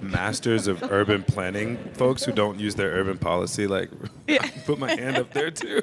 masters 0.00 0.66
of 0.66 0.82
urban 0.90 1.24
planning 1.24 1.76
folks 1.92 2.24
who 2.24 2.32
don't 2.32 2.58
use 2.58 2.74
their 2.74 2.90
urban 2.90 3.18
policy. 3.18 3.66
Like, 3.66 3.90
yeah. 4.26 4.48
put 4.66 4.78
my 4.78 4.90
hand 4.90 5.18
up 5.18 5.30
there 5.34 5.50
too. 5.50 5.82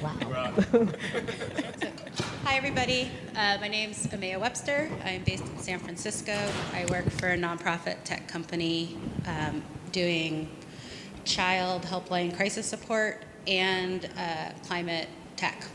Wow. 0.00 0.54
Hi, 2.16 2.56
everybody. 2.56 3.10
Uh, 3.34 3.58
my 3.60 3.66
name's 3.66 4.06
Amaya 4.08 4.38
Webster. 4.38 4.88
I'm 5.04 5.24
based 5.24 5.44
in 5.44 5.58
San 5.58 5.80
Francisco. 5.80 6.38
I 6.72 6.86
work 6.86 7.10
for 7.10 7.30
a 7.30 7.36
nonprofit 7.36 7.96
tech 8.04 8.28
company 8.28 8.96
um, 9.26 9.62
doing 9.90 10.48
child 11.24 11.82
helpline 11.82 12.34
crisis 12.36 12.66
support 12.66 13.24
and 13.48 14.08
uh, 14.16 14.50
climate 14.64 15.08
tech, 15.36 15.66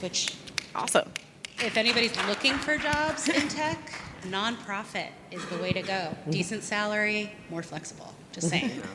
which 0.00 0.36
awesome. 0.74 1.10
If 1.58 1.78
anybody's 1.78 2.16
looking 2.26 2.54
for 2.54 2.76
jobs 2.76 3.28
in 3.28 3.48
tech, 3.48 3.92
nonprofit 4.24 5.08
is 5.30 5.44
the 5.46 5.56
way 5.56 5.72
to 5.72 5.80
go. 5.82 6.14
Decent 6.28 6.62
salary, 6.64 7.32
more 7.48 7.62
flexible. 7.62 8.14
Just 8.32 8.50
saying. 8.50 8.82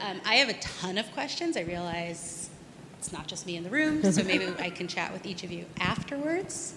Um, 0.00 0.20
I 0.24 0.36
have 0.36 0.48
a 0.48 0.54
ton 0.60 0.96
of 0.96 1.10
questions. 1.10 1.56
I 1.56 1.62
realize 1.62 2.47
it's 2.98 3.12
not 3.12 3.26
just 3.26 3.46
me 3.46 3.56
in 3.56 3.64
the 3.64 3.70
room, 3.70 4.02
so 4.12 4.22
maybe 4.24 4.48
I 4.58 4.70
can 4.70 4.88
chat 4.88 5.12
with 5.12 5.26
each 5.26 5.44
of 5.44 5.52
you 5.52 5.64
afterwards. 5.80 6.74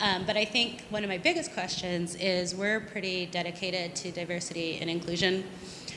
Um, 0.00 0.24
but 0.26 0.36
I 0.36 0.44
think 0.44 0.82
one 0.90 1.04
of 1.04 1.08
my 1.08 1.18
biggest 1.18 1.52
questions 1.52 2.16
is 2.16 2.54
we're 2.54 2.80
pretty 2.80 3.26
dedicated 3.26 3.94
to 3.96 4.10
diversity 4.10 4.78
and 4.80 4.90
inclusion, 4.90 5.44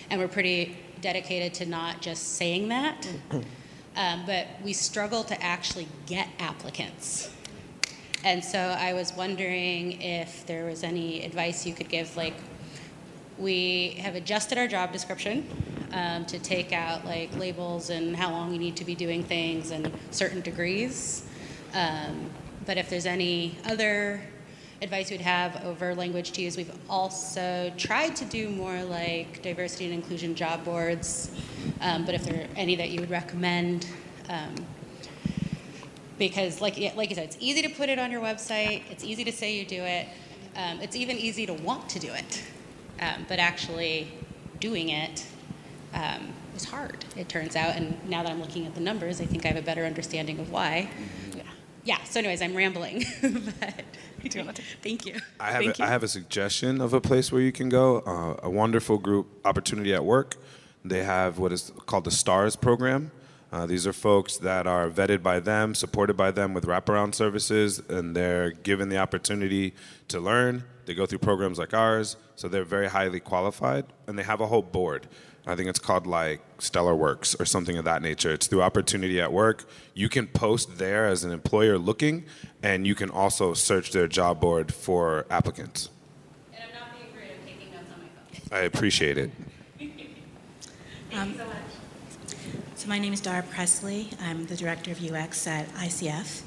and 0.09 0.21
we're 0.21 0.27
pretty 0.27 0.77
dedicated 1.01 1.53
to 1.55 1.65
not 1.65 2.01
just 2.01 2.35
saying 2.35 2.69
that, 2.69 3.07
um, 3.95 4.23
but 4.25 4.47
we 4.63 4.73
struggle 4.73 5.23
to 5.23 5.43
actually 5.43 5.87
get 6.05 6.27
applicants. 6.39 7.31
And 8.23 8.43
so 8.43 8.59
I 8.59 8.93
was 8.93 9.13
wondering 9.13 10.01
if 10.01 10.45
there 10.45 10.65
was 10.65 10.83
any 10.83 11.23
advice 11.23 11.65
you 11.65 11.73
could 11.73 11.89
give. 11.89 12.15
Like, 12.17 12.33
we 13.37 13.97
have 14.01 14.15
adjusted 14.15 14.57
our 14.57 14.67
job 14.67 14.91
description 14.91 15.47
um, 15.95 16.25
to 16.25 16.37
take 16.37 16.73
out 16.73 17.05
like 17.05 17.35
labels 17.37 17.89
and 17.89 18.15
how 18.15 18.29
long 18.29 18.51
you 18.51 18.59
need 18.59 18.75
to 18.75 18.85
be 18.85 18.93
doing 18.93 19.23
things 19.23 19.71
and 19.71 19.91
certain 20.11 20.41
degrees. 20.41 21.25
Um, 21.73 22.29
but 22.65 22.77
if 22.77 22.89
there's 22.89 23.05
any 23.05 23.57
other 23.65 24.21
advice 24.81 25.09
we'd 25.09 25.21
have 25.21 25.63
over 25.63 25.95
language 25.95 26.33
to 26.33 26.41
use, 26.41 26.57
we've 26.57 26.75
also 26.89 27.71
tried 27.77 28.15
to 28.17 28.25
do 28.25 28.49
more 28.49 28.83
like 28.83 29.41
diversity 29.41 29.85
and 29.85 29.93
inclusion 29.93 30.35
job 30.35 30.65
boards. 30.65 31.31
Um, 31.79 32.05
but 32.05 32.13
if 32.13 32.25
there 32.25 32.41
are 32.41 32.47
any 32.57 32.75
that 32.75 32.89
you 32.89 32.99
would 32.99 33.09
recommend, 33.09 33.87
um, 34.29 34.53
because 36.19 36.59
like 36.59 36.77
like 36.95 37.09
you 37.09 37.15
said, 37.15 37.25
it's 37.25 37.37
easy 37.39 37.61
to 37.61 37.69
put 37.69 37.87
it 37.87 37.99
on 37.99 38.11
your 38.11 38.21
website. 38.21 38.83
It's 38.91 39.03
easy 39.03 39.23
to 39.23 39.31
say 39.31 39.57
you 39.57 39.65
do 39.65 39.81
it. 39.81 40.07
Um, 40.57 40.81
it's 40.81 40.95
even 40.95 41.17
easy 41.17 41.45
to 41.45 41.53
want 41.53 41.87
to 41.89 41.99
do 41.99 42.11
it, 42.11 42.43
um, 43.01 43.25
but 43.29 43.39
actually 43.39 44.11
doing 44.59 44.89
it 44.89 45.25
um, 45.95 46.33
is 46.55 46.65
hard. 46.65 47.03
It 47.17 47.29
turns 47.29 47.55
out, 47.55 47.75
and 47.75 47.97
now 48.07 48.21
that 48.23 48.31
I'm 48.31 48.41
looking 48.41 48.65
at 48.65 48.75
the 48.75 48.81
numbers, 48.81 49.19
I 49.21 49.25
think 49.25 49.45
I 49.45 49.49
have 49.49 49.57
a 49.57 49.61
better 49.61 49.85
understanding 49.85 50.39
of 50.39 50.51
why. 50.51 50.89
Yeah. 51.35 51.43
Yeah. 51.83 52.03
So, 52.03 52.19
anyways, 52.19 52.41
I'm 52.41 52.55
rambling, 52.55 53.05
but 53.21 53.85
thank 54.83 55.05
you. 55.05 55.15
I 55.39 55.51
have, 55.51 55.63
Thank 55.63 55.79
a, 55.79 55.83
I 55.83 55.85
you. 55.85 55.91
have 55.91 56.03
a 56.03 56.07
suggestion 56.07 56.81
of 56.81 56.93
a 56.93 57.01
place 57.01 57.31
where 57.31 57.41
you 57.41 57.51
can 57.51 57.69
go. 57.69 57.99
Uh, 57.99 58.39
a 58.43 58.49
wonderful 58.49 58.97
group, 58.97 59.27
Opportunity 59.45 59.93
at 59.93 60.03
Work. 60.03 60.35
They 60.83 61.03
have 61.03 61.39
what 61.39 61.51
is 61.51 61.71
called 61.85 62.03
the 62.03 62.11
STARS 62.11 62.55
program. 62.55 63.11
Uh, 63.51 63.65
these 63.65 63.87
are 63.87 63.93
folks 63.93 64.37
that 64.37 64.67
are 64.67 64.89
vetted 64.89 65.23
by 65.23 65.39
them, 65.39 65.73
supported 65.73 66.17
by 66.17 66.29
them 66.29 66.53
with 66.53 66.65
wraparound 66.65 67.15
services, 67.15 67.79
and 67.87 68.15
they're 68.15 68.51
given 68.51 68.89
the 68.89 68.97
opportunity 68.97 69.73
to 70.09 70.19
learn. 70.19 70.63
They 70.85 70.93
go 70.93 71.05
through 71.05 71.19
programs 71.19 71.57
like 71.57 71.73
ours, 71.73 72.17
so 72.35 72.47
they're 72.47 72.65
very 72.65 72.87
highly 72.89 73.19
qualified, 73.19 73.85
and 74.07 74.19
they 74.19 74.23
have 74.23 74.41
a 74.41 74.47
whole 74.47 74.61
board. 74.61 75.07
I 75.47 75.55
think 75.55 75.69
it's 75.69 75.79
called 75.79 76.07
like 76.07 76.41
Stellarworx 76.57 77.39
or 77.39 77.45
something 77.45 77.77
of 77.77 77.85
that 77.85 78.01
nature. 78.01 78.33
It's 78.33 78.47
through 78.47 78.63
Opportunity 78.63 79.21
at 79.21 79.31
Work. 79.31 79.65
You 79.93 80.09
can 80.09 80.27
post 80.27 80.77
there 80.77 81.05
as 81.05 81.23
an 81.23 81.31
employer 81.31 81.77
looking, 81.77 82.25
and 82.63 82.87
you 82.87 82.95
can 82.95 83.11
also 83.11 83.53
search 83.53 83.91
their 83.91 84.07
job 84.07 84.39
board 84.39 84.73
for 84.73 85.25
applicants. 85.29 85.89
And 86.53 86.63
I'm 86.63 86.79
not 86.79 86.93
being 86.93 87.13
rude. 87.13 87.31
I'm 87.39 87.47
taking 87.47 87.71
notes 87.73 87.91
on 87.93 88.01
my 88.01 88.49
phone. 88.49 88.57
I 88.57 88.61
appreciate 88.63 89.17
it. 89.17 89.31
Um, 91.13 91.33
so 92.75 92.89
my 92.89 92.99
name 92.99 93.13
is 93.13 93.21
Dara 93.21 93.41
Presley. 93.41 94.09
I'm 94.21 94.47
the 94.47 94.55
director 94.57 94.91
of 94.91 95.01
UX 95.01 95.47
at 95.47 95.65
ICF. 95.75 96.41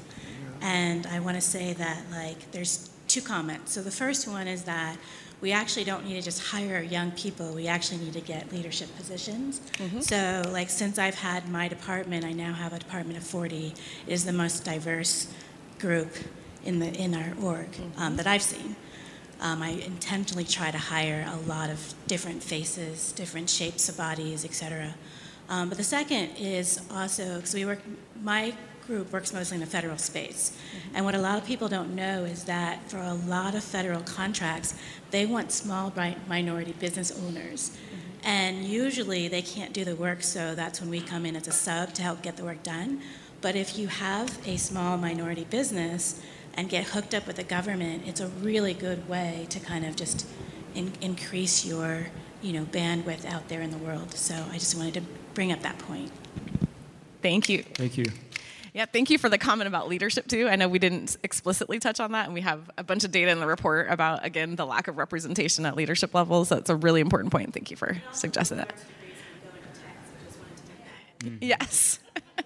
And 0.61 1.07
I 1.07 1.19
want 1.19 1.35
to 1.37 1.41
say 1.41 1.73
that 1.73 2.03
like 2.11 2.51
there's 2.51 2.91
two 3.07 3.21
comments. 3.21 3.73
So 3.73 3.81
the 3.81 3.91
first 3.91 4.27
one 4.27 4.47
is 4.47 4.63
that 4.63 4.97
we 5.41 5.51
actually 5.51 5.85
don't 5.85 6.05
need 6.05 6.15
to 6.15 6.21
just 6.21 6.41
hire 6.43 6.81
young 6.81 7.11
people. 7.11 7.53
We 7.53 7.67
actually 7.67 7.99
need 7.99 8.13
to 8.13 8.21
get 8.21 8.51
leadership 8.51 8.93
positions. 8.97 9.61
So 10.01 10.43
like 10.51 10.69
since 10.69 10.97
I've 10.99 11.15
had 11.15 11.47
my 11.49 11.67
department, 11.67 12.25
I 12.25 12.33
now 12.33 12.53
have 12.53 12.73
a 12.73 12.79
department 12.79 13.17
of 13.17 13.23
40. 13.23 13.67
It 14.07 14.13
is 14.13 14.25
the 14.25 14.33
most 14.33 14.65
diverse 14.65 15.27
group 15.79 16.13
in 16.65 16.79
the 16.79 16.93
in 16.93 17.15
our 17.15 17.33
org 17.41 17.69
um, 17.97 18.17
that 18.17 18.27
I've 18.27 18.41
seen. 18.41 18.75
Um, 19.41 19.61
I 19.63 19.69
intentionally 19.69 20.43
try 20.43 20.69
to 20.71 20.77
hire 20.77 21.25
a 21.31 21.37
lot 21.47 21.69
of 21.69 21.93
different 22.07 22.43
faces, 22.43 23.13
different 23.13 23.49
shapes 23.49 23.87
of 23.87 23.95
bodies, 23.95 24.43
et 24.43 24.53
cetera. 24.53 24.93
Um, 25.47 25.69
but 25.69 25.77
the 25.77 25.83
second 25.85 26.35
is 26.37 26.81
also 26.91 27.37
because 27.37 27.53
we 27.53 27.63
work. 27.65 27.79
My 28.21 28.53
group 28.89 29.13
works 29.13 29.31
mostly 29.31 29.55
in 29.55 29.61
the 29.61 29.67
federal 29.67 29.97
space, 29.99 30.51
and 30.95 31.05
what 31.05 31.13
a 31.13 31.19
lot 31.19 31.37
of 31.37 31.45
people 31.45 31.69
don't 31.69 31.95
know 31.95 32.23
is 32.23 32.45
that 32.45 32.89
for 32.89 32.97
a 32.97 33.13
lot 33.13 33.53
of 33.53 33.63
federal 33.63 34.01
contracts, 34.01 34.73
they 35.11 35.25
want 35.25 35.51
small 35.51 35.93
mi- 35.95 36.17
minority 36.27 36.73
business 36.79 37.11
owners, 37.23 37.77
and 38.23 38.65
usually 38.65 39.27
they 39.27 39.43
can't 39.43 39.73
do 39.73 39.85
the 39.85 39.95
work. 39.95 40.23
So 40.23 40.55
that's 40.55 40.81
when 40.81 40.89
we 40.89 41.01
come 41.01 41.25
in 41.25 41.35
as 41.35 41.47
a 41.47 41.51
sub 41.51 41.93
to 41.93 42.01
help 42.01 42.23
get 42.23 42.35
the 42.35 42.43
work 42.43 42.63
done. 42.63 43.01
But 43.41 43.55
if 43.55 43.77
you 43.77 43.87
have 43.87 44.45
a 44.47 44.57
small 44.57 44.97
minority 44.97 45.45
business 45.49 46.19
and 46.55 46.67
get 46.67 46.85
hooked 46.87 47.13
up 47.13 47.27
with 47.27 47.35
the 47.35 47.43
government, 47.43 48.03
it's 48.07 48.19
a 48.19 48.27
really 48.27 48.73
good 48.73 49.07
way 49.07 49.45
to 49.51 49.59
kind 49.59 49.85
of 49.85 49.95
just 49.95 50.27
in, 50.73 50.91
increase 50.99 51.63
your, 51.63 52.07
you 52.41 52.53
know, 52.53 52.65
bandwidth 52.65 53.23
out 53.25 53.47
there 53.49 53.61
in 53.61 53.71
the 53.71 53.77
world. 53.77 54.15
So 54.15 54.35
I 54.51 54.57
just 54.57 54.75
wanted 54.75 54.95
to 54.95 55.01
bring 55.35 55.51
up 55.51 55.61
that 55.61 55.77
point. 55.77 56.11
Thank 57.21 57.49
you. 57.49 57.63
Thank 57.75 57.97
you. 57.97 58.05
Yeah, 58.79 58.85
thank 58.85 59.09
you 59.09 59.17
for 59.17 59.27
the 59.27 59.37
comment 59.37 59.67
about 59.67 59.89
leadership 59.89 60.25
too. 60.25 60.47
I 60.47 60.55
know 60.55 60.69
we 60.69 60.79
didn't 60.79 61.17
explicitly 61.21 61.79
touch 61.79 61.99
on 61.99 62.13
that, 62.13 62.27
and 62.27 62.33
we 62.33 62.39
have 62.39 62.71
a 62.77 62.83
bunch 62.85 63.03
of 63.03 63.11
data 63.11 63.29
in 63.29 63.41
the 63.41 63.45
report 63.45 63.87
about 63.89 64.25
again 64.25 64.55
the 64.55 64.65
lack 64.65 64.87
of 64.87 64.97
representation 64.97 65.65
at 65.65 65.75
leadership 65.75 66.13
levels. 66.13 66.47
That's 66.47 66.69
a 66.69 66.77
really 66.77 67.01
important 67.01 67.33
point. 67.33 67.53
Thank 67.53 67.71
you 67.71 67.75
for 67.75 68.01
suggesting 68.13 68.55
that. 68.59 68.73
Yes. 71.41 71.99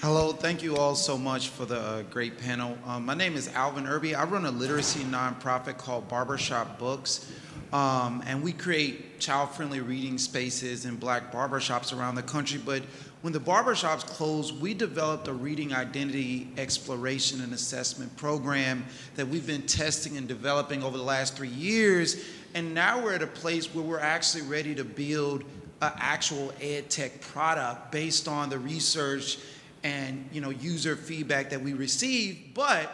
Hello, 0.00 0.32
thank 0.32 0.64
you 0.64 0.76
all 0.76 0.96
so 0.96 1.16
much 1.16 1.50
for 1.50 1.64
the 1.64 1.78
uh, 1.78 2.02
great 2.02 2.36
panel. 2.40 2.76
Um, 2.84 3.04
my 3.04 3.14
name 3.14 3.36
is 3.36 3.46
Alvin 3.54 3.86
Irby. 3.86 4.16
I 4.16 4.24
run 4.24 4.44
a 4.44 4.50
literacy 4.50 5.04
nonprofit 5.04 5.78
called 5.78 6.08
Barbershop 6.08 6.80
Books, 6.80 7.30
um, 7.72 8.24
and 8.26 8.42
we 8.42 8.52
create 8.52 9.20
child-friendly 9.20 9.80
reading 9.82 10.18
spaces 10.18 10.84
in 10.84 10.96
black 10.96 11.32
barbershops 11.32 11.96
around 11.96 12.16
the 12.16 12.22
country. 12.22 12.60
But 12.64 12.82
when 13.22 13.32
the 13.32 13.40
barbershops 13.40 14.06
closed, 14.06 14.60
we 14.60 14.74
developed 14.74 15.26
a 15.26 15.32
reading 15.32 15.74
identity 15.74 16.48
exploration 16.56 17.40
and 17.40 17.52
assessment 17.52 18.16
program 18.16 18.84
that 19.16 19.26
we've 19.26 19.46
been 19.46 19.62
testing 19.62 20.16
and 20.16 20.28
developing 20.28 20.84
over 20.84 20.96
the 20.96 21.02
last 21.02 21.36
three 21.36 21.48
years. 21.48 22.24
And 22.54 22.74
now 22.74 23.02
we're 23.02 23.14
at 23.14 23.22
a 23.22 23.26
place 23.26 23.74
where 23.74 23.84
we're 23.84 23.98
actually 23.98 24.44
ready 24.44 24.74
to 24.76 24.84
build 24.84 25.42
an 25.82 25.92
actual 25.96 26.52
ed 26.60 26.90
tech 26.90 27.20
product 27.20 27.90
based 27.90 28.28
on 28.28 28.50
the 28.50 28.58
research 28.58 29.38
and 29.84 30.28
you 30.32 30.40
know 30.40 30.50
user 30.50 30.96
feedback 30.96 31.50
that 31.50 31.60
we 31.60 31.72
receive 31.72 32.50
but 32.52 32.90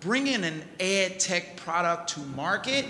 bringing 0.00 0.44
an 0.44 0.62
ed 0.78 1.18
tech 1.18 1.56
product 1.56 2.10
to 2.10 2.20
market 2.36 2.84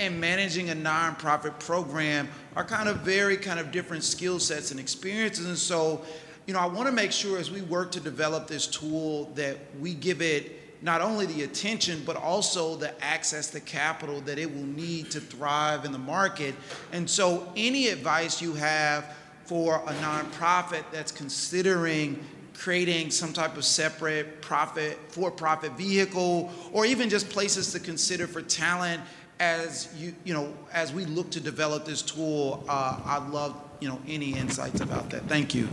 and 0.00 0.18
managing 0.18 0.70
a 0.70 0.74
nonprofit 0.74 1.56
program 1.60 2.26
are 2.56 2.64
kind 2.64 2.88
of 2.88 2.96
very 3.00 3.36
kind 3.36 3.60
of 3.60 3.70
different 3.70 4.02
skill 4.02 4.40
sets 4.40 4.70
and 4.70 4.80
experiences. 4.80 5.46
And 5.46 5.58
so 5.58 6.02
you 6.46 6.54
know 6.54 6.60
i 6.60 6.66
want 6.66 6.86
to 6.86 6.92
make 6.92 7.12
sure 7.12 7.38
as 7.38 7.50
we 7.50 7.60
work 7.62 7.92
to 7.92 8.00
develop 8.00 8.48
this 8.48 8.66
tool 8.66 9.26
that 9.34 9.58
we 9.78 9.92
give 9.94 10.22
it 10.22 10.82
not 10.82 11.02
only 11.02 11.26
the 11.26 11.42
attention 11.42 12.02
but 12.06 12.16
also 12.16 12.74
the 12.76 13.04
access 13.04 13.50
to 13.50 13.60
capital 13.60 14.20
that 14.22 14.38
it 14.38 14.52
will 14.52 14.64
need 14.64 15.10
to 15.10 15.20
thrive 15.20 15.84
in 15.84 15.92
the 15.92 15.98
market. 15.98 16.54
And 16.92 17.08
so 17.08 17.52
any 17.54 17.88
advice 17.88 18.40
you 18.40 18.54
have 18.54 19.14
for 19.44 19.76
a 19.86 19.92
nonprofit 19.94 20.84
that's 20.90 21.12
considering 21.12 22.18
creating 22.54 23.10
some 23.10 23.32
type 23.32 23.56
of 23.56 23.64
separate 23.64 24.42
profit 24.42 24.98
for-profit 25.08 25.72
vehicle 25.72 26.50
or 26.72 26.84
even 26.84 27.08
just 27.08 27.28
places 27.28 27.72
to 27.72 27.80
consider 27.80 28.26
for 28.26 28.42
talent 28.42 29.02
as 29.40 29.88
you 29.96 30.14
you 30.24 30.32
know 30.34 30.52
as 30.72 30.92
we 30.92 31.04
look 31.06 31.30
to 31.30 31.40
develop 31.40 31.84
this 31.84 32.02
tool 32.02 32.62
uh, 32.68 33.00
i'd 33.06 33.28
love 33.30 33.56
you 33.80 33.88
know 33.88 33.98
any 34.06 34.36
insights 34.36 34.80
about 34.80 35.08
that 35.10 35.22
thank 35.28 35.54
you 35.54 35.66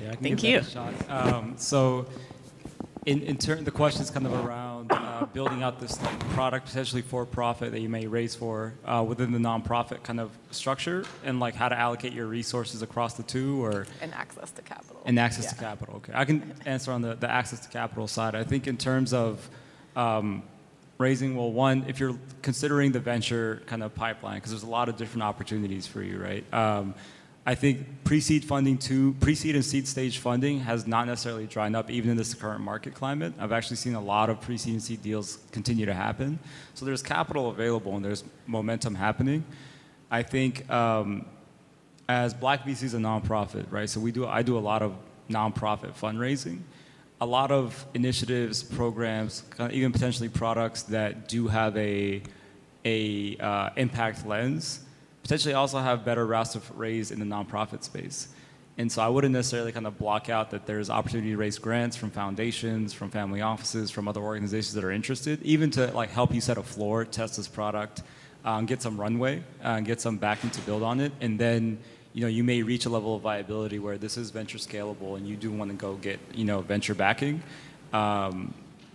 Yeah, 0.00 0.10
I 0.10 0.14
can 0.14 0.22
Thank 0.24 0.40
give 0.40 0.64
that 0.64 0.74
you. 0.74 0.80
a 0.80 0.94
shot. 1.08 1.10
Um, 1.34 1.54
so, 1.56 2.06
in, 3.06 3.22
in 3.22 3.36
turn, 3.36 3.62
the 3.64 3.70
question 3.70 4.02
is 4.02 4.10
kind 4.10 4.26
of 4.26 4.32
around 4.44 4.90
uh, 4.92 5.26
building 5.32 5.62
out 5.62 5.78
this 5.80 6.00
like, 6.02 6.18
product 6.30 6.66
potentially 6.66 7.02
for 7.02 7.24
profit 7.24 7.70
that 7.72 7.80
you 7.80 7.88
may 7.88 8.06
raise 8.08 8.34
for 8.34 8.74
uh, 8.84 9.04
within 9.06 9.30
the 9.32 9.38
nonprofit 9.38 10.02
kind 10.02 10.18
of 10.20 10.30
structure, 10.50 11.04
and 11.24 11.38
like 11.40 11.54
how 11.54 11.68
to 11.68 11.78
allocate 11.78 12.12
your 12.12 12.26
resources 12.26 12.82
across 12.82 13.14
the 13.14 13.22
two, 13.22 13.64
or 13.64 13.86
And 14.00 14.12
access 14.14 14.50
to 14.52 14.62
capital. 14.62 15.02
and 15.06 15.18
access 15.20 15.46
to 15.52 15.54
capital. 15.58 15.96
Okay, 15.96 16.12
I 16.14 16.24
can 16.24 16.52
answer 16.66 16.90
on 16.92 17.02
the, 17.02 17.14
the 17.14 17.30
access 17.30 17.60
to 17.60 17.68
capital 17.68 18.08
side. 18.08 18.34
I 18.34 18.42
think 18.44 18.66
in 18.66 18.76
terms 18.76 19.12
of 19.12 19.48
um, 19.94 20.42
raising, 21.02 21.36
well, 21.36 21.52
one, 21.52 21.84
if 21.88 22.00
you're 22.00 22.16
considering 22.40 22.92
the 22.92 23.00
venture 23.00 23.62
kind 23.66 23.82
of 23.82 23.94
pipeline, 23.94 24.36
because 24.36 24.52
there's 24.52 24.62
a 24.62 24.74
lot 24.78 24.88
of 24.88 24.96
different 24.96 25.24
opportunities 25.24 25.86
for 25.86 26.02
you, 26.02 26.18
right? 26.18 26.44
Um, 26.54 26.94
I 27.44 27.56
think 27.56 28.04
pre-seed 28.04 28.44
funding 28.44 28.78
to 28.78 29.14
pre-seed 29.14 29.56
and 29.56 29.64
seed 29.64 29.88
stage 29.88 30.18
funding 30.18 30.60
has 30.60 30.86
not 30.86 31.08
necessarily 31.08 31.46
dried 31.48 31.74
up 31.74 31.90
even 31.90 32.10
in 32.10 32.16
this 32.16 32.32
current 32.34 32.60
market 32.60 32.94
climate. 32.94 33.34
I've 33.38 33.50
actually 33.50 33.76
seen 33.76 33.94
a 33.94 34.00
lot 34.00 34.30
of 34.30 34.40
pre-seed 34.40 34.74
and 34.74 34.82
seed 34.82 35.02
deals 35.02 35.38
continue 35.50 35.84
to 35.86 35.94
happen. 35.94 36.38
So 36.74 36.84
there's 36.84 37.02
capital 37.02 37.50
available 37.50 37.96
and 37.96 38.04
there's 38.04 38.22
momentum 38.46 38.94
happening. 38.94 39.44
I 40.08 40.22
think 40.22 40.70
um, 40.70 41.26
as 42.08 42.32
Black 42.32 42.64
VC 42.64 42.84
is 42.84 42.94
a 42.94 42.98
nonprofit, 42.98 43.66
right? 43.70 43.90
So 43.90 43.98
we 43.98 44.12
do 44.12 44.26
I 44.26 44.42
do 44.42 44.56
a 44.56 44.60
lot 44.60 44.82
of 44.82 44.94
nonprofit 45.28 45.94
fundraising. 45.98 46.60
A 47.22 47.26
lot 47.38 47.52
of 47.52 47.86
initiatives, 47.94 48.64
programs, 48.64 49.44
even 49.70 49.92
potentially 49.92 50.28
products 50.28 50.82
that 50.94 51.28
do 51.28 51.46
have 51.46 51.76
a 51.76 52.20
a 52.84 53.36
uh, 53.36 53.70
impact 53.76 54.26
lens 54.26 54.80
potentially 55.22 55.54
also 55.54 55.78
have 55.78 56.04
better 56.04 56.26
routes 56.26 56.54
to 56.54 56.60
raise 56.74 57.12
in 57.12 57.20
the 57.20 57.24
nonprofit 57.24 57.84
space. 57.84 58.26
And 58.76 58.90
so 58.90 59.02
I 59.02 59.08
wouldn't 59.08 59.32
necessarily 59.32 59.70
kind 59.70 59.86
of 59.86 59.98
block 59.98 60.30
out 60.30 60.50
that 60.50 60.66
there's 60.66 60.90
opportunity 60.90 61.30
to 61.30 61.36
raise 61.36 61.58
grants 61.60 61.96
from 61.96 62.10
foundations, 62.10 62.92
from 62.92 63.08
family 63.10 63.40
offices, 63.40 63.92
from 63.92 64.08
other 64.08 64.20
organizations 64.20 64.74
that 64.74 64.82
are 64.82 64.90
interested, 64.90 65.40
even 65.42 65.70
to 65.72 65.92
like 65.92 66.10
help 66.10 66.34
you 66.34 66.40
set 66.40 66.58
a 66.58 66.62
floor, 66.64 67.04
test 67.04 67.36
this 67.36 67.46
product, 67.46 68.02
um, 68.44 68.66
get 68.66 68.82
some 68.82 69.00
runway, 69.00 69.44
uh, 69.62 69.78
get 69.78 70.00
some 70.00 70.16
backing 70.16 70.50
to 70.50 70.60
build 70.62 70.82
on 70.82 70.98
it, 70.98 71.12
and 71.20 71.38
then 71.38 71.78
you 72.12 72.20
know 72.20 72.28
you 72.28 72.44
may 72.44 72.62
reach 72.62 72.86
a 72.86 72.90
level 72.90 73.16
of 73.16 73.22
viability 73.22 73.78
where 73.78 73.98
this 73.98 74.16
is 74.16 74.30
venture 74.30 74.58
scalable, 74.58 75.16
and 75.16 75.26
you 75.26 75.36
do 75.36 75.50
want 75.50 75.70
to 75.70 75.76
go 75.76 75.94
get 75.94 76.20
you 76.34 76.44
know 76.44 76.60
venture 76.60 76.94
backing. 76.94 77.42
Um, 77.92 78.54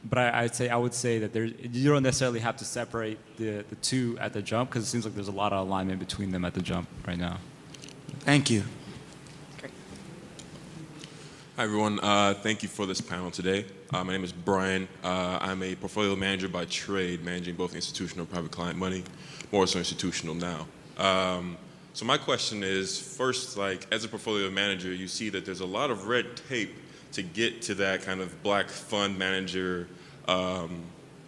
but 0.09 0.20
I, 0.20 0.43
would 0.43 0.55
say 0.55 0.70
I 0.70 0.78
would 0.78 0.93
say 0.93 1.20
that 1.20 1.34
there 1.34 1.45
you 1.45 1.89
don't 1.89 2.03
necessarily 2.03 2.39
have 2.39 2.57
to 2.57 2.65
separate 2.65 3.18
the, 3.38 3.65
the 3.70 3.76
two 3.78 4.18
at 4.20 4.34
the 4.34 4.41
jump 4.41 4.70
because 4.70 4.84
it 4.84 4.88
seems 4.88 5.05
like 5.05 5.15
there's 5.15 5.28
a 5.28 5.32
lot 5.34 5.53
of 5.53 5.68
alignment 5.68 5.99
between 5.99 6.32
them 6.32 6.45
at 6.45 6.53
the 6.53 6.61
jump 6.61 6.88
right 7.05 7.18
now. 7.18 7.39
Thank 8.20 8.49
you. 8.49 8.63
Great. 9.59 9.72
Hi 11.57 11.63
everyone. 11.63 11.99
Uh, 12.01 12.36
thank 12.36 12.63
you 12.63 12.70
for 12.70 12.86
this 12.86 13.01
panel 13.01 13.32
today. 13.32 13.65
Uh, 13.91 14.03
my 14.03 14.13
name 14.13 14.24
is 14.24 14.32
Brian. 14.32 14.88
Uh, 15.03 15.39
I'm 15.41 15.63
a 15.63 15.76
portfolio 15.76 16.15
manager 16.15 16.47
by 16.47 16.65
trade, 16.65 17.24
managing 17.24 17.55
both 17.55 17.76
institutional 17.76 18.24
and 18.24 18.32
private 18.32 18.51
client 18.51 18.78
money, 18.78 19.03
more 19.51 19.65
so 19.65 19.80
institutional 19.80 20.36
now. 20.36 20.68
Um, 20.97 21.57
so 21.98 22.06
my 22.06 22.20
question 22.20 22.62
is, 22.62 23.00
first, 23.00 23.58
like 23.58 23.88
as 23.91 24.06
a 24.06 24.08
portfolio 24.08 24.52
manager, 24.52 24.93
you 24.93 25.08
see 25.08 25.30
that 25.30 25.45
there's 25.45 25.62
a 25.62 25.66
lot 25.66 25.89
of 25.89 26.06
red 26.06 26.38
tape 26.48 26.76
to 27.14 27.24
get 27.24 27.64
to 27.64 27.74
that 27.74 28.04
kind 28.04 28.22
of 28.22 28.43
black 28.43 28.70
fund 28.70 29.18
manager, 29.18 29.88
um, 30.28 30.84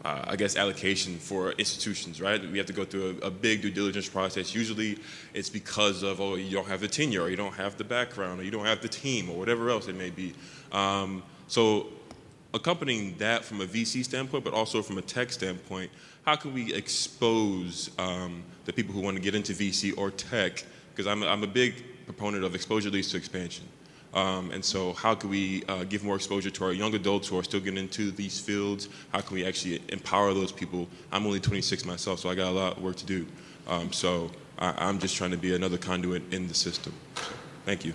uh, 0.06 0.26
I 0.28 0.36
guess, 0.36 0.56
allocation 0.56 1.18
for 1.18 1.54
institutions, 1.54 2.22
right? 2.22 2.40
We 2.40 2.60
have 2.60 2.68
to 2.68 2.74
go 2.74 2.86
through 2.86 3.18
a, 3.24 3.26
a, 3.26 3.32
big 3.32 3.64
due 3.64 3.72
diligence 3.72 4.08
process. 4.08 4.54
Usually 4.54 5.00
it's 5.34 5.50
because 5.50 6.04
of, 6.04 6.22
oh, 6.22 6.36
you 6.36 6.52
don't 6.52 6.68
have 6.68 6.82
the 6.82 6.88
tenure, 6.88 7.24
or 7.24 7.30
you 7.32 7.36
don't 7.36 7.56
have 7.56 7.78
the 7.78 7.84
background, 7.84 8.40
or 8.40 8.44
you 8.44 8.52
don't 8.52 8.68
have 8.68 8.84
the 8.84 8.90
team, 8.90 9.28
or 9.32 9.40
whatever 9.40 9.72
else 9.72 9.88
it 9.88 9.96
may 9.96 10.12
be. 10.12 10.36
Um, 10.72 11.24
so, 11.48 11.88
accompanying 12.54 13.16
that 13.18 13.46
from 13.46 13.62
a 13.62 13.66
VC 13.66 14.04
standpoint, 14.04 14.44
but 14.44 14.54
also 14.54 14.82
from 14.82 14.98
a 14.98 15.02
tech 15.02 15.32
standpoint, 15.32 15.92
how 16.26 16.36
can 16.36 16.54
we 16.54 16.74
expose 16.74 17.92
um, 17.98 18.44
the 18.66 18.74
people 18.74 18.94
who 18.94 19.02
want 19.02 19.16
to 19.16 19.22
get 19.22 19.36
into 19.36 19.54
VC 19.54 19.98
or 19.98 20.12
tech? 20.12 20.64
Because 20.92 21.08
I'm, 21.08 21.24
I'm 21.24 21.44
a 21.44 21.48
big 21.48 21.76
proponent 22.06 22.44
of 22.44 22.56
exposure 22.56 22.90
leads 22.90 23.10
to 23.12 23.18
expansion. 23.18 23.66
Um, 24.14 24.50
and 24.52 24.66
so, 24.66 24.94
how 24.94 25.14
can 25.14 25.30
we 25.30 25.64
uh, 25.68 25.84
give 25.84 26.04
more 26.04 26.16
exposure 26.16 26.50
to 26.50 26.66
our 26.66 26.74
young 26.74 26.96
adults 26.96 27.28
who 27.28 27.38
are 27.38 27.44
still 27.44 27.60
getting 27.60 27.78
into 27.78 28.10
these 28.10 28.40
fields? 28.40 28.90
How 29.12 29.22
can 29.22 29.36
we 29.36 29.46
actually 29.46 29.84
empower 29.90 30.34
those 30.34 30.52
people? 30.52 30.88
I'm 31.12 31.28
only 31.28 31.40
26 31.40 31.86
myself, 31.86 32.20
so 32.20 32.30
I 32.30 32.36
got 32.36 32.48
a 32.48 32.52
lot 32.52 32.78
of 32.78 32.84
work 32.84 32.96
to 32.98 33.06
do. 33.06 33.28
Um, 33.68 33.94
so, 33.94 34.32
I, 34.58 34.90
am 34.90 34.98
just 34.98 35.16
trying 35.16 35.32
to 35.32 35.38
be 35.38 35.54
another 35.54 35.78
conduit 35.78 36.34
in 36.34 36.48
the 36.48 36.56
system. 36.56 36.94
Thank 37.66 37.86
you. 37.86 37.94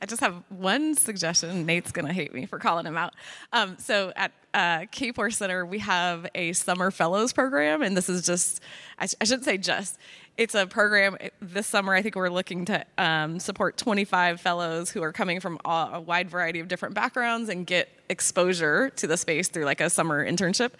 I 0.00 0.06
just 0.06 0.20
have 0.20 0.42
one 0.48 0.94
suggestion. 0.94 1.66
Nate's 1.66 1.90
to 2.06 2.12
hate 2.12 2.32
me 2.32 2.46
for 2.46 2.58
calling 2.58 2.86
him 2.86 2.96
out. 2.96 3.14
Um, 3.52 3.76
so 3.78 4.12
at 4.14 4.32
uh, 4.54 4.80
Kapor 4.92 5.32
Center, 5.32 5.66
we 5.66 5.80
have 5.80 6.26
a 6.34 6.52
summer 6.52 6.90
fellows 6.90 7.32
program, 7.32 7.82
and 7.82 7.96
this 7.96 8.08
is 8.08 8.24
just, 8.24 8.62
I, 8.98 9.06
sh- 9.06 9.14
I 9.20 9.24
shouldn't 9.24 9.44
say 9.44 9.58
just, 9.58 9.98
it's 10.38 10.54
a 10.54 10.68
program 10.68 11.16
this 11.42 11.66
summer. 11.66 11.92
I 11.92 12.00
think 12.00 12.14
we're 12.14 12.30
looking 12.30 12.64
to 12.66 12.84
um, 12.96 13.40
support 13.40 13.76
25 13.76 14.40
fellows 14.40 14.88
who 14.88 15.02
are 15.02 15.12
coming 15.12 15.40
from 15.40 15.58
a, 15.64 15.90
a 15.94 16.00
wide 16.00 16.30
variety 16.30 16.60
of 16.60 16.68
different 16.68 16.94
backgrounds 16.94 17.48
and 17.48 17.66
get 17.66 17.88
exposure 18.08 18.88
to 18.90 19.08
the 19.08 19.16
space 19.16 19.48
through 19.48 19.64
like 19.64 19.80
a 19.80 19.90
summer 19.90 20.24
internship. 20.24 20.70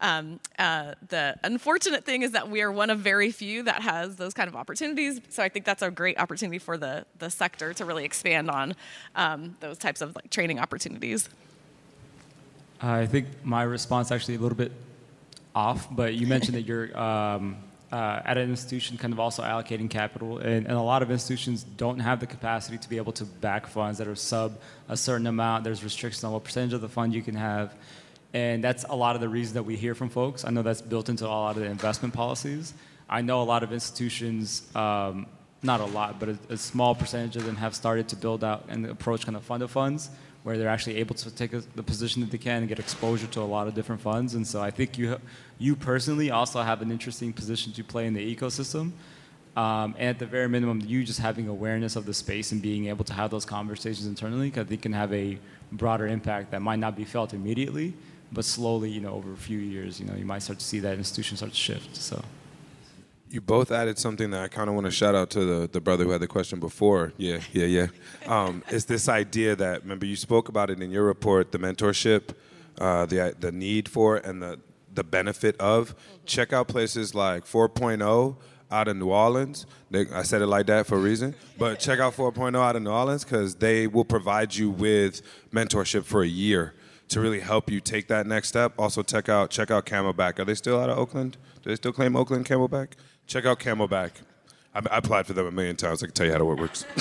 Um, 0.00 0.40
uh, 0.58 0.94
the 1.08 1.36
unfortunate 1.44 2.04
thing 2.04 2.22
is 2.22 2.32
that 2.32 2.50
we 2.50 2.60
are 2.60 2.72
one 2.72 2.90
of 2.90 2.98
very 2.98 3.30
few 3.30 3.62
that 3.62 3.82
has 3.82 4.16
those 4.16 4.34
kind 4.34 4.48
of 4.48 4.56
opportunities. 4.56 5.20
So 5.28 5.44
I 5.44 5.48
think 5.48 5.64
that's 5.64 5.82
a 5.82 5.92
great 5.92 6.18
opportunity 6.18 6.58
for 6.58 6.76
the 6.76 7.06
the 7.20 7.30
sector 7.30 7.72
to 7.74 7.84
really 7.84 8.04
expand 8.04 8.50
on 8.50 8.74
um, 9.14 9.56
those 9.60 9.78
types 9.78 10.00
of 10.00 10.16
like 10.16 10.28
training 10.28 10.58
opportunities. 10.58 11.28
I 12.82 13.06
think 13.06 13.28
my 13.44 13.62
response 13.62 14.10
actually 14.10 14.34
a 14.34 14.40
little 14.40 14.58
bit 14.58 14.72
off, 15.54 15.86
but 15.88 16.14
you 16.14 16.26
mentioned 16.26 16.56
that 16.56 16.62
you're 16.62 16.98
um, 16.98 17.56
uh, 17.94 18.20
at 18.24 18.36
an 18.36 18.50
institution 18.50 18.98
kind 18.98 19.12
of 19.12 19.20
also 19.20 19.40
allocating 19.44 19.88
capital, 19.88 20.38
and, 20.38 20.66
and, 20.66 20.76
a 20.76 20.82
lot 20.82 21.00
of 21.00 21.12
institutions 21.12 21.62
don't 21.62 22.00
have 22.00 22.18
the 22.18 22.26
capacity 22.26 22.76
to 22.76 22.88
be 22.88 22.96
able 22.96 23.12
to 23.12 23.24
back 23.24 23.68
funds 23.68 23.98
that 23.98 24.08
are 24.08 24.16
sub 24.16 24.58
a 24.88 24.96
certain 24.96 25.28
amount. 25.28 25.62
There's 25.62 25.84
restrictions 25.84 26.24
on 26.24 26.32
what 26.32 26.42
percentage 26.42 26.72
of 26.72 26.80
the 26.80 26.88
fund 26.88 27.14
you 27.14 27.22
can 27.22 27.36
have, 27.36 27.72
and 28.32 28.64
that's 28.64 28.84
a 28.88 28.96
lot 28.96 29.14
of 29.14 29.20
the 29.20 29.28
reason 29.28 29.54
that 29.54 29.62
we 29.62 29.76
hear 29.76 29.94
from 29.94 30.08
folks. 30.08 30.44
I 30.44 30.50
know 30.50 30.62
that's 30.62 30.82
built 30.82 31.08
into 31.08 31.24
a 31.24 31.28
lot 31.28 31.56
of 31.56 31.62
the 31.62 31.68
investment 31.68 32.14
policies. 32.14 32.74
I 33.08 33.20
know 33.20 33.42
a 33.42 33.44
lot 33.54 33.62
of 33.62 33.72
institutions, 33.72 34.68
um, 34.74 35.26
not 35.62 35.80
a 35.80 35.86
lot, 35.86 36.18
but 36.18 36.30
a, 36.30 36.38
a, 36.48 36.56
small 36.56 36.96
percentage 36.96 37.36
of 37.36 37.44
them 37.44 37.54
have 37.56 37.76
started 37.76 38.08
to 38.08 38.16
build 38.16 38.42
out 38.42 38.64
and 38.68 38.86
approach 38.86 39.24
kind 39.24 39.36
of 39.36 39.44
fund 39.44 39.62
of 39.62 39.70
funds 39.70 40.10
where 40.42 40.58
they're 40.58 40.68
actually 40.68 40.96
able 40.96 41.14
to 41.14 41.34
take 41.34 41.52
a, 41.52 41.60
the 41.76 41.82
position 41.82 42.22
that 42.22 42.32
they 42.32 42.38
can 42.38 42.58
and 42.58 42.68
get 42.68 42.80
exposure 42.80 43.28
to 43.28 43.40
a 43.40 43.48
lot 43.56 43.68
of 43.68 43.74
different 43.74 44.00
funds. 44.00 44.34
And 44.34 44.44
so 44.44 44.60
I 44.60 44.70
think 44.70 44.98
you, 44.98 45.18
you 45.58 45.76
personally 45.76 46.30
also 46.30 46.62
have 46.62 46.82
an 46.82 46.90
interesting 46.90 47.32
position 47.32 47.72
to 47.72 47.84
play 47.84 48.06
in 48.06 48.14
the 48.14 48.36
ecosystem. 48.36 48.92
Um, 49.56 49.94
and 49.98 50.08
at 50.08 50.18
the 50.18 50.26
very 50.26 50.48
minimum, 50.48 50.80
you 50.84 51.04
just 51.04 51.20
having 51.20 51.48
awareness 51.48 51.94
of 51.94 52.06
the 52.06 52.14
space 52.14 52.50
and 52.50 52.60
being 52.60 52.86
able 52.86 53.04
to 53.04 53.12
have 53.12 53.30
those 53.30 53.44
conversations 53.44 54.06
internally, 54.06 54.50
because 54.50 54.66
think 54.66 54.82
can 54.82 54.92
have 54.92 55.12
a 55.12 55.38
broader 55.70 56.08
impact 56.08 56.50
that 56.50 56.60
might 56.60 56.80
not 56.80 56.96
be 56.96 57.04
felt 57.04 57.32
immediately, 57.32 57.94
but 58.32 58.44
slowly, 58.44 58.90
you 58.90 59.00
know, 59.00 59.12
over 59.12 59.32
a 59.32 59.36
few 59.36 59.58
years, 59.58 60.00
you 60.00 60.06
know, 60.06 60.14
you 60.14 60.24
might 60.24 60.42
start 60.42 60.58
to 60.58 60.64
see 60.64 60.80
that 60.80 60.98
institution 60.98 61.36
start 61.36 61.52
to 61.52 61.56
shift. 61.56 61.94
So 61.94 62.20
you 63.34 63.40
both 63.40 63.72
added 63.72 63.98
something 63.98 64.30
that 64.30 64.42
I 64.42 64.48
kind 64.48 64.68
of 64.68 64.74
want 64.74 64.86
to 64.86 64.92
shout 64.92 65.16
out 65.16 65.28
to 65.30 65.44
the, 65.44 65.68
the 65.68 65.80
brother 65.80 66.04
who 66.04 66.10
had 66.10 66.20
the 66.20 66.28
question 66.28 66.60
before. 66.60 67.12
Yeah, 67.16 67.40
yeah, 67.52 67.66
yeah. 67.66 67.86
Um, 68.26 68.62
it's 68.68 68.84
this 68.84 69.08
idea 69.08 69.56
that, 69.56 69.82
remember, 69.82 70.06
you 70.06 70.14
spoke 70.14 70.48
about 70.48 70.70
it 70.70 70.80
in 70.80 70.90
your 70.92 71.04
report 71.04 71.50
the 71.50 71.58
mentorship, 71.58 72.34
uh, 72.78 73.06
the, 73.06 73.34
the 73.38 73.50
need 73.50 73.88
for, 73.88 74.18
and 74.18 74.40
the, 74.40 74.60
the 74.94 75.04
benefit 75.04 75.56
of. 75.60 75.94
Check 76.26 76.52
out 76.52 76.68
places 76.68 77.14
like 77.14 77.44
4.0 77.44 78.36
out 78.70 78.88
of 78.88 78.96
New 78.96 79.10
Orleans. 79.10 79.66
They, 79.90 80.06
I 80.10 80.22
said 80.22 80.42
it 80.42 80.46
like 80.46 80.66
that 80.66 80.86
for 80.86 80.96
a 80.96 81.00
reason. 81.00 81.34
But 81.58 81.78
check 81.78 82.00
out 82.00 82.16
4.0 82.16 82.56
out 82.56 82.76
of 82.76 82.82
New 82.82 82.90
Orleans 82.90 83.24
because 83.24 83.56
they 83.56 83.86
will 83.86 84.04
provide 84.04 84.54
you 84.54 84.70
with 84.70 85.22
mentorship 85.52 86.04
for 86.04 86.22
a 86.22 86.28
year 86.28 86.74
to 87.08 87.20
really 87.20 87.40
help 87.40 87.70
you 87.70 87.80
take 87.80 88.08
that 88.08 88.26
next 88.26 88.48
step. 88.48 88.72
Also, 88.78 89.02
check 89.02 89.28
out 89.28 89.50
check 89.50 89.70
out 89.70 89.86
Camelback. 89.86 90.38
Are 90.38 90.44
they 90.44 90.54
still 90.54 90.80
out 90.80 90.90
of 90.90 90.98
Oakland? 90.98 91.36
Do 91.62 91.70
they 91.70 91.76
still 91.76 91.92
claim 91.92 92.16
Oakland 92.16 92.46
Camelback? 92.46 92.92
Check 93.26 93.46
out 93.46 93.60
Camelback. 93.60 94.10
I, 94.74 94.80
I 94.90 94.98
applied 94.98 95.26
for 95.26 95.32
them 95.32 95.46
a 95.46 95.50
million 95.50 95.76
times. 95.76 96.02
I 96.02 96.06
can 96.06 96.14
tell 96.14 96.26
you 96.26 96.32
how 96.32 96.50
it 96.50 96.58
works. 96.58 96.84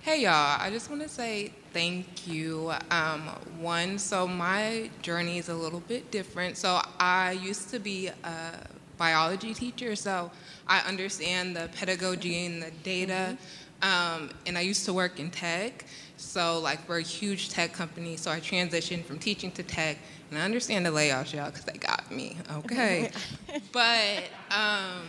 hey 0.00 0.22
y'all, 0.22 0.60
I 0.60 0.70
just 0.70 0.90
want 0.90 1.02
to 1.02 1.08
say 1.08 1.52
thank 1.74 2.28
you. 2.28 2.72
Um, 2.90 3.22
one, 3.58 3.98
so 3.98 4.26
my 4.28 4.88
journey 5.02 5.38
is 5.38 5.48
a 5.48 5.54
little 5.54 5.80
bit 5.80 6.10
different. 6.12 6.56
So 6.56 6.80
I 7.00 7.32
used 7.32 7.68
to 7.70 7.80
be 7.80 8.08
a 8.22 8.66
biology 8.96 9.52
teacher, 9.52 9.96
so 9.96 10.30
I 10.68 10.78
understand 10.88 11.56
the 11.56 11.68
pedagogy 11.76 12.46
and 12.46 12.62
the 12.62 12.70
data. 12.84 13.36
Um, 13.82 14.30
and 14.46 14.56
I 14.56 14.60
used 14.60 14.86
to 14.86 14.92
work 14.92 15.18
in 15.18 15.30
tech. 15.30 15.84
So 16.16 16.60
like 16.60 16.88
we're 16.88 17.00
a 17.00 17.02
huge 17.02 17.48
tech 17.48 17.72
company, 17.72 18.16
so 18.16 18.30
I 18.30 18.38
transitioned 18.38 19.04
from 19.04 19.18
teaching 19.18 19.50
to 19.52 19.64
tech. 19.64 19.98
And 20.30 20.38
I 20.38 20.42
understand 20.42 20.86
the 20.86 20.90
layoffs, 20.90 21.34
y'all, 21.34 21.50
because 21.50 21.64
they 21.64 21.76
got 21.76 22.08
me, 22.10 22.36
okay? 22.58 23.10
but 23.72 24.22
um, 24.50 25.02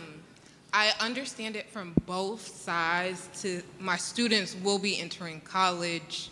I 0.72 0.92
understand 1.00 1.54
it 1.54 1.70
from 1.70 1.94
both 2.06 2.44
sides. 2.44 3.28
To 3.42 3.62
my 3.78 3.96
students 3.96 4.56
will 4.62 4.80
be 4.80 4.98
entering 5.00 5.40
college 5.42 6.30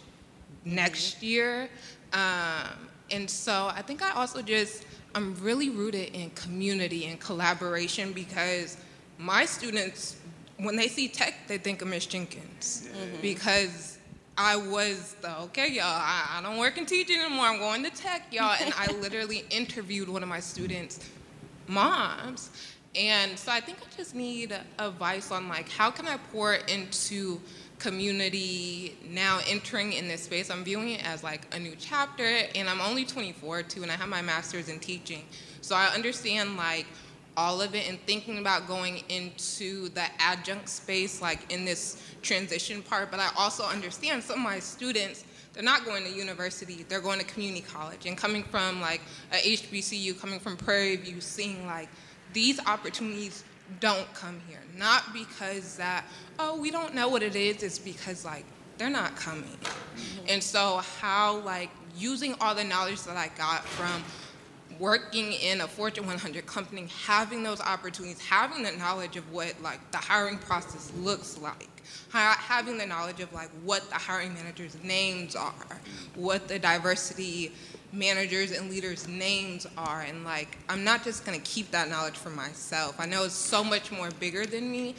next 0.65 1.23
year, 1.23 1.69
um, 2.13 2.89
and 3.11 3.29
so 3.29 3.71
I 3.75 3.83
think 3.83 4.03
I 4.03 4.11
also 4.13 4.43
just 4.43 4.87
I'm 5.15 5.35
really 5.37 5.71
rooted 5.71 6.15
in 6.15 6.31
community 6.31 7.07
and 7.07 7.21
collaboration 7.21 8.13
because 8.13 8.77
my 9.19 9.45
students, 9.45 10.17
when 10.57 10.77
they 10.77 10.89
see 10.89 11.09
tech, 11.09 11.35
they 11.47 11.59
think 11.59 11.83
of 11.83 11.89
Miss 11.89 12.07
Jenkins 12.07 12.89
mm-hmm. 12.89 13.21
because 13.23 13.99
I 14.37 14.57
was 14.57 15.15
the 15.21 15.39
okay, 15.43 15.71
y'all. 15.71 15.85
I, 15.85 16.39
I, 16.39 16.43
don't 16.43 16.59
work 16.59 16.77
in 16.77 16.87
teaching 16.87 17.21
anymore. 17.21 17.47
I'm 17.47 17.59
going 17.59 17.85
to 17.85 17.91
tech, 17.91 18.33
y'all. 18.33 18.57
And 18.61 18.75
I 18.77 18.93
literally 19.01 19.45
interviewed 19.51 20.09
one 20.09 20.25
of 20.25 20.29
my 20.29 20.41
students' 20.41 21.09
moms, 21.69 22.51
And 22.97 23.39
so 23.39 23.53
I 23.53 23.61
think 23.61 23.79
I 23.81 23.97
just 23.97 24.15
need 24.15 24.53
advice 24.79 25.31
on 25.31 25.49
like 25.49 25.69
how 25.69 25.91
can 25.91 26.09
I 26.09 26.17
pour 26.33 26.55
into 26.55 27.41
community 27.85 28.97
now 29.11 29.41
entering 29.47 29.93
in 29.93 30.09
this 30.09 30.23
space. 30.23 30.51
I'm 30.51 30.65
viewing 30.65 30.89
it 30.89 31.07
as 31.07 31.23
like 31.23 31.55
a 31.55 31.59
new 31.59 31.75
chapter, 31.79 32.25
and 32.55 32.67
I'm 32.67 32.81
only 32.81 33.05
24 33.05 33.65
too, 33.65 33.83
and 33.83 33.93
I 33.93 33.95
have 33.95 34.09
my 34.09 34.23
master's 34.23 34.71
in 34.71 34.79
teaching. 34.79 35.23
So 35.61 35.77
I 35.77 35.89
understand 35.89 36.57
like 36.57 36.87
all 37.37 37.61
of 37.61 37.75
it 37.75 37.87
and 37.87 38.01
thinking 38.07 38.39
about 38.39 38.67
going 38.67 39.03
into 39.11 39.91
the 39.91 40.05
adjunct 40.19 40.71
space 40.71 41.21
like 41.21 41.53
in 41.53 41.67
this 41.67 42.03
transition 42.23 42.81
part, 42.81 43.11
but 43.11 43.21
I 43.21 43.29
also 43.37 43.65
understand 43.65 44.23
some 44.23 44.39
of 44.39 44.45
my 44.45 44.61
students 44.61 45.25
they're 45.53 45.63
not 45.63 45.85
going 45.85 46.03
to 46.03 46.11
university, 46.11 46.85
they're 46.89 47.01
going 47.01 47.21
to 47.21 47.25
community 47.27 47.61
college. 47.61 48.07
And 48.07 48.19
coming 48.19 48.43
from 48.43 48.81
like 48.81 49.01
a 49.33 49.37
HBCU, 49.37 50.19
coming 50.21 50.41
from 50.41 50.57
Prairie 50.57 50.97
View, 50.97 51.21
seeing 51.21 51.65
like 51.67 51.89
these 52.33 52.59
opportunities 52.67 53.45
don't 53.81 54.13
come 54.15 54.41
here. 54.49 54.61
Not 54.77 55.13
because 55.13 55.77
that, 55.77 56.05
oh, 56.39 56.59
we 56.59 56.71
don't 56.71 56.95
know 56.95 57.09
what 57.09 57.23
it 57.23 57.37
is, 57.37 57.63
it's 57.63 57.79
because 57.79 58.25
like 58.25 58.45
they're 58.79 58.91
not 58.91 59.17
coming. 59.17 59.45
Mm-hmm. 59.45 60.27
And 60.29 60.43
so 60.43 60.81
how 61.01 61.39
like 61.41 61.71
using 61.97 62.35
all 62.41 62.55
the 62.55 62.65
knowledge 62.65 63.03
that 63.05 63.17
I 63.17 63.31
got 63.37 63.65
from 63.65 64.03
working 64.79 65.33
in 65.33 65.61
a 65.61 65.69
Fortune 65.69 66.07
100 66.07 66.47
company, 66.47 66.89
having 67.05 67.43
those 67.43 67.61
opportunities, 67.61 68.21
having 68.21 68.63
the 68.63 68.73
knowledge 68.73 69.17
of 69.17 69.31
what 69.33 69.55
like 69.63 69.79
the 69.93 69.99
hiring 69.99 70.39
process 70.39 70.93
looks 70.99 71.39
like, 71.39 71.69
having 72.11 72.77
the 72.79 72.87
knowledge 72.87 73.21
of 73.21 73.33
like 73.33 73.51
what 73.63 73.89
the 73.91 73.95
hiring 73.95 74.35
managers' 74.35 74.77
names 74.83 75.37
are, 75.37 75.53
what 76.17 76.49
the 76.49 76.59
diversity 76.59 77.53
managers 77.95 78.51
and 78.53 78.69
leaders' 78.69 79.09
names 79.09 79.67
are, 79.79 80.03
and 80.03 80.25
like 80.25 80.59
I'm 80.69 80.85
not 80.85 81.05
just 81.05 81.25
gonna 81.25 81.39
keep 81.41 81.71
that 81.71 81.89
knowledge 81.89 82.17
for 82.17 82.31
myself. 82.31 82.97
I 82.99 83.07
know 83.07 83.25
it's 83.25 83.35
so 83.35 83.63
much 83.65 83.93
more 83.93 84.11
bigger 84.19 84.45
than 84.47 84.71
me. 84.71 84.95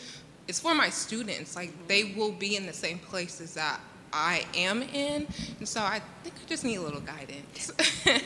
It's 0.48 0.60
for 0.60 0.74
my 0.74 0.90
students. 0.90 1.56
Like 1.56 1.88
they 1.88 2.16
will 2.16 2.32
be 2.32 2.56
in 2.56 2.66
the 2.66 2.74
same 2.74 3.00
places 3.00 3.54
that 3.56 3.80
I 4.14 4.46
am 4.56 4.82
in, 4.82 5.28
and 5.60 5.68
so 5.68 5.82
I 5.82 6.02
think 6.24 6.36
I 6.44 6.48
just 6.48 6.64
need 6.64 6.78
a 6.78 6.82
little 6.82 7.02
guidance. 7.02 7.72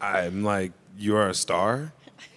I'm 0.00 0.44
like, 0.44 0.72
you're 0.96 1.28
a 1.28 1.34
star. 1.34 1.92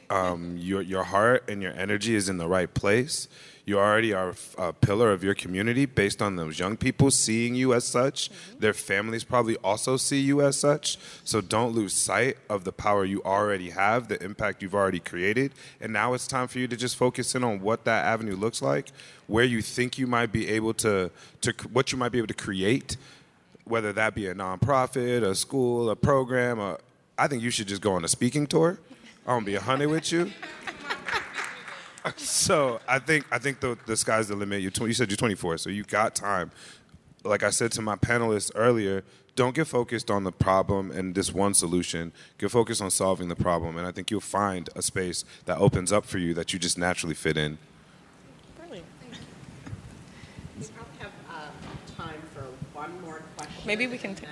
Um, 0.10 0.58
your 0.58 0.82
your 0.82 1.04
heart 1.04 1.50
and 1.50 1.62
your 1.62 1.74
energy 1.74 2.16
is 2.16 2.28
in 2.28 2.38
the 2.38 2.48
right 2.48 2.74
place. 2.74 3.28
You 3.72 3.80
already 3.80 4.12
are 4.12 4.36
a 4.58 4.74
pillar 4.74 5.14
of 5.14 5.24
your 5.24 5.34
community 5.34 5.86
based 5.86 6.22
on 6.22 6.36
those 6.36 6.60
young 6.60 6.76
people 6.76 7.10
seeing 7.10 7.56
you 7.56 7.74
as 7.74 7.86
such. 7.86 8.30
Mm-hmm. 8.30 8.60
Their 8.60 8.74
families 8.74 9.24
probably 9.24 9.56
also 9.64 9.96
see 9.96 10.20
you 10.20 10.42
as 10.42 10.58
such. 10.58 10.98
So 11.24 11.40
don't 11.40 11.72
lose 11.72 11.94
sight 11.94 12.36
of 12.50 12.66
the 12.66 12.74
power 12.74 13.06
you 13.06 13.24
already 13.24 13.70
have, 13.70 14.10
the 14.10 14.22
impact 14.22 14.62
you've 14.62 14.76
already 14.76 15.00
created. 15.00 15.54
And 15.80 15.94
now 15.94 16.14
it's 16.14 16.28
time 16.28 16.50
for 16.50 16.60
you 16.60 16.68
to 16.68 16.76
just 16.76 16.98
focus 16.98 17.34
in 17.34 17.46
on 17.46 17.62
what 17.62 17.86
that 17.86 18.04
avenue 18.04 18.36
looks 18.36 18.62
like, 18.62 18.92
where 19.28 19.46
you 19.46 19.62
think 19.62 19.98
you 19.98 20.06
might 20.06 20.34
be 20.34 20.50
able 20.50 20.74
to, 20.74 21.10
to 21.40 21.54
what 21.72 21.94
you 21.94 21.98
might 21.98 22.12
be 22.12 22.18
able 22.18 22.28
to 22.28 22.34
create, 22.34 22.98
whether 23.64 23.94
that 23.94 24.14
be 24.14 24.28
a 24.28 24.36
nonprofit, 24.36 25.24
a 25.24 25.34
school, 25.34 25.90
a 25.90 25.96
program, 25.96 26.60
a, 26.60 26.78
I 27.18 27.30
think 27.30 27.42
you 27.42 27.50
should 27.50 27.70
just 27.70 27.82
go 27.82 27.94
on 27.94 28.04
a 28.04 28.10
speaking 28.10 28.48
tour. 28.48 28.80
I'm 29.26 29.36
gonna 29.36 29.46
be 29.46 29.56
a 29.56 29.62
honey 29.62 29.86
with 29.86 30.12
you. 30.12 30.30
so 32.18 32.80
I 32.88 33.00
think 33.00 33.26
I 33.32 33.38
think 33.38 33.60
the 33.60 33.78
the 33.86 33.96
sky's 33.96 34.28
the 34.28 34.36
limit. 34.36 34.62
You 34.62 34.72
you 34.86 34.94
said 34.94 35.10
you're 35.10 35.18
24, 35.18 35.58
so 35.60 35.70
you 35.70 35.84
got 35.84 36.16
time. 36.16 36.52
Like 37.24 37.44
I 37.44 37.52
said 37.52 37.72
to 37.74 37.82
my 37.82 37.96
panelists 37.96 38.52
earlier, 38.56 39.04
don't 39.36 39.56
get 39.56 39.68
focused 39.68 40.10
on 40.10 40.24
the 40.24 40.32
problem 40.32 40.92
and 40.92 41.14
this 41.14 41.32
one 41.32 41.54
solution. 41.54 42.12
Get 42.38 42.52
focused 42.52 42.82
on 42.82 42.90
solving 42.90 43.28
the 43.28 43.36
problem, 43.36 43.78
and 43.78 43.86
I 43.86 43.92
think 43.92 44.10
you'll 44.10 44.20
find 44.22 44.70
a 44.76 44.82
space 44.82 45.24
that 45.46 45.58
opens 45.58 45.92
up 45.92 46.06
for 46.06 46.18
you 46.18 46.34
that 46.34 46.54
you 46.54 46.60
just 46.60 46.78
naturally 46.78 47.16
fit 47.16 47.38
in. 47.38 47.58
Brilliant. 48.58 48.86
Thank 49.00 49.14
you. 49.14 49.20
We 50.60 50.68
probably 50.68 50.98
have 51.00 51.12
uh, 51.30 52.02
time 52.02 52.22
for 52.34 52.44
one 52.74 53.00
more 53.02 53.22
question. 53.38 53.64
Maybe 53.66 53.88
we 53.88 53.98
can. 53.98 54.16
T- 54.16 54.26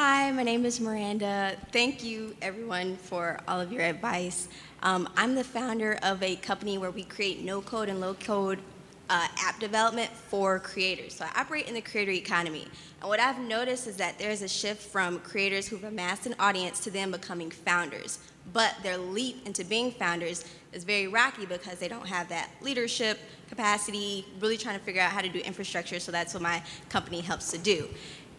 Hi, 0.00 0.30
my 0.30 0.44
name 0.44 0.64
is 0.64 0.80
Miranda. 0.80 1.56
Thank 1.72 2.04
you, 2.04 2.36
everyone, 2.40 2.96
for 2.96 3.40
all 3.48 3.60
of 3.60 3.72
your 3.72 3.82
advice. 3.82 4.46
Um, 4.84 5.08
I'm 5.16 5.34
the 5.34 5.42
founder 5.42 5.98
of 6.04 6.22
a 6.22 6.36
company 6.36 6.78
where 6.78 6.92
we 6.92 7.02
create 7.02 7.42
no 7.42 7.60
code 7.60 7.88
and 7.88 8.00
low 8.00 8.14
code 8.14 8.60
uh, 9.10 9.26
app 9.40 9.58
development 9.58 10.08
for 10.12 10.60
creators. 10.60 11.14
So 11.14 11.24
I 11.24 11.40
operate 11.40 11.66
in 11.66 11.74
the 11.74 11.80
creator 11.80 12.12
economy. 12.12 12.68
And 13.00 13.08
what 13.08 13.18
I've 13.18 13.40
noticed 13.40 13.88
is 13.88 13.96
that 13.96 14.20
there's 14.20 14.40
a 14.40 14.46
shift 14.46 14.82
from 14.82 15.18
creators 15.18 15.66
who've 15.66 15.82
amassed 15.82 16.26
an 16.26 16.36
audience 16.38 16.78
to 16.84 16.92
them 16.92 17.10
becoming 17.10 17.50
founders. 17.50 18.20
But 18.52 18.76
their 18.84 18.98
leap 18.98 19.44
into 19.48 19.64
being 19.64 19.90
founders 19.90 20.44
is 20.72 20.84
very 20.84 21.08
rocky 21.08 21.44
because 21.44 21.80
they 21.80 21.88
don't 21.88 22.06
have 22.06 22.28
that 22.28 22.50
leadership 22.60 23.18
capacity, 23.48 24.24
really 24.38 24.58
trying 24.58 24.78
to 24.78 24.84
figure 24.84 25.02
out 25.02 25.10
how 25.10 25.22
to 25.22 25.28
do 25.28 25.40
infrastructure. 25.40 25.98
So 25.98 26.12
that's 26.12 26.34
what 26.34 26.42
my 26.44 26.62
company 26.88 27.20
helps 27.20 27.50
to 27.50 27.58
do. 27.58 27.88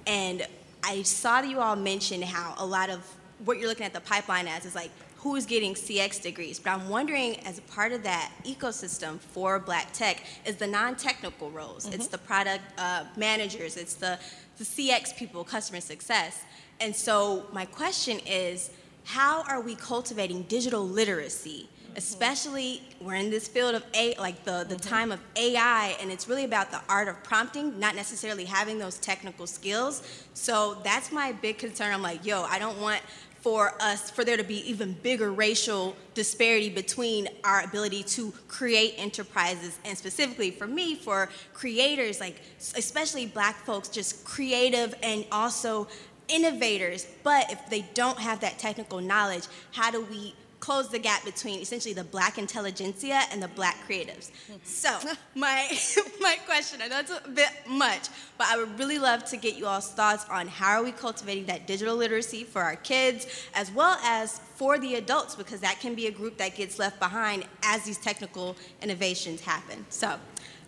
And 0.08 0.48
I 0.84 1.04
saw 1.04 1.42
that 1.42 1.50
you 1.50 1.60
all 1.60 1.76
mentioned 1.76 2.24
how 2.24 2.56
a 2.58 2.66
lot 2.66 2.90
of 2.90 3.00
what 3.46 3.58
you're 3.58 3.68
looking 3.68 3.86
at 3.86 3.94
the 3.94 4.02
pipeline 4.02 4.48
as 4.48 4.66
is 4.66 4.76
like 4.76 4.92
who's 5.18 5.46
getting 5.46 5.74
CX 5.74 6.22
degrees. 6.22 6.60
But 6.60 6.72
I'm 6.72 6.90
wondering, 6.90 7.38
as 7.46 7.58
a 7.58 7.62
part 7.64 7.92
of 7.92 8.04
that 8.04 8.32
ecosystem 8.46 9.20
for 9.20 9.60
Black 9.60 9.92
Tech, 9.92 10.24
is 10.46 10.56
the 10.56 10.68
non-technical 10.68 11.52
roles. 11.52 11.86
Mm-hmm. 11.86 11.96
It's 11.96 12.08
the 12.08 12.18
product 12.18 12.64
uh, 12.78 13.04
managers. 13.18 13.76
It's 13.76 13.96
the 13.96 14.18
the 14.60 14.66
CX 14.66 15.16
people, 15.16 15.44
customer 15.44 15.80
success. 15.80 16.44
And 16.82 16.94
so 16.96 17.46
my 17.54 17.66
question 17.66 18.20
is, 18.26 18.72
how 19.06 19.44
are 19.44 19.62
we 19.62 19.76
cultivating 19.76 20.44
digital 20.44 20.86
literacy 20.86 21.70
especially 22.00 22.82
we're 23.02 23.16
in 23.16 23.30
this 23.30 23.50
field 23.50 23.76
of 23.76 23.84
a 23.94 24.16
like 24.16 24.46
the 24.46 24.64
the 24.70 24.76
mm-hmm. 24.76 24.90
time 24.90 25.12
of 25.12 25.20
AI 25.36 25.98
and 26.00 26.10
it's 26.10 26.30
really 26.30 26.46
about 26.46 26.72
the 26.72 26.80
art 26.88 27.10
of 27.10 27.22
prompting 27.26 27.78
not 27.78 27.94
necessarily 27.94 28.46
having 28.46 28.80
those 28.80 28.98
technical 29.00 29.46
skills. 29.46 30.26
So 30.34 30.78
that's 30.82 31.12
my 31.12 31.34
big 31.34 31.58
concern. 31.58 31.94
I'm 31.94 32.02
like 32.02 32.26
yo 32.26 32.44
I 32.44 32.58
don't 32.58 32.80
want 32.80 33.02
for 33.42 33.74
us 33.82 34.10
for 34.10 34.24
there 34.24 34.38
to 34.38 34.46
be 34.46 34.60
even 34.70 34.94
bigger 35.04 35.34
racial 35.34 35.94
disparity 36.14 36.70
between 36.70 37.28
our 37.44 37.66
ability 37.66 38.04
to 38.04 38.32
create 38.48 38.94
enterprises. 38.98 39.78
And 39.84 39.98
specifically 39.98 40.52
for 40.52 40.68
me 40.68 40.96
for 40.96 41.30
creators 41.54 42.22
like 42.22 42.40
especially 42.76 43.26
black 43.26 43.58
folks 43.66 43.90
just 43.90 44.24
creative 44.24 44.96
and 45.04 45.26
also 45.34 45.90
innovators. 46.30 47.08
But 47.24 47.52
if 47.52 47.70
they 47.70 47.82
don't 47.94 48.20
have 48.20 48.40
that 48.40 48.58
technical 48.58 49.02
knowledge 49.02 49.48
how 49.74 49.92
do 49.92 50.00
we 50.06 50.34
close 50.70 50.88
the 50.90 51.00
gap 51.00 51.26
between 51.26 51.60
essentially 51.60 51.96
the 51.96 52.04
black 52.04 52.38
intelligentsia 52.38 53.22
and 53.32 53.42
the 53.42 53.48
black 53.48 53.76
creatives. 53.88 54.30
So, 54.64 55.00
my, 55.36 55.68
my 56.20 56.38
question, 56.46 56.80
I 56.80 56.88
know 56.88 57.00
it's 57.00 57.10
a 57.10 57.28
bit 57.28 57.50
much, 57.68 58.10
but 58.38 58.46
I 58.52 58.58
would 58.58 58.78
really 58.78 59.00
love 59.00 59.26
to 59.32 59.38
get 59.38 59.56
you 59.56 59.66
all's 59.66 59.90
thoughts 59.90 60.28
on 60.30 60.48
how 60.48 60.74
are 60.74 60.84
we 60.84 60.92
cultivating 60.92 61.48
that 61.48 61.66
digital 61.66 61.96
literacy 61.96 62.44
for 62.44 62.62
our 62.62 62.76
kids 62.76 63.48
as 63.56 63.72
well 63.72 63.98
as 64.04 64.42
for 64.58 64.78
the 64.78 64.94
adults, 64.94 65.34
because 65.34 65.60
that 65.62 65.80
can 65.80 65.96
be 65.96 66.06
a 66.06 66.12
group 66.12 66.38
that 66.38 66.56
gets 66.56 66.78
left 66.78 67.00
behind 67.00 67.46
as 67.64 67.82
these 67.82 67.98
technical 67.98 68.56
innovations 68.84 69.42
happen. 69.42 69.84
So, 69.90 70.20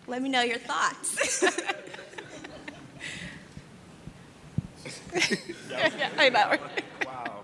let 0.08 0.24
me 0.24 0.30
know 0.30 0.42
your 0.42 0.58
thoughts. 0.58 1.44
yeah, 5.70 6.10
I 6.18 6.30
know. 6.30 6.58
Wow. 7.06 7.44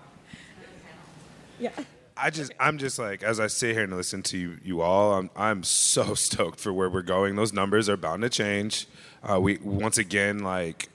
Yeah. 1.59 1.69
I 2.19 2.29
just, 2.29 2.51
I'm 2.59 2.77
just 2.77 2.99
like, 2.99 3.23
as 3.23 3.39
I 3.39 3.47
sit 3.47 3.75
here 3.75 3.83
and 3.83 3.95
listen 3.95 4.23
to 4.23 4.37
you, 4.37 4.57
you 4.63 4.81
all, 4.81 5.13
I'm, 5.13 5.29
I'm 5.35 5.63
so 5.63 6.13
stoked 6.15 6.59
for 6.59 6.73
where 6.73 6.89
we're 6.89 7.01
going. 7.01 7.35
Those 7.35 7.53
numbers 7.53 7.89
are 7.89 7.97
bound 7.97 8.23
to 8.23 8.29
change. 8.29 8.87
Uh, 9.23 9.39
we, 9.39 9.57
once 9.57 9.97
again, 9.97 10.39
like, 10.39 10.89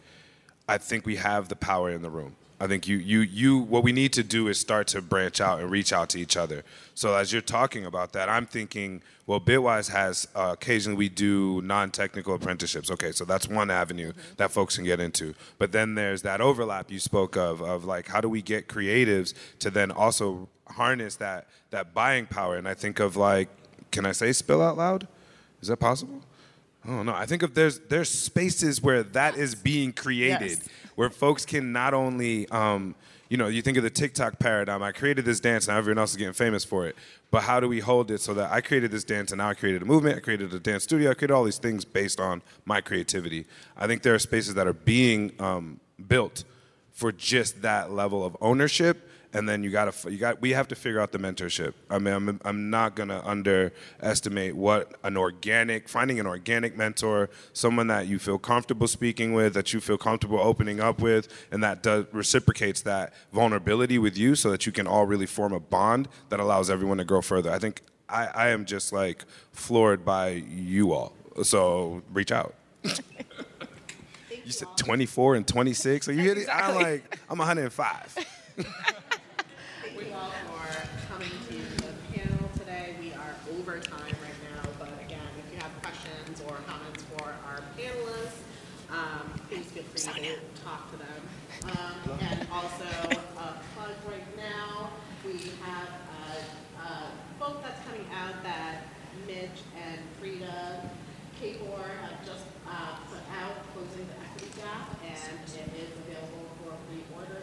I 0.69 0.79
think 0.79 1.07
we 1.07 1.17
have 1.17 1.49
the 1.49 1.57
power 1.57 1.91
in 1.91 2.03
the 2.03 2.11
room. 2.11 2.37
I 2.63 2.69
think 2.69 2.87
you, 2.87 2.99
you, 2.99 3.23
you, 3.23 3.59
what 3.59 3.83
we 3.83 3.91
need 3.91 4.13
to 4.13 4.23
do 4.23 4.47
is 4.47 4.57
start 4.57 4.87
to 4.89 5.03
branch 5.03 5.41
out 5.41 5.59
and 5.59 5.69
reach 5.69 5.93
out 5.93 6.09
to 6.11 6.21
each 6.21 6.37
other. 6.37 6.63
So 6.95 7.17
as 7.17 7.33
you're 7.33 7.43
talking 7.43 7.85
about 7.85 8.13
that, 8.13 8.29
I'm 8.29 8.47
thinking, 8.47 9.03
well, 9.27 9.41
Bitwise 9.41 9.91
has 9.91 10.29
uh, 10.37 10.51
occasionally 10.53 10.97
we 10.97 11.09
do 11.09 11.61
non-technical 11.63 12.37
apprenticeships. 12.37 12.89
Okay, 12.89 13.11
so 13.11 13.25
that's 13.25 13.49
one 13.49 13.69
avenue 13.69 14.13
mm-hmm. 14.13 14.35
that 14.37 14.53
folks 14.53 14.77
can 14.77 14.85
get 14.85 15.01
into. 15.01 15.35
But 15.59 15.73
then 15.73 15.97
there's 15.97 16.23
that 16.23 16.41
overlap 16.41 16.89
you 16.89 17.01
spoke 17.01 17.37
of, 17.37 17.61
of 17.61 17.85
like 17.85 18.07
how 18.07 18.21
do 18.21 18.29
we 18.29 18.43
get 18.43 18.69
creatives 18.69 19.35
to 19.59 19.69
then 19.69 19.91
also 19.91 20.49
harness 20.69 21.17
that 21.17 21.49
that 21.71 21.93
buying 21.93 22.27
power? 22.27 22.55
And 22.55 22.69
I 22.69 22.75
think 22.75 23.01
of 23.01 23.17
like, 23.17 23.49
can 23.91 24.07
I 24.07 24.13
say 24.13 24.31
Spill 24.31 24.63
out 24.63 24.77
loud? 24.77 25.09
Is 25.61 25.67
that 25.67 25.79
possible? 25.79 26.23
I 26.85 26.89
don't. 26.89 27.09
I 27.09 27.27
think 27.27 27.43
of 27.43 27.55
there's 27.55 27.79
there's 27.81 28.09
spaces 28.09 28.83
where 28.83 29.03
that 29.03 29.37
is 29.37 29.55
being 29.55 29.93
created. 29.93 30.59
Yes 30.59 30.69
where 30.95 31.11
folks 31.11 31.45
can 31.47 31.73
not 31.73 31.95
only 31.95 32.49
um, 32.51 32.95
you 33.29 33.39
know, 33.39 33.49
you 33.49 33.63
think 33.63 33.79
of 33.79 33.83
the 33.83 33.91
TikTok 33.91 34.39
paradigm. 34.39 34.83
I 34.83 34.93
created 34.93 35.25
this 35.25 35.41
dance, 35.41 35.67
now 35.67 35.79
everyone 35.79 35.99
else 35.99 36.11
is 36.11 36.19
getting 36.19 36.35
famous 36.35 36.65
for 36.65 36.87
it. 36.87 36.97
But 37.31 37.45
how 37.45 37.61
do 37.61 37.69
we 37.69 37.81
hold 37.81 38.11
it 38.11 38.21
so 38.21 38.35
that 38.35 38.53
I 38.53 38.61
created 38.61 38.91
this 38.91 39.05
dance 39.05 39.33
and 39.33 39.39
now 39.39 39.49
I 39.49 39.55
created 39.55 39.81
a 39.81 39.85
movement, 39.87 40.19
I 40.19 40.21
created 40.21 40.53
a 40.53 40.61
dance 40.61 40.85
studio, 40.85 41.11
I 41.11 41.15
created 41.15 41.33
all 41.33 41.45
these 41.45 41.57
things 41.57 41.87
based 41.87 42.21
on 42.21 42.43
my 42.67 42.83
creativity. 42.83 43.47
I 43.75 43.87
think 43.87 44.03
there 44.03 44.15
are 44.15 44.19
spaces 44.19 44.53
that 44.55 44.67
are 44.67 44.75
being 44.75 45.33
um, 45.39 45.81
built 46.09 46.45
for 46.91 47.11
just 47.11 47.63
that 47.63 47.91
level 47.91 48.23
of 48.23 48.37
ownership 48.43 49.09
and 49.35 49.49
then 49.49 49.63
you 49.63 49.71
got 49.71 49.93
to 49.93 50.11
you 50.13 50.19
got 50.19 50.41
we 50.41 50.51
have 50.51 50.69
to 50.69 50.75
figure 50.75 51.01
out 51.01 51.13
the 51.13 51.19
mentorship. 51.19 51.75
I 51.91 51.99
mean, 51.99 52.15
I'm 52.15 52.41
I'm 52.45 52.71
not 52.71 52.95
gonna 52.95 53.23
underestimate 53.25 54.55
what 54.57 54.95
an 55.03 55.17
organic 55.17 55.89
finding 55.89 56.21
an 56.21 56.27
organic 56.27 56.77
mentor, 56.77 57.31
someone 57.53 57.87
that 57.87 58.07
you 58.07 58.19
feel 58.19 58.39
comfortable 58.39 58.87
speaking 58.87 59.33
with, 59.33 59.55
that 59.55 59.73
you 59.73 59.81
feel 59.81 59.99
comfortable 59.99 60.39
opening 60.39 60.81
up 60.81 61.01
with, 61.01 61.29
and 61.51 61.63
that 61.63 61.83
does 61.83 62.07
reciprocates 62.13 62.83
that 62.83 63.15
vulnerability 63.33 63.99
with 63.99 64.17
you, 64.17 64.35
so 64.35 64.51
that 64.51 64.67
you 64.67 64.73
can 64.73 64.87
all 64.87 65.07
really 65.07 65.27
form 65.27 65.53
a 65.53 65.61
bond 65.61 66.09
that 66.29 66.41
allows 66.41 66.69
everyone 66.71 66.99
to 66.99 67.05
grow 67.05 67.23
further. 67.23 67.51
I 67.51 67.59
think 67.59 67.83
I, 68.09 68.27
I 68.27 68.49
am 68.49 68.65
just 68.67 68.93
like 68.93 69.25
floored 69.53 70.05
by 70.05 70.31
you 70.31 70.93
all. 70.93 71.15
So 71.43 72.03
reach 72.13 72.31
out. 72.31 72.55
you 72.85 74.51
said 74.51 74.69
24 74.77 75.37
and 75.37 75.47
26. 75.47 76.09
Are 76.09 76.13
you 76.13 76.23
hitting? 76.29 76.47
I'm 76.53 76.75
like 76.75 77.19
I'm 77.31 77.39
105. 77.39 78.19
All 80.23 80.31
for 80.31 80.87
coming 81.11 81.35
to 81.49 81.83
the 81.83 81.93
panel 82.15 82.49
today. 82.57 82.95
We 83.01 83.13
are 83.13 83.35
over 83.59 83.81
time 83.81 84.15
right 84.23 84.39
now, 84.55 84.71
but 84.79 84.91
again, 85.05 85.19
if 85.43 85.53
you 85.53 85.59
have 85.59 85.73
questions 85.83 86.41
or 86.47 86.59
comments 86.65 87.03
for 87.11 87.35
our 87.51 87.59
panelists, 87.77 88.39
um, 88.89 89.35
please 89.49 89.67
feel 89.67 89.83
free 89.83 90.23
to 90.23 90.63
talk 90.63 90.89
to 90.93 90.97
them. 90.97 91.21
Um, 91.65 92.19
and 92.21 92.47
also, 92.53 92.87
a 93.37 93.59
plug 93.75 93.99
right 94.07 94.37
now, 94.37 94.91
we 95.27 95.51
have 95.67 95.91
a, 95.91 96.87
a 96.87 97.11
book 97.41 97.61
that's 97.65 97.85
coming 97.85 98.07
out 98.15 98.45
that 98.45 98.87
Mitch 99.27 99.67
and 99.75 99.99
Freada 100.23 100.89
Kapor 101.43 101.83
have 102.01 102.25
just 102.25 102.45
uh, 102.71 102.95
put 103.11 103.19
out, 103.43 103.59
Closing 103.75 104.07
the 104.07 104.15
Equity 104.23 104.55
Gap, 104.57 104.87
and 105.03 105.43
it 105.51 105.83
is 105.83 105.91
available 106.07 106.47
for 106.63 106.79
pre-order. 106.87 107.43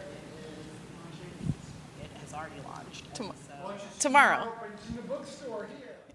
It 2.32 2.58
is 2.58 2.64
launching 2.64 3.04
it 3.06 3.14
has 3.14 3.14
already 3.14 3.14
launched. 3.14 3.14
Tom- 3.14 3.32
so- 3.98 4.00
Tomorrow. 4.00 4.52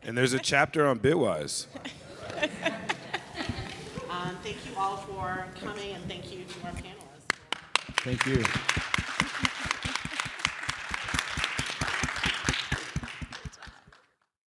And 0.03 0.17
there's 0.17 0.33
a 0.33 0.39
chapter 0.39 0.85
on 0.87 0.99
Bitwise. 0.99 1.67
Um, 4.07 4.37
thank 4.43 4.55
you 4.65 4.71
all 4.77 4.95
for 4.97 5.45
coming 5.59 5.91
and 5.91 6.03
thank 6.05 6.31
you 6.31 6.45
to 6.45 6.65
our 6.65 6.71
panelists. 6.71 7.35
Thank 7.97 8.25
you. 8.25 8.43